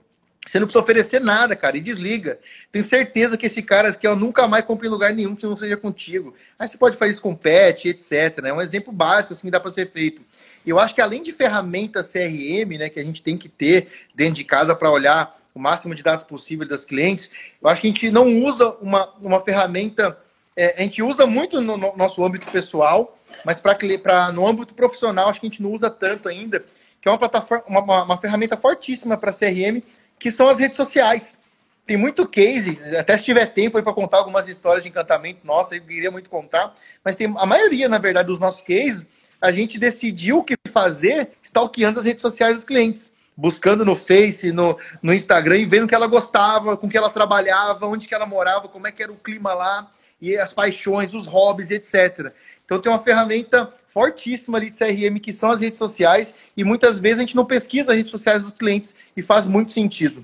Você 0.46 0.60
não 0.60 0.66
precisa 0.66 0.82
oferecer 0.82 1.20
nada, 1.20 1.56
cara, 1.56 1.76
e 1.76 1.80
desliga. 1.80 2.38
Tenho 2.70 2.84
certeza 2.84 3.36
que 3.36 3.46
esse 3.46 3.62
cara 3.62 3.88
aqui, 3.88 4.06
ó, 4.06 4.14
nunca 4.14 4.46
mais 4.46 4.64
compra 4.64 4.86
em 4.86 4.90
lugar 4.90 5.12
nenhum 5.12 5.34
que 5.34 5.44
não 5.44 5.56
seja 5.56 5.76
contigo. 5.76 6.34
Aí 6.58 6.68
você 6.68 6.78
pode 6.78 6.96
fazer 6.96 7.12
isso 7.12 7.20
com 7.22 7.34
pet, 7.34 7.88
etc. 7.88 8.42
Né? 8.42 8.50
É 8.50 8.52
um 8.52 8.62
exemplo 8.62 8.92
básico 8.92 9.32
assim, 9.32 9.48
que 9.48 9.50
dá 9.50 9.58
para 9.58 9.70
ser 9.70 9.90
feito. 9.90 10.22
Eu 10.64 10.78
acho 10.78 10.94
que 10.94 11.00
além 11.00 11.22
de 11.22 11.32
ferramentas 11.32 12.12
CRM, 12.12 12.78
né, 12.78 12.88
que 12.88 13.00
a 13.00 13.04
gente 13.04 13.22
tem 13.22 13.36
que 13.36 13.48
ter 13.48 13.88
dentro 14.14 14.34
de 14.34 14.44
casa 14.44 14.74
para 14.74 14.90
olhar 14.90 15.36
o 15.54 15.58
máximo 15.58 15.94
de 15.94 16.02
dados 16.02 16.24
possível 16.24 16.66
das 16.66 16.84
clientes, 16.84 17.30
eu 17.62 17.68
acho 17.68 17.80
que 17.80 17.86
a 17.86 17.90
gente 17.90 18.10
não 18.10 18.28
usa 18.42 18.70
uma, 18.80 19.12
uma 19.20 19.40
ferramenta 19.40 20.16
é, 20.56 20.74
a 20.78 20.82
gente 20.82 21.02
usa 21.02 21.26
muito 21.26 21.60
no, 21.60 21.76
no 21.76 21.94
nosso 21.96 22.24
âmbito 22.24 22.50
pessoal, 22.50 23.18
mas 23.44 23.60
para 23.60 24.32
no 24.32 24.46
âmbito 24.46 24.72
profissional 24.72 25.28
acho 25.28 25.38
que 25.38 25.46
a 25.46 25.50
gente 25.50 25.62
não 25.62 25.70
usa 25.70 25.90
tanto 25.90 26.28
ainda, 26.30 26.64
que 27.00 27.06
é 27.06 27.10
uma 27.10 27.18
plataforma, 27.18 27.64
uma, 27.66 28.04
uma 28.04 28.18
ferramenta 28.18 28.56
fortíssima 28.56 29.18
para 29.18 29.32
CRM, 29.32 29.82
que 30.18 30.30
são 30.30 30.48
as 30.48 30.58
redes 30.58 30.76
sociais. 30.76 31.38
Tem 31.86 31.96
muito 31.96 32.26
case, 32.26 32.80
até 32.98 33.16
se 33.16 33.24
tiver 33.24 33.46
tempo 33.46 33.80
para 33.80 33.92
contar 33.92 34.18
algumas 34.18 34.48
histórias 34.48 34.82
de 34.82 34.88
encantamento, 34.88 35.40
nossa, 35.44 35.76
eu 35.76 35.82
queria 35.82 36.10
muito 36.10 36.28
contar, 36.28 36.74
mas 37.04 37.14
tem 37.14 37.32
a 37.36 37.46
maioria, 37.46 37.88
na 37.88 37.98
verdade, 37.98 38.26
dos 38.26 38.40
nossos 38.40 38.62
cases, 38.62 39.06
a 39.40 39.52
gente 39.52 39.78
decidiu 39.78 40.38
o 40.38 40.44
que 40.44 40.56
fazer 40.68 41.30
stalkeando 41.42 42.00
as 42.00 42.04
redes 42.04 42.22
sociais 42.22 42.56
dos 42.56 42.64
clientes 42.64 43.16
buscando 43.36 43.84
no 43.84 43.94
Face, 43.94 44.50
no, 44.50 44.78
no 45.02 45.12
Instagram 45.12 45.58
e 45.58 45.64
vendo 45.66 45.86
que 45.86 45.94
ela 45.94 46.06
gostava, 46.06 46.76
com 46.76 46.88
que 46.88 46.96
ela 46.96 47.10
trabalhava, 47.10 47.86
onde 47.86 48.08
que 48.08 48.14
ela 48.14 48.26
morava, 48.26 48.68
como 48.68 48.86
é 48.86 48.92
que 48.92 49.02
era 49.02 49.12
o 49.12 49.16
clima 49.16 49.52
lá 49.52 49.90
e 50.20 50.36
as 50.38 50.52
paixões, 50.52 51.12
os 51.12 51.26
hobbies, 51.26 51.70
etc. 51.70 52.32
Então 52.64 52.80
tem 52.80 52.90
uma 52.90 52.98
ferramenta 52.98 53.72
fortíssima 53.96 54.58
ali 54.58 54.68
de 54.68 54.76
CRM 54.76 55.18
que 55.18 55.32
são 55.32 55.50
as 55.50 55.62
redes 55.62 55.78
sociais 55.78 56.34
e 56.54 56.62
muitas 56.62 57.00
vezes 57.00 57.16
a 57.16 57.20
gente 57.22 57.34
não 57.34 57.46
pesquisa 57.46 57.92
as 57.92 57.96
redes 57.96 58.10
sociais 58.10 58.42
dos 58.42 58.52
clientes 58.52 58.94
e 59.16 59.22
faz 59.22 59.46
muito 59.46 59.72
sentido. 59.72 60.22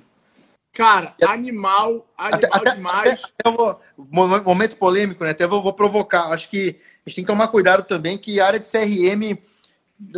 Cara, 0.74 1.14
animal, 1.22 2.06
animal 2.18 2.50
até, 2.52 2.74
demais. 2.74 3.24
Até, 3.24 3.48
até 3.48 3.56
vou, 3.56 3.80
momento 4.44 4.76
polêmico, 4.76 5.24
né? 5.24 5.30
Até 5.30 5.46
vou, 5.46 5.62
vou, 5.62 5.72
provocar. 5.72 6.24
Acho 6.32 6.50
que 6.50 6.78
a 7.06 7.08
gente 7.08 7.16
tem 7.16 7.24
que 7.24 7.32
tomar 7.32 7.48
cuidado 7.48 7.82
também 7.84 8.18
que 8.18 8.38
a 8.40 8.46
área 8.46 8.60
de 8.60 8.70
CRM, 8.70 9.38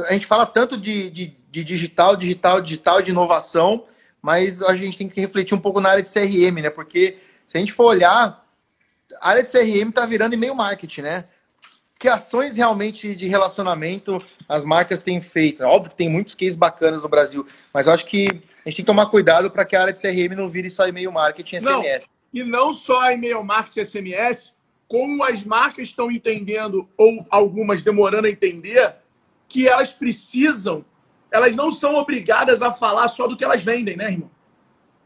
a 0.08 0.12
gente 0.14 0.26
fala 0.26 0.46
tanto 0.46 0.76
de, 0.76 1.08
de, 1.10 1.36
de 1.48 1.62
digital, 1.62 2.16
digital, 2.16 2.60
digital, 2.60 3.02
de 3.02 3.12
inovação, 3.12 3.84
mas 4.20 4.62
a 4.62 4.74
gente 4.74 4.98
tem 4.98 5.08
que 5.08 5.20
refletir 5.20 5.54
um 5.54 5.60
pouco 5.60 5.80
na 5.80 5.90
área 5.90 6.02
de 6.02 6.12
CRM, 6.12 6.60
né? 6.60 6.70
Porque 6.70 7.18
se 7.46 7.56
a 7.56 7.60
gente 7.60 7.72
for 7.72 7.84
olhar, 7.84 8.44
a 9.20 9.28
área 9.30 9.44
de 9.44 9.48
CRM 9.48 9.90
está 9.90 10.04
virando 10.06 10.34
e-mail 10.34 10.56
marketing, 10.56 11.02
né? 11.02 11.24
Que 11.98 12.09
ações 12.09 12.57
realmente 12.57 13.14
de 13.14 13.26
relacionamento 13.26 14.22
as 14.48 14.64
marcas 14.64 15.02
têm 15.02 15.22
feito? 15.22 15.62
É 15.62 15.66
óbvio 15.66 15.90
que 15.90 15.96
tem 15.96 16.11
muitos 16.11 16.35
cases 16.35 16.57
bacanas 16.57 17.02
no 17.02 17.09
Brasil, 17.09 17.46
mas 17.72 17.87
eu 17.87 17.92
acho 17.92 18.04
que 18.07 18.26
a 18.26 18.68
gente 18.68 18.76
tem 18.76 18.85
que 18.85 18.85
tomar 18.85 19.07
cuidado 19.07 19.50
para 19.50 19.64
que 19.64 19.76
a 19.76 19.83
área 19.83 19.92
de 19.92 20.00
CRM 20.00 20.35
não 20.37 20.48
vire 20.48 20.68
só 20.68 20.87
e-mail 20.87 21.12
marketing 21.12 21.57
e 21.57 21.61
SMS. 21.61 22.09
Não, 22.33 22.40
e 22.40 22.44
não 22.44 22.72
só 22.72 23.11
e-mail 23.11 23.42
marketing 23.44 23.85
SMS, 23.85 24.54
como 24.88 25.24
as 25.24 25.44
marcas 25.44 25.88
estão 25.88 26.11
entendendo, 26.11 26.88
ou 26.96 27.26
algumas 27.30 27.83
demorando 27.83 28.26
a 28.26 28.30
entender, 28.30 28.94
que 29.48 29.68
elas 29.68 29.92
precisam, 29.92 30.85
elas 31.30 31.54
não 31.54 31.70
são 31.70 31.94
obrigadas 31.94 32.62
a 32.62 32.72
falar 32.72 33.09
só 33.09 33.26
do 33.26 33.37
que 33.37 33.44
elas 33.44 33.62
vendem, 33.62 33.96
né, 33.96 34.11
irmão? 34.11 34.30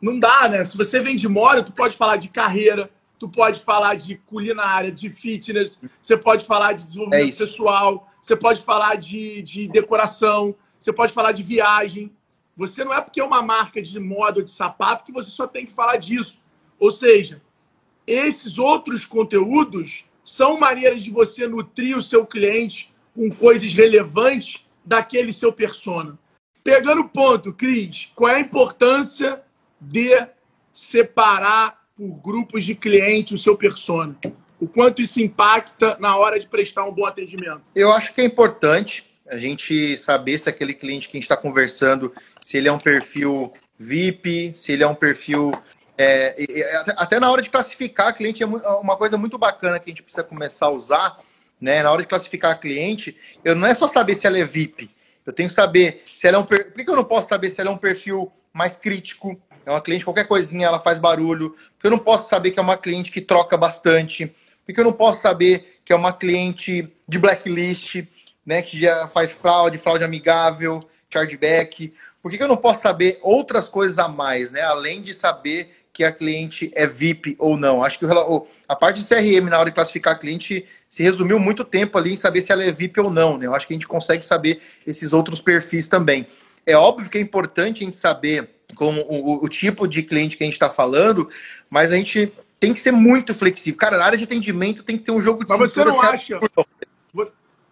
Não 0.00 0.18
dá, 0.18 0.48
né? 0.48 0.64
Se 0.64 0.76
você 0.76 1.00
vende 1.00 1.28
moda, 1.28 1.62
tu 1.62 1.72
pode 1.72 1.96
falar 1.96 2.16
de 2.16 2.28
carreira, 2.28 2.90
tu 3.18 3.28
pode 3.28 3.60
falar 3.60 3.96
de 3.96 4.16
culinária, 4.16 4.92
de 4.92 5.10
fitness, 5.10 5.82
você 6.00 6.16
pode 6.16 6.44
falar 6.44 6.72
de 6.72 6.84
desenvolvimento 6.84 7.34
é 7.34 7.38
pessoal, 7.38 8.08
você 8.22 8.36
pode 8.36 8.62
falar 8.62 8.96
de, 8.96 9.42
de 9.42 9.68
decoração, 9.68 10.54
você 10.78 10.92
pode 10.92 11.12
falar 11.12 11.32
de 11.32 11.42
viagem. 11.42 12.12
Você 12.56 12.84
não 12.84 12.92
é 12.92 13.00
porque 13.00 13.20
é 13.20 13.24
uma 13.24 13.42
marca 13.42 13.80
de 13.80 13.98
moda 13.98 14.38
ou 14.38 14.44
de 14.44 14.50
sapato 14.50 15.04
que 15.04 15.12
você 15.12 15.30
só 15.30 15.46
tem 15.46 15.66
que 15.66 15.72
falar 15.72 15.96
disso. 15.96 16.38
Ou 16.78 16.90
seja, 16.90 17.42
esses 18.06 18.58
outros 18.58 19.04
conteúdos 19.04 20.04
são 20.24 20.58
maneiras 20.58 21.02
de 21.02 21.10
você 21.10 21.46
nutrir 21.46 21.96
o 21.96 22.02
seu 22.02 22.26
cliente 22.26 22.94
com 23.14 23.30
coisas 23.30 23.72
relevantes 23.74 24.66
daquele 24.84 25.32
seu 25.32 25.52
persona. 25.52 26.18
Pegando 26.62 27.02
o 27.02 27.08
ponto, 27.08 27.52
Cris, 27.52 28.12
qual 28.14 28.30
é 28.30 28.36
a 28.36 28.40
importância 28.40 29.42
de 29.80 30.26
separar 30.72 31.77
por 31.98 32.20
grupos 32.22 32.64
de 32.64 32.76
clientes 32.76 33.32
o 33.32 33.42
seu 33.42 33.56
persona? 33.56 34.16
O 34.60 34.68
quanto 34.68 35.02
isso 35.02 35.20
impacta 35.20 35.96
na 35.98 36.16
hora 36.16 36.38
de 36.38 36.46
prestar 36.46 36.84
um 36.84 36.92
bom 36.92 37.04
atendimento? 37.04 37.60
Eu 37.74 37.92
acho 37.92 38.14
que 38.14 38.20
é 38.20 38.24
importante 38.24 39.04
a 39.28 39.36
gente 39.36 39.96
saber 39.96 40.38
se 40.38 40.48
aquele 40.48 40.72
cliente 40.72 41.08
que 41.08 41.16
a 41.16 41.18
gente 41.18 41.24
está 41.24 41.36
conversando, 41.36 42.14
se 42.40 42.56
ele 42.56 42.68
é 42.68 42.72
um 42.72 42.78
perfil 42.78 43.52
VIP, 43.76 44.52
se 44.54 44.72
ele 44.72 44.84
é 44.84 44.86
um 44.86 44.94
perfil. 44.94 45.52
É, 45.96 46.36
até 46.96 47.18
na 47.18 47.30
hora 47.30 47.42
de 47.42 47.50
classificar 47.50 48.16
cliente 48.16 48.42
é 48.42 48.46
uma 48.46 48.96
coisa 48.96 49.18
muito 49.18 49.36
bacana 49.36 49.80
que 49.80 49.90
a 49.90 49.92
gente 49.92 50.02
precisa 50.02 50.22
começar 50.22 50.66
a 50.66 50.70
usar. 50.70 51.18
Né? 51.60 51.82
Na 51.82 51.90
hora 51.90 52.02
de 52.02 52.08
classificar 52.08 52.60
cliente, 52.60 53.16
eu 53.44 53.56
não 53.56 53.66
é 53.66 53.74
só 53.74 53.88
saber 53.88 54.14
se 54.14 54.26
ela 54.26 54.38
é 54.38 54.44
VIP. 54.44 54.88
Eu 55.26 55.32
tenho 55.32 55.48
que 55.48 55.54
saber 55.54 56.02
se 56.06 56.26
ela 56.26 56.36
é 56.38 56.40
um. 56.40 56.44
Por 56.44 56.72
que 56.72 56.88
eu 56.88 56.96
não 56.96 57.04
posso 57.04 57.28
saber 57.28 57.50
se 57.50 57.60
ela 57.60 57.70
é 57.70 57.72
um 57.72 57.78
perfil 57.78 58.32
mais 58.52 58.76
crítico? 58.76 59.40
É 59.68 59.70
uma 59.70 59.82
cliente, 59.82 60.02
qualquer 60.02 60.26
coisinha, 60.26 60.66
ela 60.66 60.80
faz 60.80 60.98
barulho. 60.98 61.50
Porque 61.74 61.86
eu 61.86 61.90
não 61.90 61.98
posso 61.98 62.26
saber 62.26 62.52
que 62.52 62.58
é 62.58 62.62
uma 62.62 62.78
cliente 62.78 63.12
que 63.12 63.20
troca 63.20 63.54
bastante. 63.54 64.34
Porque 64.64 64.80
eu 64.80 64.84
não 64.84 64.94
posso 64.94 65.20
saber 65.20 65.80
que 65.84 65.92
é 65.92 65.96
uma 65.96 66.10
cliente 66.10 66.90
de 67.06 67.18
blacklist, 67.18 68.02
né? 68.46 68.62
Que 68.62 68.80
já 68.80 69.06
faz 69.08 69.30
fraude, 69.30 69.76
fraude 69.76 70.02
amigável, 70.02 70.80
chargeback. 71.10 71.92
Por 72.22 72.30
que, 72.30 72.42
eu 72.42 72.48
não 72.48 72.56
posso 72.56 72.80
saber 72.80 73.18
outras 73.20 73.68
coisas 73.68 73.98
a 73.98 74.08
mais, 74.08 74.52
né? 74.52 74.62
Além 74.62 75.02
de 75.02 75.12
saber 75.12 75.70
que 75.92 76.02
a 76.02 76.12
cliente 76.12 76.72
é 76.74 76.86
VIP 76.86 77.36
ou 77.38 77.54
não. 77.54 77.84
Acho 77.84 77.98
que 77.98 78.06
a 78.66 78.74
parte 78.74 79.02
de 79.02 79.06
CRM 79.06 79.50
na 79.50 79.58
hora 79.58 79.68
de 79.68 79.74
classificar 79.74 80.14
a 80.14 80.18
cliente 80.18 80.64
se 80.88 81.02
resumiu 81.02 81.38
muito 81.38 81.62
tempo 81.62 81.98
ali 81.98 82.14
em 82.14 82.16
saber 82.16 82.40
se 82.40 82.52
ela 82.52 82.64
é 82.64 82.72
VIP 82.72 82.98
ou 83.00 83.10
não. 83.10 83.36
Né? 83.36 83.44
Eu 83.44 83.54
acho 83.54 83.66
que 83.66 83.74
a 83.74 83.76
gente 83.76 83.86
consegue 83.86 84.24
saber 84.24 84.62
esses 84.86 85.12
outros 85.12 85.42
perfis 85.42 85.90
também. 85.90 86.26
É 86.64 86.74
óbvio 86.74 87.10
que 87.10 87.18
é 87.18 87.20
importante 87.20 87.82
a 87.82 87.84
gente 87.84 87.98
saber 87.98 88.57
como 88.74 89.00
o, 89.02 89.44
o 89.44 89.48
tipo 89.48 89.86
de 89.86 90.02
cliente 90.02 90.36
que 90.36 90.42
a 90.42 90.46
gente 90.46 90.54
está 90.54 90.70
falando, 90.70 91.28
mas 91.70 91.92
a 91.92 91.96
gente 91.96 92.32
tem 92.60 92.74
que 92.74 92.80
ser 92.80 92.92
muito 92.92 93.34
flexível. 93.34 93.78
Cara, 93.78 93.96
na 93.96 94.04
área 94.04 94.18
de 94.18 94.24
atendimento 94.24 94.82
tem 94.82 94.96
que 94.96 95.04
ter 95.04 95.12
um 95.12 95.20
jogo 95.20 95.44
de 95.44 95.50
Mas 95.50 95.72
você 95.72 95.84
não 95.84 96.00
acha? 96.00 96.40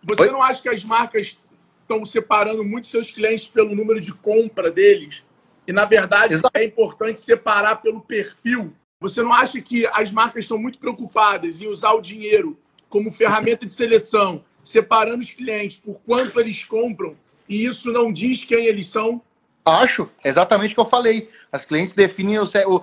Você 0.03 0.23
Oi? 0.23 0.31
não 0.31 0.43
acha 0.43 0.63
que 0.63 0.69
as 0.69 0.85
marcas 0.85 1.37
estão 1.83 2.05
separando 2.05 2.63
muito 2.65 2.87
seus 2.87 3.11
clientes 3.11 3.49
pelo 3.49 3.75
número 3.75 4.01
de 4.01 4.13
compra 4.13 4.71
deles? 4.71 5.23
E, 5.67 5.73
na 5.73 5.85
verdade, 5.85 6.35
Exato. 6.35 6.57
é 6.57 6.65
importante 6.65 7.21
separar 7.21 7.77
pelo 7.77 8.01
perfil. 8.01 8.73
Você 9.01 9.21
não 9.23 9.33
acha 9.33 9.61
que 9.61 9.85
as 9.89 10.13
marcas 10.13 10.45
estão 10.45 10.57
muito 10.57 10.79
preocupadas 10.79 11.61
em 11.61 11.67
usar 11.67 11.93
o 11.93 12.01
dinheiro 12.01 12.57
como 12.89 13.11
ferramenta 13.11 13.67
de 13.67 13.73
seleção, 13.73 14.45
separando 14.63 15.21
os 15.21 15.31
clientes 15.31 15.81
por 15.81 16.01
quanto 16.01 16.41
eles 16.41 16.65
compram, 16.65 17.17
e 17.49 17.65
isso 17.65 17.93
não 17.93 18.13
diz 18.13 18.45
quem 18.45 18.67
eles 18.67 18.87
são? 18.89 19.21
Acho, 19.67 20.09
exatamente 20.25 20.71
o 20.71 20.75
que 20.77 20.81
eu 20.81 20.87
falei. 20.87 21.29
As 21.51 21.65
clientes 21.65 21.93
definem 21.93 22.39
o, 22.39 22.45
o, 22.45 22.81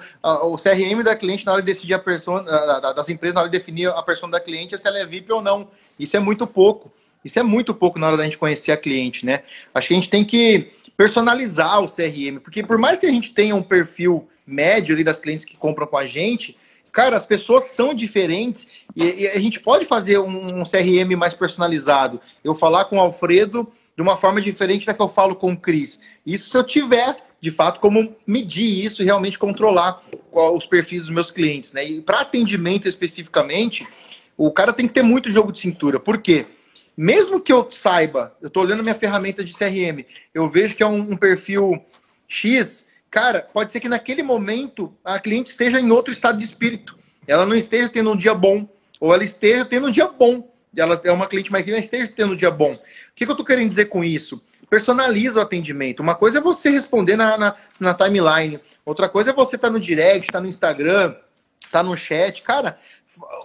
o 0.51 0.57
CRM 0.57 1.01
da 1.01 1.15
cliente 1.15 1.45
na 1.45 1.53
hora 1.53 1.61
de 1.61 1.65
decidir 1.65 1.93
a 1.93 1.99
persona, 1.99 2.43
das 2.93 3.07
empresas 3.07 3.35
na 3.35 3.41
hora 3.41 3.49
de 3.49 3.57
definir 3.57 3.87
a 3.87 4.03
persona 4.03 4.33
da 4.33 4.39
cliente, 4.41 4.77
se 4.77 4.85
ela 4.85 4.99
é 4.99 5.05
VIP 5.05 5.31
ou 5.31 5.41
não. 5.41 5.69
Isso 5.97 6.17
é 6.17 6.19
muito 6.19 6.45
pouco. 6.45 6.91
Isso 7.23 7.39
é 7.39 7.43
muito 7.43 7.73
pouco 7.73 7.97
na 7.97 8.07
hora 8.07 8.17
da 8.17 8.25
gente 8.25 8.37
conhecer 8.37 8.73
a 8.73 8.77
cliente, 8.77 9.25
né? 9.25 9.43
Acho 9.73 9.87
que 9.87 9.93
a 9.93 9.97
gente 9.97 10.09
tem 10.09 10.25
que 10.25 10.73
personalizar 10.97 11.81
o 11.81 11.85
CRM, 11.85 12.39
porque 12.43 12.61
por 12.61 12.77
mais 12.77 12.99
que 12.99 13.05
a 13.05 13.11
gente 13.11 13.33
tenha 13.33 13.55
um 13.55 13.63
perfil 13.63 14.27
médio 14.45 14.93
ali 14.93 15.05
das 15.05 15.19
clientes 15.19 15.45
que 15.45 15.55
compram 15.55 15.87
com 15.87 15.97
a 15.97 16.05
gente, 16.05 16.57
cara, 16.91 17.15
as 17.15 17.25
pessoas 17.25 17.63
são 17.63 17.93
diferentes 17.93 18.67
e, 18.93 19.23
e 19.23 19.27
a 19.29 19.39
gente 19.39 19.61
pode 19.61 19.85
fazer 19.85 20.19
um, 20.19 20.59
um, 20.59 20.63
CRM 20.63 21.15
mais 21.17 21.33
personalizado. 21.33 22.19
Eu 22.43 22.53
falar 22.53 22.85
com 22.85 22.97
o 22.97 22.99
Alfredo 22.99 23.71
de 23.95 24.01
uma 24.01 24.17
forma 24.17 24.41
diferente 24.41 24.85
da 24.85 24.93
que 24.93 25.01
eu 25.01 25.09
falo 25.09 25.35
com 25.35 25.51
o 25.51 25.57
Cris. 25.57 25.99
Isso 26.25 26.49
se 26.49 26.57
eu 26.57 26.63
tiver, 26.63 27.15
de 27.39 27.51
fato, 27.51 27.79
como 27.79 28.15
medir 28.25 28.85
isso 28.85 29.01
e 29.01 29.05
realmente 29.05 29.37
controlar 29.37 30.01
os 30.31 30.65
perfis 30.65 31.03
dos 31.03 31.11
meus 31.11 31.31
clientes, 31.31 31.73
né? 31.73 31.85
E 31.85 32.01
para 32.01 32.21
atendimento 32.21 32.87
especificamente, 32.87 33.87
o 34.35 34.51
cara 34.51 34.73
tem 34.73 34.87
que 34.87 34.93
ter 34.93 35.03
muito 35.03 35.29
jogo 35.29 35.51
de 35.51 35.59
cintura. 35.59 35.99
Por 35.99 36.19
quê? 36.19 36.47
mesmo 36.95 37.41
que 37.41 37.51
eu 37.51 37.69
saiba, 37.69 38.35
eu 38.41 38.47
estou 38.47 38.63
olhando 38.63 38.83
minha 38.83 38.95
ferramenta 38.95 39.43
de 39.43 39.53
CRM, 39.53 40.05
eu 40.33 40.47
vejo 40.47 40.75
que 40.75 40.83
é 40.83 40.85
um, 40.85 40.99
um, 40.99 41.17
perfil 41.17 41.83
X, 42.27 42.87
cara, 43.09 43.47
pode 43.53 43.71
ser 43.71 43.79
que 43.79 43.89
naquele 43.89 44.23
momento 44.23 44.93
a 45.03 45.19
cliente 45.19 45.49
esteja 45.49 45.79
em 45.79 45.91
outro 45.91 46.13
estado 46.13 46.37
de 46.37 46.45
espírito. 46.45 46.97
Ela 47.27 47.45
não 47.45 47.55
esteja 47.55 47.89
tendo 47.89 48.11
um 48.11 48.17
dia 48.17 48.33
bom, 48.33 48.67
ou 48.99 49.13
ela 49.13 49.23
esteja 49.23 49.65
tendo 49.65 49.87
um 49.87 49.91
dia 49.91 50.07
bom. 50.07 50.51
Ela 50.75 50.99
é 51.03 51.11
uma 51.11 51.27
cliente 51.27 51.51
mais 51.51 51.63
que 51.63 51.71
esteja 51.71 52.11
tendo 52.15 52.33
um 52.33 52.35
dia 52.35 52.51
bom. 52.51 52.77
O 53.13 53.15
que, 53.15 53.25
que 53.25 53.31
eu 53.31 53.33
estou 53.33 53.45
querendo 53.45 53.67
dizer 53.67 53.85
com 53.85 54.03
isso? 54.03 54.41
Personaliza 54.67 55.37
o 55.37 55.41
atendimento. 55.43 55.99
Uma 55.99 56.15
coisa 56.15 56.39
é 56.39 56.41
você 56.41 56.71
responder 56.71 57.15
na, 57.15 57.37
na, 57.37 57.55
na 57.79 57.93
timeline, 57.93 58.59
outra 58.83 59.07
coisa 59.07 59.29
é 59.29 59.33
você 59.33 59.55
estar 59.55 59.67
tá 59.67 59.73
no 59.73 59.79
direct, 59.79 60.21
estar 60.21 60.39
tá 60.39 60.41
no 60.41 60.47
Instagram, 60.47 61.15
estar 61.63 61.79
tá 61.79 61.83
no 61.83 61.95
chat. 61.95 62.41
Cara, 62.41 62.75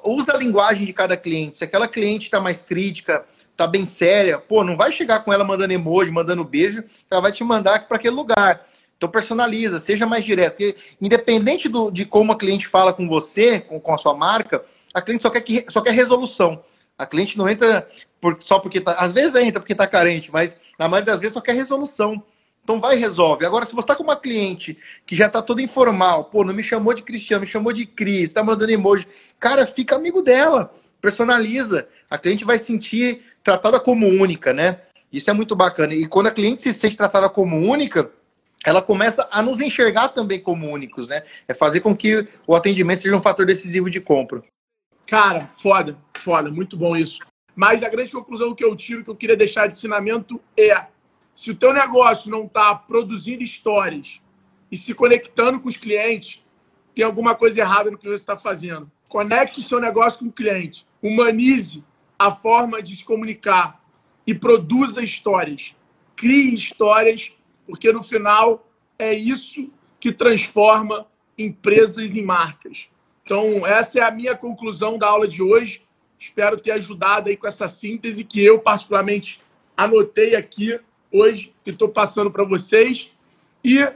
usa 0.05 0.33
a 0.33 0.39
linguagem 0.39 0.87
de 0.87 0.93
cada 0.95 1.19
cliente. 1.19 1.59
Se 1.59 1.65
aquela 1.65 1.87
cliente 1.87 2.25
está 2.25 2.41
mais 2.41 2.63
crítica, 2.63 3.27
tá 3.55 3.67
bem 3.67 3.85
séria, 3.85 4.39
pô, 4.39 4.65
não 4.65 4.75
vai 4.75 4.91
chegar 4.91 5.23
com 5.23 5.33
ela 5.33 5.45
mandando 5.45 5.75
emoji, 5.75 6.11
mandando 6.11 6.45
beijo, 6.45 6.83
ela 7.11 7.21
vai 7.21 7.31
te 7.31 7.45
mandar 7.45 7.87
para 7.87 7.99
aquele 7.99 8.15
lugar. 8.15 8.67
Então 8.97 9.09
personaliza, 9.09 9.79
seja 9.81 10.07
mais 10.07 10.25
direto. 10.25 10.57
Porque, 10.57 10.77
independente 10.99 11.69
do, 11.69 11.91
de 11.91 12.07
como 12.07 12.33
a 12.33 12.39
cliente 12.39 12.67
fala 12.67 12.91
com 12.93 13.07
você, 13.07 13.61
com, 13.61 13.79
com 13.79 13.93
a 13.93 13.99
sua 13.99 14.15
marca, 14.15 14.65
a 14.95 15.03
cliente 15.03 15.23
só 15.23 15.29
quer, 15.29 15.43
que, 15.43 15.67
só 15.69 15.83
quer 15.83 15.93
resolução. 15.93 16.65
A 16.99 17.07
cliente 17.07 17.39
não 17.39 17.49
entra 17.49 17.89
por, 18.21 18.37
só 18.41 18.59
porque 18.59 18.81
tá. 18.81 18.93
Às 18.99 19.13
vezes 19.13 19.35
entra 19.37 19.61
porque 19.61 19.75
tá 19.75 19.87
carente, 19.87 20.31
mas 20.33 20.59
na 20.79 20.89
maioria 20.89 21.13
das 21.13 21.21
vezes 21.21 21.35
só 21.35 21.41
quer 21.41 21.55
resolução. 21.55 22.23
Então 22.63 22.81
vai 22.81 22.97
resolve. 22.97 23.47
Agora, 23.47 23.65
se 23.65 23.73
você 23.73 23.81
está 23.81 23.95
com 23.95 24.03
uma 24.03 24.17
cliente 24.17 24.77
que 25.07 25.17
já 25.17 25.27
está 25.27 25.41
toda 25.41 25.63
informal, 25.63 26.25
pô, 26.25 26.45
não 26.45 26.53
me 26.53 26.63
chamou 26.63 26.93
de 26.93 27.03
Cristiano, 27.03 27.41
me 27.41 27.47
chamou 27.47 27.73
de 27.73 27.87
Cris, 27.87 28.25
está 28.25 28.45
mandando 28.45 28.71
emoji, 28.71 29.09
cara, 29.41 29.67
fica 29.67 29.97
amigo 29.97 30.21
dela. 30.21 30.75
Personaliza. 31.01 31.89
A 32.11 32.19
cliente 32.19 32.45
vai 32.45 32.59
sentir 32.59 33.23
tratada 33.43 33.81
como 33.81 34.07
única, 34.07 34.53
né? 34.53 34.81
Isso 35.11 35.31
é 35.31 35.33
muito 35.33 35.57
bacana. 35.57 35.95
E 35.95 36.07
quando 36.07 36.27
a 36.27 36.31
cliente 36.31 36.63
se 36.63 36.75
sente 36.75 36.97
tratada 36.97 37.31
como 37.31 37.57
única, 37.57 38.11
ela 38.67 38.83
começa 38.83 39.27
a 39.31 39.41
nos 39.41 39.61
enxergar 39.61 40.09
também 40.09 40.39
como 40.39 40.69
únicos, 40.69 41.09
né? 41.09 41.23
É 41.47 41.55
fazer 41.55 41.81
com 41.81 41.97
que 41.97 42.27
o 42.47 42.55
atendimento 42.55 43.01
seja 43.01 43.17
um 43.17 43.23
fator 43.23 43.47
decisivo 43.47 43.89
de 43.89 44.01
compra. 44.01 44.43
Cara, 45.09 45.47
foda, 45.47 45.99
foda, 46.19 46.51
muito 46.51 46.77
bom 46.77 46.95
isso. 46.95 47.21
Mas 47.57 47.83
a 47.83 47.89
grande 47.89 48.13
conclusão 48.13 48.55
que 48.55 48.63
eu 48.63 48.77
tiro, 48.77 49.03
que 49.03 49.09
eu 49.09 49.17
queria 49.17 49.39
deixar 49.39 49.67
de 49.67 49.73
ensinamento 49.73 50.39
é: 50.55 50.87
se 51.35 51.51
o 51.51 51.57
teu 51.57 51.73
negócio 51.73 52.31
não 52.31 52.45
está 52.45 52.75
produzindo 52.75 53.43
histórias 53.43 54.21
e 54.71 54.77
se 54.77 54.95
conectando 54.95 55.61
com 55.61 55.69
os 55.69 55.79
clientes, 55.79 56.45
tem 56.95 57.07
alguma 57.07 57.35
coisa 57.35 57.59
errada 57.59 57.91
no 57.91 57.97
que 57.97 58.07
você 58.07 58.17
está 58.17 58.37
fazendo. 58.37 58.93
Conecte 59.09 59.61
o 59.61 59.63
seu 59.63 59.81
negócio 59.81 60.19
com 60.19 60.27
o 60.27 60.33
cliente. 60.33 60.87
Humanize 61.03 61.83
a 62.19 62.31
forma 62.31 62.83
de 62.83 62.95
se 62.95 63.03
comunicar 63.03 63.83
e 64.27 64.35
produza 64.35 65.03
histórias. 65.03 65.75
Crie 66.15 66.53
histórias, 66.53 67.33
porque 67.67 67.91
no 67.91 68.03
final 68.03 68.69
é 68.99 69.15
isso 69.15 69.73
que 69.99 70.13
transforma 70.13 71.07
empresas 71.39 72.15
em 72.15 72.23
marcas. 72.23 72.91
Então, 73.29 73.67
essa 73.67 73.99
é 73.99 74.03
a 74.03 74.11
minha 74.11 74.35
conclusão 74.35 74.97
da 74.97 75.07
aula 75.07 75.29
de 75.29 75.43
hoje. 75.43 75.83
Espero 76.19 76.59
ter 76.59 76.71
ajudado 76.71 77.29
aí 77.29 77.37
com 77.37 77.47
essa 77.47 77.69
síntese 77.69 78.25
que 78.25 78.43
eu, 78.43 78.59
particularmente, 78.59 79.43
anotei 79.77 80.35
aqui 80.35 80.81
hoje 81.13 81.53
e 81.67 81.69
estou 81.69 81.91
passando 81.91 82.31
para 82.31 82.43
vocês. 82.43 83.13
E 83.63 83.87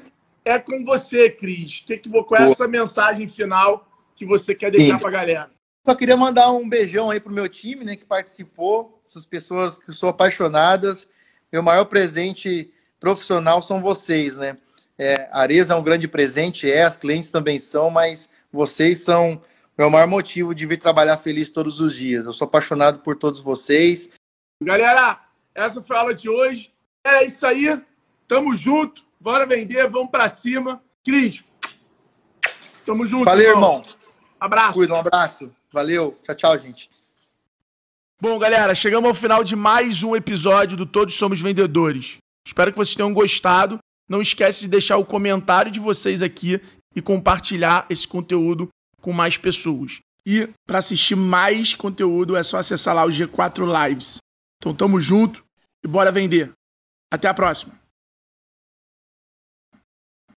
é 0.44 0.58
com 0.58 0.84
você, 0.84 1.30
Cris. 1.30 1.80
Que 1.80 1.96
que, 1.96 2.10
qual 2.10 2.42
é 2.42 2.50
essa 2.50 2.68
mensagem 2.68 3.26
final 3.26 3.88
que 4.14 4.26
você 4.26 4.54
quer 4.54 4.70
deixar 4.70 4.98
para 4.98 5.08
a 5.08 5.12
galera? 5.12 5.50
Só 5.82 5.94
queria 5.94 6.14
mandar 6.14 6.52
um 6.52 6.68
beijão 6.68 7.10
aí 7.10 7.18
pro 7.18 7.32
meu 7.32 7.48
time, 7.48 7.86
né, 7.86 7.96
que 7.96 8.04
participou, 8.04 9.00
essas 9.02 9.24
pessoas 9.24 9.78
que 9.78 9.94
são 9.94 10.10
apaixonadas. 10.10 11.08
Meu 11.50 11.62
maior 11.62 11.86
presente 11.86 12.70
profissional 13.00 13.62
são 13.62 13.80
vocês, 13.80 14.36
né? 14.36 14.58
É, 14.98 15.26
Areza 15.32 15.72
é 15.72 15.76
um 15.76 15.82
grande 15.82 16.06
presente, 16.06 16.70
é, 16.70 16.82
as 16.82 16.98
clientes 16.98 17.30
também 17.30 17.58
são, 17.58 17.88
mas 17.88 18.28
vocês 18.52 19.00
são 19.00 19.40
meu 19.76 19.88
maior 19.88 20.06
motivo 20.06 20.54
de 20.54 20.66
vir 20.66 20.76
trabalhar 20.76 21.16
feliz 21.16 21.50
todos 21.50 21.80
os 21.80 21.94
dias. 21.94 22.26
Eu 22.26 22.32
sou 22.32 22.46
apaixonado 22.46 22.98
por 22.98 23.16
todos 23.16 23.40
vocês. 23.40 24.12
Galera, 24.62 25.20
essa 25.54 25.82
foi 25.82 25.96
a 25.96 26.00
aula 26.00 26.14
de 26.14 26.28
hoje. 26.28 26.72
É 27.04 27.24
isso 27.24 27.46
aí. 27.46 27.80
Tamo 28.28 28.54
junto. 28.54 29.02
Bora 29.20 29.46
vender, 29.46 29.88
vamos 29.88 30.10
para 30.10 30.28
cima. 30.28 30.82
Cris, 31.04 31.42
tamo 32.84 33.08
junto. 33.08 33.24
Valeu, 33.24 33.50
irmão. 33.50 33.78
irmão. 33.78 33.84
Abraço. 34.38 34.74
Cuida, 34.74 34.94
um 34.94 34.98
abraço. 34.98 35.54
Valeu. 35.72 36.18
Tchau, 36.22 36.34
tchau, 36.34 36.58
gente. 36.58 36.90
Bom, 38.20 38.38
galera, 38.38 38.74
chegamos 38.74 39.08
ao 39.08 39.14
final 39.14 39.42
de 39.42 39.56
mais 39.56 40.02
um 40.02 40.14
episódio 40.14 40.76
do 40.76 40.86
Todos 40.86 41.14
Somos 41.14 41.40
Vendedores. 41.40 42.18
Espero 42.46 42.70
que 42.70 42.78
vocês 42.78 42.94
tenham 42.94 43.12
gostado. 43.12 43.78
Não 44.08 44.20
esquece 44.20 44.60
de 44.60 44.68
deixar 44.68 44.96
o 44.96 45.04
comentário 45.04 45.72
de 45.72 45.80
vocês 45.80 46.22
aqui 46.22 46.60
e 46.94 47.02
compartilhar 47.02 47.86
esse 47.90 48.06
conteúdo 48.06 48.68
com 49.00 49.12
mais 49.12 49.36
pessoas. 49.36 50.00
E 50.24 50.48
para 50.66 50.78
assistir 50.78 51.16
mais 51.16 51.74
conteúdo 51.74 52.36
é 52.36 52.42
só 52.42 52.58
acessar 52.58 52.94
lá 52.94 53.04
o 53.04 53.10
G4 53.10 53.88
Lives. 53.88 54.18
Então 54.58 54.74
tamo 54.74 55.00
junto 55.00 55.44
e 55.84 55.88
bora 55.88 56.12
vender. 56.12 56.52
Até 57.10 57.28
a 57.28 57.34
próxima. 57.34 57.81